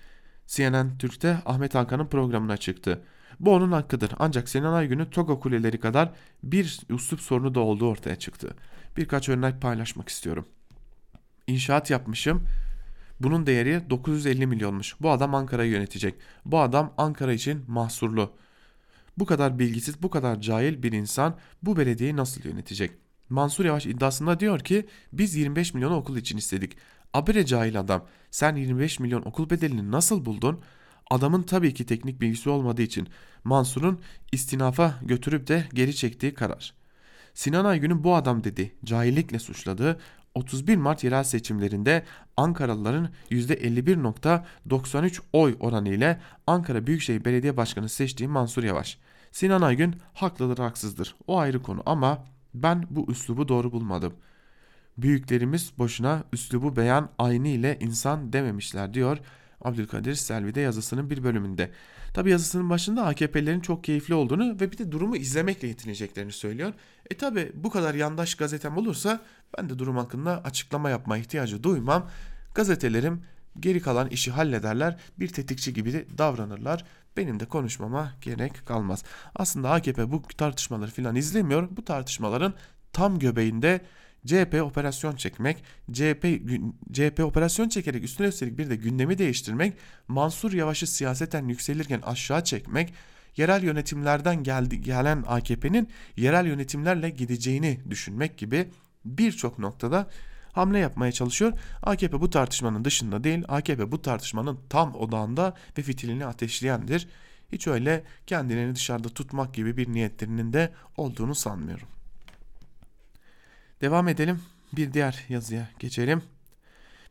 CNN 0.47 0.97
Türk'te 0.97 1.38
Ahmet 1.45 1.76
Hakan'ın 1.76 2.08
programına 2.08 2.58
çıktı. 2.58 3.01
Bu 3.39 3.53
onun 3.53 3.72
hakkıdır 3.72 4.12
ancak 4.20 4.49
Sinan 4.49 4.74
Aygün'ün 4.74 5.05
Togo 5.05 5.39
kuleleri 5.39 5.80
kadar 5.80 6.12
bir 6.43 6.80
üslup 6.89 7.22
sorunu 7.22 7.55
da 7.55 7.60
olduğu 7.60 7.88
ortaya 7.89 8.16
çıktı. 8.16 8.55
birkaç 8.97 9.30
örnek 9.30 9.62
paylaşmak 9.62 10.10
istiyorum. 10.10 10.45
İnşaat 11.47 11.89
yapmışım. 11.89 12.43
Bunun 13.20 13.45
değeri 13.45 13.89
950 13.89 14.47
milyonmuş. 14.47 14.95
Bu 15.01 15.11
adam 15.11 15.36
Ankara'yı 15.36 15.72
yönetecek. 15.72 16.15
Bu 16.45 16.59
adam 16.59 16.93
Ankara 16.97 17.34
için 17.34 17.63
mahsurlu. 17.68 18.34
Bu 19.18 19.26
kadar 19.26 19.59
bilgisiz, 19.59 20.03
bu 20.03 20.09
kadar 20.09 20.41
cahil 20.41 20.84
bir 20.84 20.91
insan 20.91 21.38
bu 21.63 21.78
belediyeyi 21.78 22.15
nasıl 22.15 22.43
yönetecek? 22.43 22.91
Mansur 23.30 23.65
Yavaş 23.65 23.86
iddiasında 23.86 24.39
diyor 24.39 24.59
ki 24.59 24.86
biz 25.13 25.36
25 25.36 25.74
milyon 25.74 25.91
okul 25.91 26.18
için 26.18 26.38
istedik. 26.38 26.78
Abire 27.13 27.45
cahil 27.45 27.80
adam 27.80 28.05
sen 28.32 28.55
25 28.55 28.99
milyon 28.99 29.22
okul 29.22 29.49
bedelini 29.49 29.91
nasıl 29.91 30.26
buldun? 30.26 30.61
Adamın 31.11 31.43
tabii 31.43 31.74
ki 31.74 31.86
teknik 31.86 32.22
bilgisi 32.22 32.49
olmadığı 32.49 32.82
için 32.82 33.07
Mansur'un 33.43 33.99
istinafa 34.32 34.99
götürüp 35.01 35.47
de 35.47 35.68
geri 35.74 35.95
çektiği 35.95 36.34
karar. 36.34 36.74
Sinan 37.34 37.65
Aygün'ün 37.65 38.03
bu 38.03 38.15
adam 38.15 38.43
dedi 38.43 38.76
cahillikle 38.86 39.39
suçladığı 39.39 39.99
31 40.38 40.78
Mart 40.78 41.04
yerel 41.04 41.24
seçimlerinde 41.24 42.04
Ankaralıların 42.38 43.10
%51.93 43.32 45.20
oy 45.34 45.56
oranı 45.60 45.90
ile 45.90 46.20
Ankara 46.48 46.88
Büyükşehir 46.88 47.26
Belediye 47.26 47.58
Başkanı 47.58 47.90
seçtiği 47.90 48.30
Mansur 48.30 48.64
Yavaş. 48.64 48.98
Sinan 49.32 49.62
Aygün 49.62 49.96
haklıdır 50.14 50.58
haksızdır 50.58 51.16
o 51.28 51.38
ayrı 51.38 51.62
konu 51.62 51.84
ama 51.86 52.26
ben 52.54 52.86
bu 52.90 53.12
üslubu 53.12 53.48
doğru 53.48 53.72
bulmadım. 53.72 54.14
Büyüklerimiz 54.98 55.72
boşuna 55.78 56.24
üslubu 56.34 56.76
beyan 56.76 57.10
aynı 57.18 57.48
ile 57.48 57.78
insan 57.82 58.34
dememişler 58.34 58.94
diyor 58.94 59.18
Abdülkadir 59.62 60.16
Selvi'de 60.16 60.62
yazısının 60.62 61.10
bir 61.10 61.24
bölümünde. 61.24 61.72
Tabi 62.14 62.32
yazısının 62.32 62.70
başında 62.70 63.06
AKP'lerin 63.06 63.60
çok 63.60 63.84
keyifli 63.84 64.14
olduğunu 64.14 64.60
ve 64.60 64.72
bir 64.72 64.78
de 64.78 64.92
durumu 64.92 65.16
izlemekle 65.16 65.68
yetineceklerini 65.68 66.32
söylüyor. 66.32 66.74
E 67.12 67.18
tabi 67.18 67.52
bu 67.56 67.70
kadar 67.70 67.96
yandaş 67.96 68.36
gazetem 68.36 68.78
olursa 68.78 69.22
ben 69.58 69.70
de 69.70 69.80
durum 69.80 69.98
hakkında 69.98 70.41
açıklama 70.43 70.89
yapma 70.89 71.18
ihtiyacı 71.18 71.64
duymam. 71.64 72.10
Gazetelerim 72.56 73.22
geri 73.60 73.82
kalan 73.82 74.08
işi 74.08 74.32
hallederler 74.32 74.98
bir 75.20 75.28
tetikçi 75.28 75.74
gibi 75.74 76.08
davranırlar. 76.18 76.86
Benim 77.18 77.39
de 77.39 77.45
konuşmama 77.45 78.14
gerek 78.22 78.66
kalmaz. 78.66 79.04
Aslında 79.36 79.72
AKP 79.72 80.12
bu 80.12 80.22
tartışmaları 80.22 80.91
filan 80.91 81.16
izlemiyor. 81.16 81.68
Bu 81.72 81.86
tartışmaların 81.86 82.54
tam 82.93 83.20
göbeğinde 83.20 83.82
CHP 84.26 84.62
operasyon 84.64 85.16
çekmek, 85.16 85.64
CHP, 85.91 86.26
CHP 86.93 87.20
operasyon 87.20 87.70
çekerek 87.70 88.04
üstüne 88.04 88.28
üstelik 88.28 88.58
bir 88.58 88.70
de 88.70 88.76
gündemi 88.76 89.18
değiştirmek, 89.18 89.74
Mansur 90.08 90.54
Yavaş'ı 90.54 90.88
siyaseten 90.88 91.48
yükselirken 91.48 92.02
aşağı 92.02 92.43
çekmek, 92.43 92.93
yerel 93.38 93.64
yönetimlerden 93.64 94.43
geldi, 94.43 94.82
gelen 94.82 95.24
AKP'nin 95.28 95.89
yerel 96.16 96.45
yönetimlerle 96.45 97.10
gideceğini 97.10 97.80
düşünmek 97.89 98.38
gibi 98.38 98.70
birçok 99.18 99.60
noktada 99.60 100.10
hamle 100.53 100.80
yapmaya 100.80 101.12
çalışıyor. 101.12 101.53
AKP 101.84 102.22
bu 102.22 102.30
tartışmanın 102.30 102.86
dışında 102.86 103.24
değil, 103.24 103.43
AKP 103.47 103.91
bu 103.91 104.01
tartışmanın 104.01 104.60
tam 104.70 104.95
odağında 104.95 105.53
ve 105.78 105.82
fitilini 105.82 106.26
ateşleyendir. 106.26 107.08
Hiç 107.51 107.68
öyle 107.68 108.03
kendilerini 108.28 108.76
dışarıda 108.76 109.10
tutmak 109.10 109.53
gibi 109.53 109.78
bir 109.78 109.93
niyetlerinin 109.93 110.53
de 110.53 110.74
olduğunu 110.97 111.36
sanmıyorum. 111.36 111.88
Devam 113.82 114.08
edelim. 114.08 114.41
Bir 114.74 114.93
diğer 114.93 115.26
yazıya 115.30 115.70
geçelim. 115.80 116.22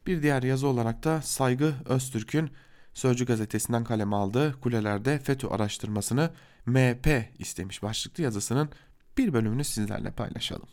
Bir 0.07 0.23
diğer 0.23 0.43
yazı 0.43 0.67
olarak 0.67 1.05
da 1.05 1.23
Saygı 1.23 1.75
Öztürk'ün 1.85 2.51
Sözcü 2.97 3.27
gazetesinden 3.27 3.85
kaleme 3.85 4.17
aldığı 4.17 4.61
kulelerde 4.61 5.19
FETÖ 5.19 5.49
araştırmasını 5.49 6.31
MHP 6.67 7.31
istemiş 7.39 7.83
başlıklı 7.83 8.23
yazısının 8.23 8.69
bir 9.19 9.33
bölümünü 9.33 9.65
sizlerle 9.65 10.11
paylaşalım. 10.11 10.69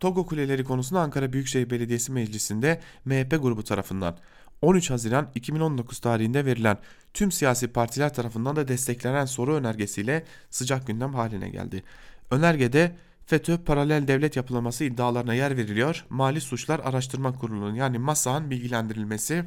Togo 0.00 0.26
kuleleri 0.26 0.64
konusunda 0.64 1.00
Ankara 1.00 1.32
Büyükşehir 1.32 1.70
Belediyesi 1.70 2.12
Meclisi'nde 2.12 2.80
MHP 3.04 3.30
grubu 3.42 3.64
tarafından 3.64 4.16
13 4.62 4.90
Haziran 4.90 5.30
2019 5.34 5.98
tarihinde 5.98 6.44
verilen 6.44 6.78
tüm 7.14 7.32
siyasi 7.32 7.68
partiler 7.68 8.14
tarafından 8.14 8.56
da 8.56 8.68
desteklenen 8.68 9.24
soru 9.24 9.54
önergesiyle 9.54 10.24
sıcak 10.50 10.86
gündem 10.86 11.14
haline 11.14 11.48
geldi. 11.48 11.82
Önergede 12.30 12.96
FETÖ 13.26 13.58
paralel 13.58 14.08
devlet 14.08 14.36
yapılaması 14.36 14.84
iddialarına 14.84 15.34
yer 15.34 15.56
veriliyor. 15.56 16.04
Mali 16.10 16.40
Suçlar 16.40 16.80
Araştırma 16.84 17.32
Kurulu'nun 17.38 17.74
yani 17.74 17.98
MASA'nın 17.98 18.50
bilgilendirilmesi 18.50 19.44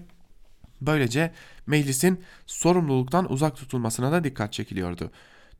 böylece 0.81 1.31
meclisin 1.67 2.23
sorumluluktan 2.45 3.31
uzak 3.31 3.55
tutulmasına 3.55 4.11
da 4.11 4.23
dikkat 4.23 4.53
çekiliyordu. 4.53 5.11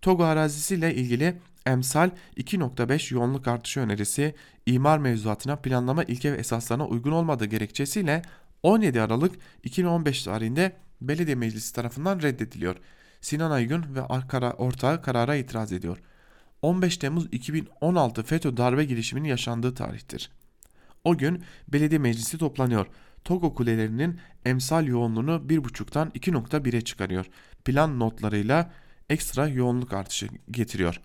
Togo 0.02 0.24
arazisiyle 0.24 0.96
ilgili 0.96 1.38
emsal 1.68 2.10
2.5 2.38 3.14
yoğunluk 3.14 3.48
artışı 3.48 3.80
önerisi 3.80 4.36
imar 4.66 4.98
mevzuatına 4.98 5.56
planlama 5.56 6.04
ilke 6.04 6.34
ve 6.34 6.38
esaslarına 6.38 6.88
uygun 6.88 7.12
olmadığı 7.12 7.46
gerekçesiyle 7.46 8.22
17 8.64 9.02
Aralık 9.02 9.36
2015 9.64 10.24
tarihinde 10.24 10.76
belediye 11.02 11.36
meclisi 11.36 11.74
tarafından 11.74 12.22
reddediliyor. 12.22 12.76
Sinan 13.22 13.52
Aygün 13.52 13.84
ve 13.96 14.02
ortağı 14.58 15.02
karara 15.02 15.36
itiraz 15.36 15.72
ediyor. 15.72 15.98
15 16.62 16.98
Temmuz 16.98 17.28
2016 17.32 18.24
FETÖ 18.24 18.58
darbe 18.58 18.86
girişiminin 18.86 19.30
yaşandığı 19.30 19.76
tarihtir. 19.76 20.32
O 21.04 21.18
gün 21.18 21.44
belediye 21.68 22.00
meclisi 22.00 22.38
toplanıyor. 22.38 22.88
Togo 23.24 23.54
kulelerinin 23.56 24.20
emsal 24.46 24.88
yoğunluğunu 24.88 25.44
1.5'tan 25.48 26.12
2.1'e 26.12 26.82
çıkarıyor. 26.82 27.26
Plan 27.66 28.00
notlarıyla 28.00 28.72
ekstra 29.10 29.48
yoğunluk 29.48 29.94
artışı 29.94 30.28
getiriyor. 30.52 31.02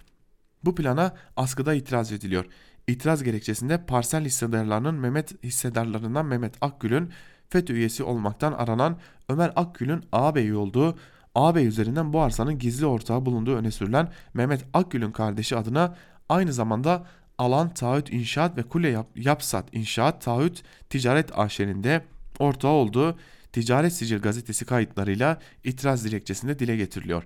Bu 0.64 0.74
plana 0.74 1.14
askıda 1.36 1.74
itiraz 1.74 2.12
ediliyor. 2.12 2.44
İtiraz 2.86 3.22
gerekçesinde 3.22 3.86
parsel 3.86 4.24
hissedarlarının 4.24 4.94
Mehmet 4.94 5.44
hissedarlarından 5.44 6.26
Mehmet 6.26 6.54
Akgül'ün 6.60 7.10
FETÖ 7.48 7.72
üyesi 7.72 8.02
olmaktan 8.02 8.52
aranan 8.52 8.98
Ömer 9.28 9.52
Akgül'ün 9.56 10.04
ağabeyi 10.12 10.54
olduğu 10.54 10.98
ağabey 11.34 11.66
üzerinden 11.66 12.12
bu 12.12 12.20
arsanın 12.20 12.58
gizli 12.58 12.86
ortağı 12.86 13.26
bulunduğu 13.26 13.56
öne 13.56 13.70
sürülen 13.70 14.08
Mehmet 14.34 14.64
Akgül'ün 14.74 15.12
kardeşi 15.12 15.56
adına 15.56 15.96
aynı 16.28 16.52
zamanda 16.52 17.06
Alan 17.38 17.74
Taahhüt 17.74 18.12
İnşaat 18.12 18.56
ve 18.56 18.62
Kule 18.62 18.88
Yap 18.88 19.06
Yapsat 19.14 19.68
İnşaat 19.72 20.22
Taahhüt 20.22 20.62
Ticaret 20.90 21.38
AŞ'nin 21.38 21.84
de 21.84 22.04
ortağı 22.38 22.70
olduğu 22.70 23.18
Ticaret 23.52 23.92
Sicil 23.92 24.18
gazetesi 24.18 24.64
kayıtlarıyla 24.64 25.38
itiraz 25.64 26.04
dilekçesinde 26.04 26.58
dile 26.58 26.76
getiriliyor. 26.76 27.22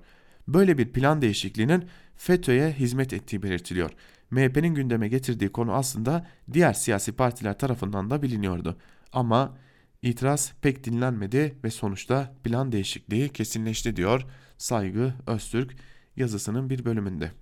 Böyle 0.48 0.78
bir 0.78 0.92
plan 0.92 1.22
değişikliğinin 1.22 1.84
FETÖ'ye 2.16 2.72
hizmet 2.72 3.12
ettiği 3.12 3.42
belirtiliyor. 3.42 3.90
MHP'nin 4.30 4.74
gündeme 4.74 5.08
getirdiği 5.08 5.48
konu 5.48 5.72
aslında 5.72 6.26
diğer 6.52 6.72
siyasi 6.72 7.12
partiler 7.12 7.58
tarafından 7.58 8.10
da 8.10 8.22
biliniyordu. 8.22 8.78
Ama 9.12 9.56
İtiraz 10.02 10.52
pek 10.62 10.84
dinlenmedi 10.84 11.54
ve 11.64 11.70
sonuçta 11.70 12.34
plan 12.44 12.72
değişikliği 12.72 13.28
kesinleşti 13.28 13.96
diyor 13.96 14.26
Saygı 14.58 15.14
Öztürk 15.26 15.76
yazısının 16.16 16.70
bir 16.70 16.84
bölümünde. 16.84 17.32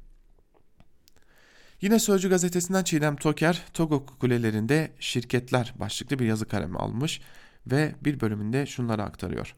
Yine 1.81 1.99
Sözcü 1.99 2.31
gazetesinden 2.31 2.85
Çiğdem 2.85 3.17
Toker, 3.17 3.63
Togo 3.75 4.07
kulelerinde 4.07 4.93
şirketler 5.01 5.75
başlıklı 5.77 6.19
bir 6.19 6.27
yazı 6.27 6.49
kalemi 6.49 6.79
almış 6.79 7.21
ve 7.67 7.95
bir 8.05 8.21
bölümünde 8.21 8.67
şunları 8.67 9.03
aktarıyor. 9.03 9.57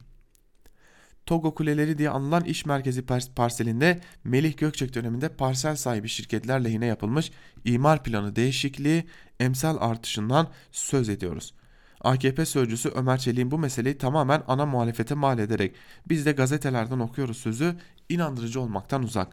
Togo 1.26 1.54
Kuleleri 1.54 1.98
diye 1.98 2.10
anılan 2.10 2.44
iş 2.44 2.66
merkezi 2.66 3.02
parselinde 3.36 4.00
Melih 4.24 4.56
Gökçek 4.56 4.94
döneminde 4.94 5.28
parsel 5.28 5.76
sahibi 5.76 6.08
şirketler 6.08 6.64
lehine 6.64 6.86
yapılmış 6.86 7.30
imar 7.64 8.02
planı 8.02 8.36
değişikliği 8.36 9.04
emsal 9.40 9.76
artışından 9.80 10.48
söz 10.72 11.08
ediyoruz. 11.08 11.54
AKP 12.00 12.46
sözcüsü 12.46 12.88
Ömer 12.88 13.18
Çelik'in 13.18 13.50
bu 13.50 13.58
meseleyi 13.58 13.98
tamamen 13.98 14.42
ana 14.48 14.66
muhalefete 14.66 15.14
mal 15.14 15.38
ederek 15.38 15.74
biz 16.08 16.26
de 16.26 16.32
gazetelerden 16.32 16.98
okuyoruz 16.98 17.36
sözü 17.36 17.76
inandırıcı 18.08 18.60
olmaktan 18.60 19.02
uzak. 19.02 19.28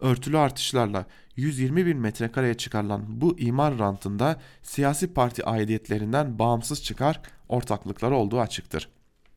Örtülü 0.00 0.38
artışlarla 0.38 1.06
120 1.36 1.86
bin 1.86 1.98
metrekareye 1.98 2.54
çıkarılan 2.54 3.20
bu 3.20 3.38
imar 3.38 3.78
rantında 3.78 4.40
siyasi 4.62 5.14
parti 5.14 5.44
aidiyetlerinden 5.44 6.38
bağımsız 6.38 6.82
çıkar 6.82 7.20
ortaklıkları 7.48 8.14
olduğu 8.14 8.40
açıktır. 8.40 8.88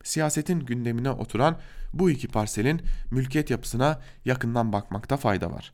Siyasetin 0.02 0.60
gündemine 0.60 1.10
oturan 1.10 1.56
bu 1.92 2.10
iki 2.10 2.28
parselin 2.28 2.82
mülkiyet 3.10 3.50
yapısına 3.50 4.00
yakından 4.24 4.72
bakmakta 4.72 5.16
fayda 5.16 5.52
var. 5.52 5.72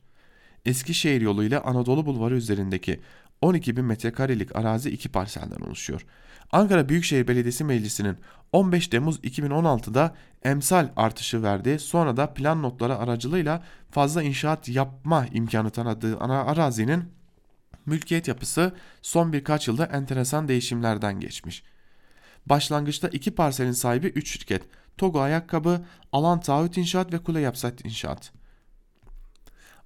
Eskişehir 0.65 1.21
yolu 1.21 1.43
ile 1.43 1.59
Anadolu 1.59 2.05
Bulvarı 2.05 2.35
üzerindeki 2.35 2.99
12 3.41 3.77
bin 3.77 3.85
metrekarelik 3.85 4.55
arazi 4.55 4.89
iki 4.89 5.09
parselden 5.09 5.61
oluşuyor. 5.61 6.05
Ankara 6.51 6.89
Büyükşehir 6.89 7.27
Belediyesi 7.27 7.63
Meclisi'nin 7.63 8.17
15 8.51 8.87
Temmuz 8.87 9.19
2016'da 9.19 10.15
emsal 10.43 10.89
artışı 10.95 11.43
verdiği 11.43 11.79
sonra 11.79 12.17
da 12.17 12.33
plan 12.33 12.63
notları 12.63 12.97
aracılığıyla 12.97 13.63
fazla 13.91 14.23
inşaat 14.23 14.69
yapma 14.69 15.25
imkanı 15.31 15.69
tanıdığı 15.69 16.17
ana 16.17 16.43
arazinin 16.43 17.03
mülkiyet 17.85 18.27
yapısı 18.27 18.73
son 19.01 19.33
birkaç 19.33 19.67
yılda 19.67 19.85
enteresan 19.85 20.47
değişimlerden 20.47 21.19
geçmiş. 21.19 21.63
Başlangıçta 22.49 23.07
iki 23.07 23.35
parselin 23.35 23.71
sahibi 23.71 24.07
3 24.07 24.31
şirket. 24.31 24.63
Togo 24.97 25.19
Ayakkabı, 25.19 25.81
Alan 26.11 26.39
Taahhüt 26.39 26.77
İnşaat 26.77 27.13
ve 27.13 27.17
Kule 27.17 27.39
Yapsat 27.39 27.85
İnşaat. 27.85 28.31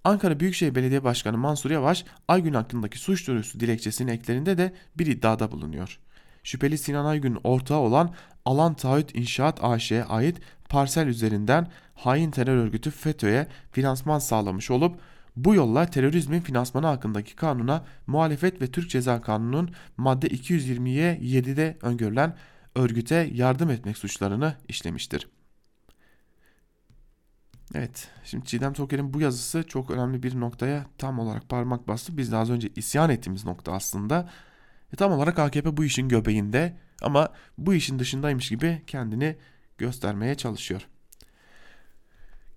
Ankara 0.03 0.39
Büyükşehir 0.39 0.75
Belediye 0.75 1.03
Başkanı 1.03 1.37
Mansur 1.37 1.71
Yavaş, 1.71 2.05
Aygün 2.27 2.53
hakkındaki 2.53 2.99
suç 2.99 3.27
duyurusu 3.27 3.59
dilekçesinin 3.59 4.11
eklerinde 4.11 4.57
de 4.57 4.73
bir 4.97 5.07
iddiada 5.07 5.51
bulunuyor. 5.51 5.99
Şüpheli 6.43 6.77
Sinan 6.77 7.05
Aygün'ün 7.05 7.39
ortağı 7.43 7.77
olan 7.77 8.13
Alan 8.45 8.73
Taahhüt 8.73 9.15
İnşaat 9.15 9.63
AŞ'ye 9.63 10.03
ait 10.03 10.37
parsel 10.69 11.07
üzerinden 11.07 11.67
hain 11.95 12.31
terör 12.31 12.57
örgütü 12.57 12.91
FETÖ'ye 12.91 13.47
finansman 13.71 14.19
sağlamış 14.19 14.71
olup 14.71 14.99
bu 15.35 15.55
yolla 15.55 15.85
terörizmin 15.85 16.41
finansmanı 16.41 16.87
hakkındaki 16.87 17.35
kanuna 17.35 17.85
muhalefet 18.07 18.61
ve 18.61 18.67
Türk 18.67 18.89
Ceza 18.89 19.21
Kanunu'nun 19.21 19.71
madde 19.97 20.27
220'ye 20.27 21.15
7'de 21.15 21.77
öngörülen 21.81 22.35
örgüte 22.75 23.29
yardım 23.33 23.69
etmek 23.69 23.97
suçlarını 23.97 24.55
işlemiştir. 24.67 25.27
Evet, 27.75 28.07
şimdi 28.23 28.45
Çiğdem 28.45 28.73
Toker'in 28.73 29.13
bu 29.13 29.21
yazısı 29.21 29.63
çok 29.67 29.91
önemli 29.91 30.23
bir 30.23 30.39
noktaya 30.39 30.85
tam 30.97 31.19
olarak 31.19 31.49
parmak 31.49 31.87
bastı. 31.87 32.17
Biz 32.17 32.33
az 32.33 32.49
önce 32.49 32.69
isyan 32.75 33.09
ettiğimiz 33.09 33.45
nokta 33.45 33.71
aslında. 33.71 34.29
E, 34.93 34.95
tam 34.95 35.11
olarak 35.11 35.39
AKP 35.39 35.77
bu 35.77 35.83
işin 35.83 36.09
göbeğinde 36.09 36.77
ama 37.01 37.29
bu 37.57 37.73
işin 37.73 37.99
dışındaymış 37.99 38.49
gibi 38.49 38.81
kendini 38.87 39.37
göstermeye 39.77 40.35
çalışıyor. 40.35 40.87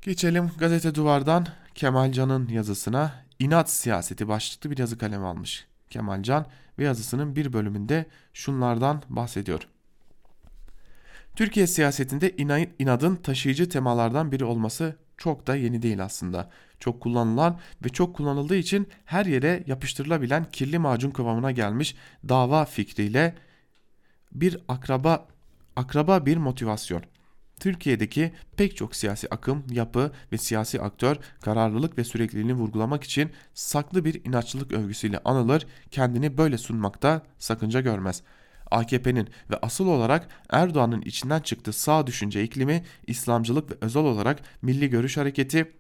Geçelim 0.02 0.50
gazete 0.58 0.94
duvardan 0.94 1.46
Kemalcan'ın 1.74 2.48
yazısına 2.48 3.24
inat 3.38 3.70
siyaseti 3.70 4.28
başlıklı 4.28 4.70
bir 4.70 4.78
yazı 4.78 4.98
kalemi 4.98 5.26
almış. 5.26 5.66
Kemalcan 5.90 6.46
ve 6.78 6.84
yazısının 6.84 7.36
bir 7.36 7.52
bölümünde 7.52 8.06
şunlardan 8.32 9.02
bahsediyor. 9.08 9.68
Türkiye 11.37 11.66
siyasetinde 11.66 12.34
inadın 12.78 13.16
taşıyıcı 13.16 13.68
temalardan 13.68 14.32
biri 14.32 14.45
olması 14.45 14.97
çok 15.16 15.47
da 15.47 15.57
yeni 15.57 15.82
değil 15.82 16.05
aslında. 16.05 16.51
Çok 16.80 17.01
kullanılan 17.01 17.61
ve 17.84 17.89
çok 17.89 18.16
kullanıldığı 18.16 18.57
için 18.57 18.89
her 19.05 19.26
yere 19.26 19.64
yapıştırılabilen 19.66 20.45
kirli 20.53 20.78
macun 20.78 21.11
kıvamına 21.11 21.51
gelmiş 21.51 21.97
dava 22.28 22.64
fikriyle 22.64 23.34
bir 24.32 24.59
akraba 24.68 25.28
akraba 25.76 26.26
bir 26.26 26.37
motivasyon. 26.37 27.03
Türkiye'deki 27.61 28.32
pek 28.57 28.76
çok 28.76 28.97
siyasi 28.97 29.28
akım, 29.30 29.64
yapı 29.70 30.12
ve 30.32 30.39
siyasi 30.39 30.80
aktör 30.80 31.16
kararlılık 31.41 31.99
ve 31.99 32.05
sürekliliğini 32.05 32.55
vurgulamak 32.55 33.05
için 33.05 33.30
saklı 33.55 34.05
bir 34.05 34.24
inatçılık 34.24 34.72
övgüsüyle 34.72 35.18
anılır, 35.24 35.66
kendini 35.91 36.39
böyle 36.39 36.59
sunmakta 36.59 37.22
sakınca 37.39 37.80
görmez. 37.80 38.22
AKP'nin 38.70 39.28
ve 39.50 39.56
asıl 39.62 39.86
olarak 39.86 40.28
Erdoğan'ın 40.50 41.02
içinden 41.02 41.40
çıktığı 41.40 41.72
sağ 41.72 42.06
düşünce 42.06 42.42
iklimi, 42.42 42.84
İslamcılık 43.06 43.70
ve 43.70 43.74
özel 43.80 44.02
olarak 44.02 44.40
milli 44.62 44.90
görüş 44.90 45.16
hareketi, 45.16 45.72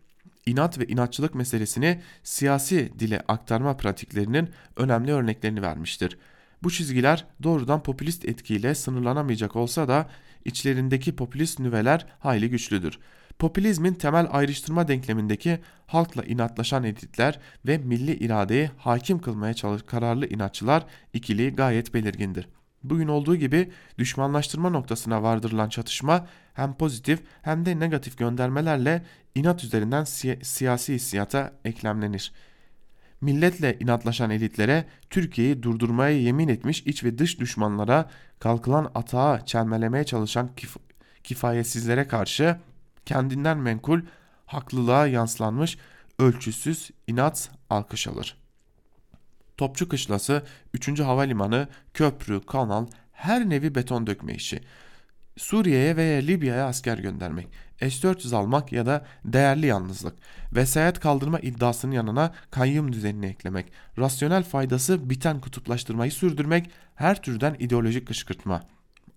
inat 0.46 0.78
ve 0.78 0.86
inatçılık 0.86 1.34
meselesini 1.34 2.00
siyasi 2.22 2.92
dile 2.98 3.22
aktarma 3.28 3.76
pratiklerinin 3.76 4.50
önemli 4.76 5.12
örneklerini 5.12 5.62
vermiştir. 5.62 6.18
Bu 6.62 6.70
çizgiler 6.70 7.24
doğrudan 7.42 7.82
popülist 7.82 8.24
etkiyle 8.24 8.74
sınırlanamayacak 8.74 9.56
olsa 9.56 9.88
da 9.88 10.10
içlerindeki 10.44 11.16
popülist 11.16 11.58
nüveler 11.58 12.06
hayli 12.18 12.50
güçlüdür. 12.50 12.98
Popülizmin 13.38 13.94
temel 13.94 14.28
ayrıştırma 14.30 14.88
denklemindeki 14.88 15.58
halkla 15.86 16.22
inatlaşan 16.22 16.84
elitler 16.84 17.40
ve 17.66 17.78
milli 17.78 18.16
iradeyi 18.16 18.70
hakim 18.76 19.18
kılmaya 19.18 19.54
çalış 19.54 19.82
kararlı 19.82 20.26
inatçılar 20.26 20.86
ikili 21.12 21.54
gayet 21.54 21.94
belirgindir. 21.94 22.48
Bugün 22.84 23.08
olduğu 23.08 23.36
gibi 23.36 23.72
düşmanlaştırma 23.98 24.70
noktasına 24.70 25.22
vardırılan 25.22 25.68
çatışma 25.68 26.26
hem 26.54 26.74
pozitif 26.74 27.22
hem 27.42 27.66
de 27.66 27.78
negatif 27.78 28.18
göndermelerle 28.18 29.04
inat 29.34 29.64
üzerinden 29.64 30.04
si 30.04 30.38
siyasi 30.42 30.94
hissiyata 30.94 31.52
eklemlenir. 31.64 32.32
Milletle 33.20 33.76
inatlaşan 33.80 34.30
elitlere, 34.30 34.86
Türkiye'yi 35.10 35.62
durdurmaya 35.62 36.18
yemin 36.18 36.48
etmiş 36.48 36.82
iç 36.86 37.04
ve 37.04 37.18
dış 37.18 37.40
düşmanlara, 37.40 38.10
kalkılan 38.38 38.90
atağa 38.94 39.46
çelmelemeye 39.46 40.04
çalışan 40.04 40.50
kif 40.56 40.76
kifayetsizlere 41.24 42.06
karşı 42.06 42.56
kendinden 43.06 43.58
menkul, 43.58 44.00
haklılığa 44.46 45.06
yansılanmış 45.06 45.78
ölçüsüz 46.18 46.90
inat 47.06 47.50
alkış 47.70 48.08
alır.'' 48.08 48.45
Topçu 49.56 49.88
Kışlası, 49.88 50.42
3. 50.74 51.00
Havalimanı, 51.00 51.68
köprü, 51.94 52.46
kanal, 52.46 52.86
her 53.12 53.50
nevi 53.50 53.74
beton 53.74 54.06
dökme 54.06 54.34
işi. 54.34 54.60
Suriye'ye 55.36 55.96
veya 55.96 56.20
Libya'ya 56.20 56.66
asker 56.66 56.98
göndermek, 56.98 57.48
S-400 57.80 58.36
almak 58.36 58.72
ya 58.72 58.86
da 58.86 59.06
değerli 59.24 59.66
yalnızlık, 59.66 60.14
vesayet 60.52 61.00
kaldırma 61.00 61.40
iddiasının 61.40 61.92
yanına 61.92 62.34
kayyum 62.50 62.92
düzenini 62.92 63.26
eklemek, 63.26 63.72
rasyonel 63.98 64.42
faydası 64.42 65.10
biten 65.10 65.40
kutuplaştırmayı 65.40 66.12
sürdürmek, 66.12 66.70
her 66.94 67.22
türden 67.22 67.56
ideolojik 67.58 68.08
kışkırtma. 68.08 68.62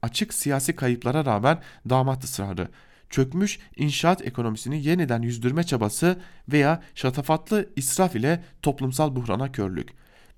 Açık 0.02 0.34
siyasi 0.34 0.76
kayıplara 0.76 1.26
rağmen 1.26 1.60
damat 1.90 2.24
ısrarı, 2.24 2.68
çökmüş 3.10 3.60
inşaat 3.76 4.28
ekonomisini 4.28 4.88
yeniden 4.88 5.22
yüzdürme 5.22 5.64
çabası 5.64 6.20
veya 6.50 6.82
şatafatlı 6.96 7.70
israf 7.76 8.16
ile 8.16 8.44
toplumsal 8.62 9.16
buhrana 9.16 9.52
körlük. 9.52 9.90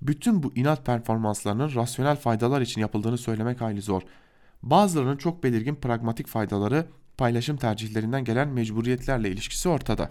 Bütün 0.02 0.42
bu 0.42 0.52
inat 0.54 0.86
performanslarının 0.86 1.74
rasyonel 1.74 2.16
faydalar 2.16 2.60
için 2.60 2.80
yapıldığını 2.80 3.18
söylemek 3.18 3.60
hayli 3.60 3.82
zor. 3.82 4.02
Bazılarının 4.62 5.16
çok 5.16 5.44
belirgin 5.44 5.74
pragmatik 5.74 6.26
faydaları 6.26 6.86
paylaşım 7.16 7.56
tercihlerinden 7.56 8.24
gelen 8.24 8.48
mecburiyetlerle 8.48 9.30
ilişkisi 9.30 9.68
ortada. 9.68 10.10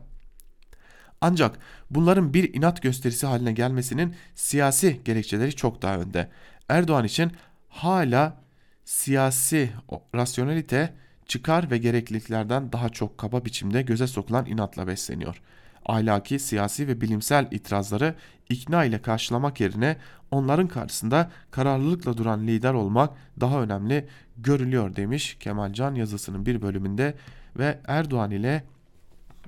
Ancak 1.22 1.60
bunların 1.90 2.34
bir 2.34 2.54
inat 2.54 2.82
gösterisi 2.82 3.26
haline 3.26 3.52
gelmesinin 3.52 4.16
siyasi 4.36 5.02
gerekçeleri 5.06 5.56
çok 5.56 5.82
daha 5.82 5.98
önde. 5.98 6.30
Erdoğan 6.70 7.06
için 7.06 7.32
hala 7.70 8.38
siyasi 8.86 9.72
rasyonelite 10.16 10.94
çıkar 11.26 11.72
ve 11.72 11.78
gerekliliklerden 11.78 12.72
daha 12.72 12.90
çok 12.90 13.18
kaba 13.18 13.46
biçimde 13.46 13.82
göze 13.82 14.08
sokulan 14.08 14.46
inatla 14.46 14.88
besleniyor 14.88 15.42
ahlaki, 15.86 16.40
siyasi 16.40 16.88
ve 16.88 17.02
bilimsel 17.02 17.48
itirazları 17.52 18.16
ikna 18.50 18.86
ile 18.86 19.02
karşılamak 19.02 19.60
yerine 19.60 19.98
onların 20.32 20.68
karşısında 20.68 21.32
kararlılıkla 21.52 22.18
duran 22.18 22.48
lider 22.48 22.74
olmak 22.74 23.14
daha 23.40 23.62
önemli 23.62 24.08
görülüyor 24.38 24.96
demiş 24.96 25.38
Kemal 25.40 25.74
Can 25.74 25.96
yazısının 25.96 26.46
bir 26.46 26.62
bölümünde 26.62 27.16
ve 27.58 27.80
Erdoğan 27.88 28.32
ile 28.32 28.64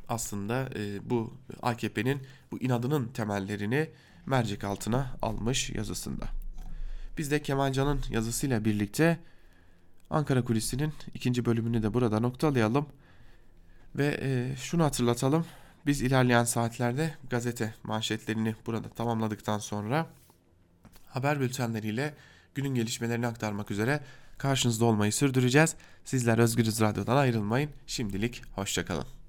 aslında 0.09 0.69
e, 0.75 1.09
bu 1.09 1.33
AKP'nin 1.61 2.21
bu 2.51 2.59
inadının 2.59 3.07
temellerini 3.07 3.89
mercek 4.25 4.63
altına 4.63 5.07
almış 5.21 5.69
yazısında. 5.69 6.25
Biz 7.17 7.31
de 7.31 7.41
Kemal 7.41 7.73
Can'ın 7.73 7.99
yazısıyla 8.09 8.65
birlikte 8.65 9.19
Ankara 10.09 10.43
Kulisi'nin 10.43 10.93
ikinci 11.13 11.45
bölümünü 11.45 11.83
de 11.83 11.93
burada 11.93 12.19
noktalayalım. 12.19 12.85
Ve 13.95 14.19
e, 14.21 14.55
şunu 14.55 14.83
hatırlatalım. 14.83 15.45
Biz 15.85 16.01
ilerleyen 16.01 16.43
saatlerde 16.43 17.13
gazete 17.29 17.73
manşetlerini 17.83 18.55
burada 18.65 18.89
tamamladıktan 18.89 19.59
sonra 19.59 20.07
haber 21.07 21.39
bültenleriyle 21.39 22.13
günün 22.55 22.75
gelişmelerini 22.75 23.27
aktarmak 23.27 23.71
üzere 23.71 23.99
karşınızda 24.37 24.85
olmayı 24.85 25.13
sürdüreceğiz. 25.13 25.75
Sizler 26.05 26.37
Özgürüz 26.37 26.81
Radyo'dan 26.81 27.17
ayrılmayın. 27.17 27.69
Şimdilik 27.87 28.41
hoşçakalın. 28.55 29.13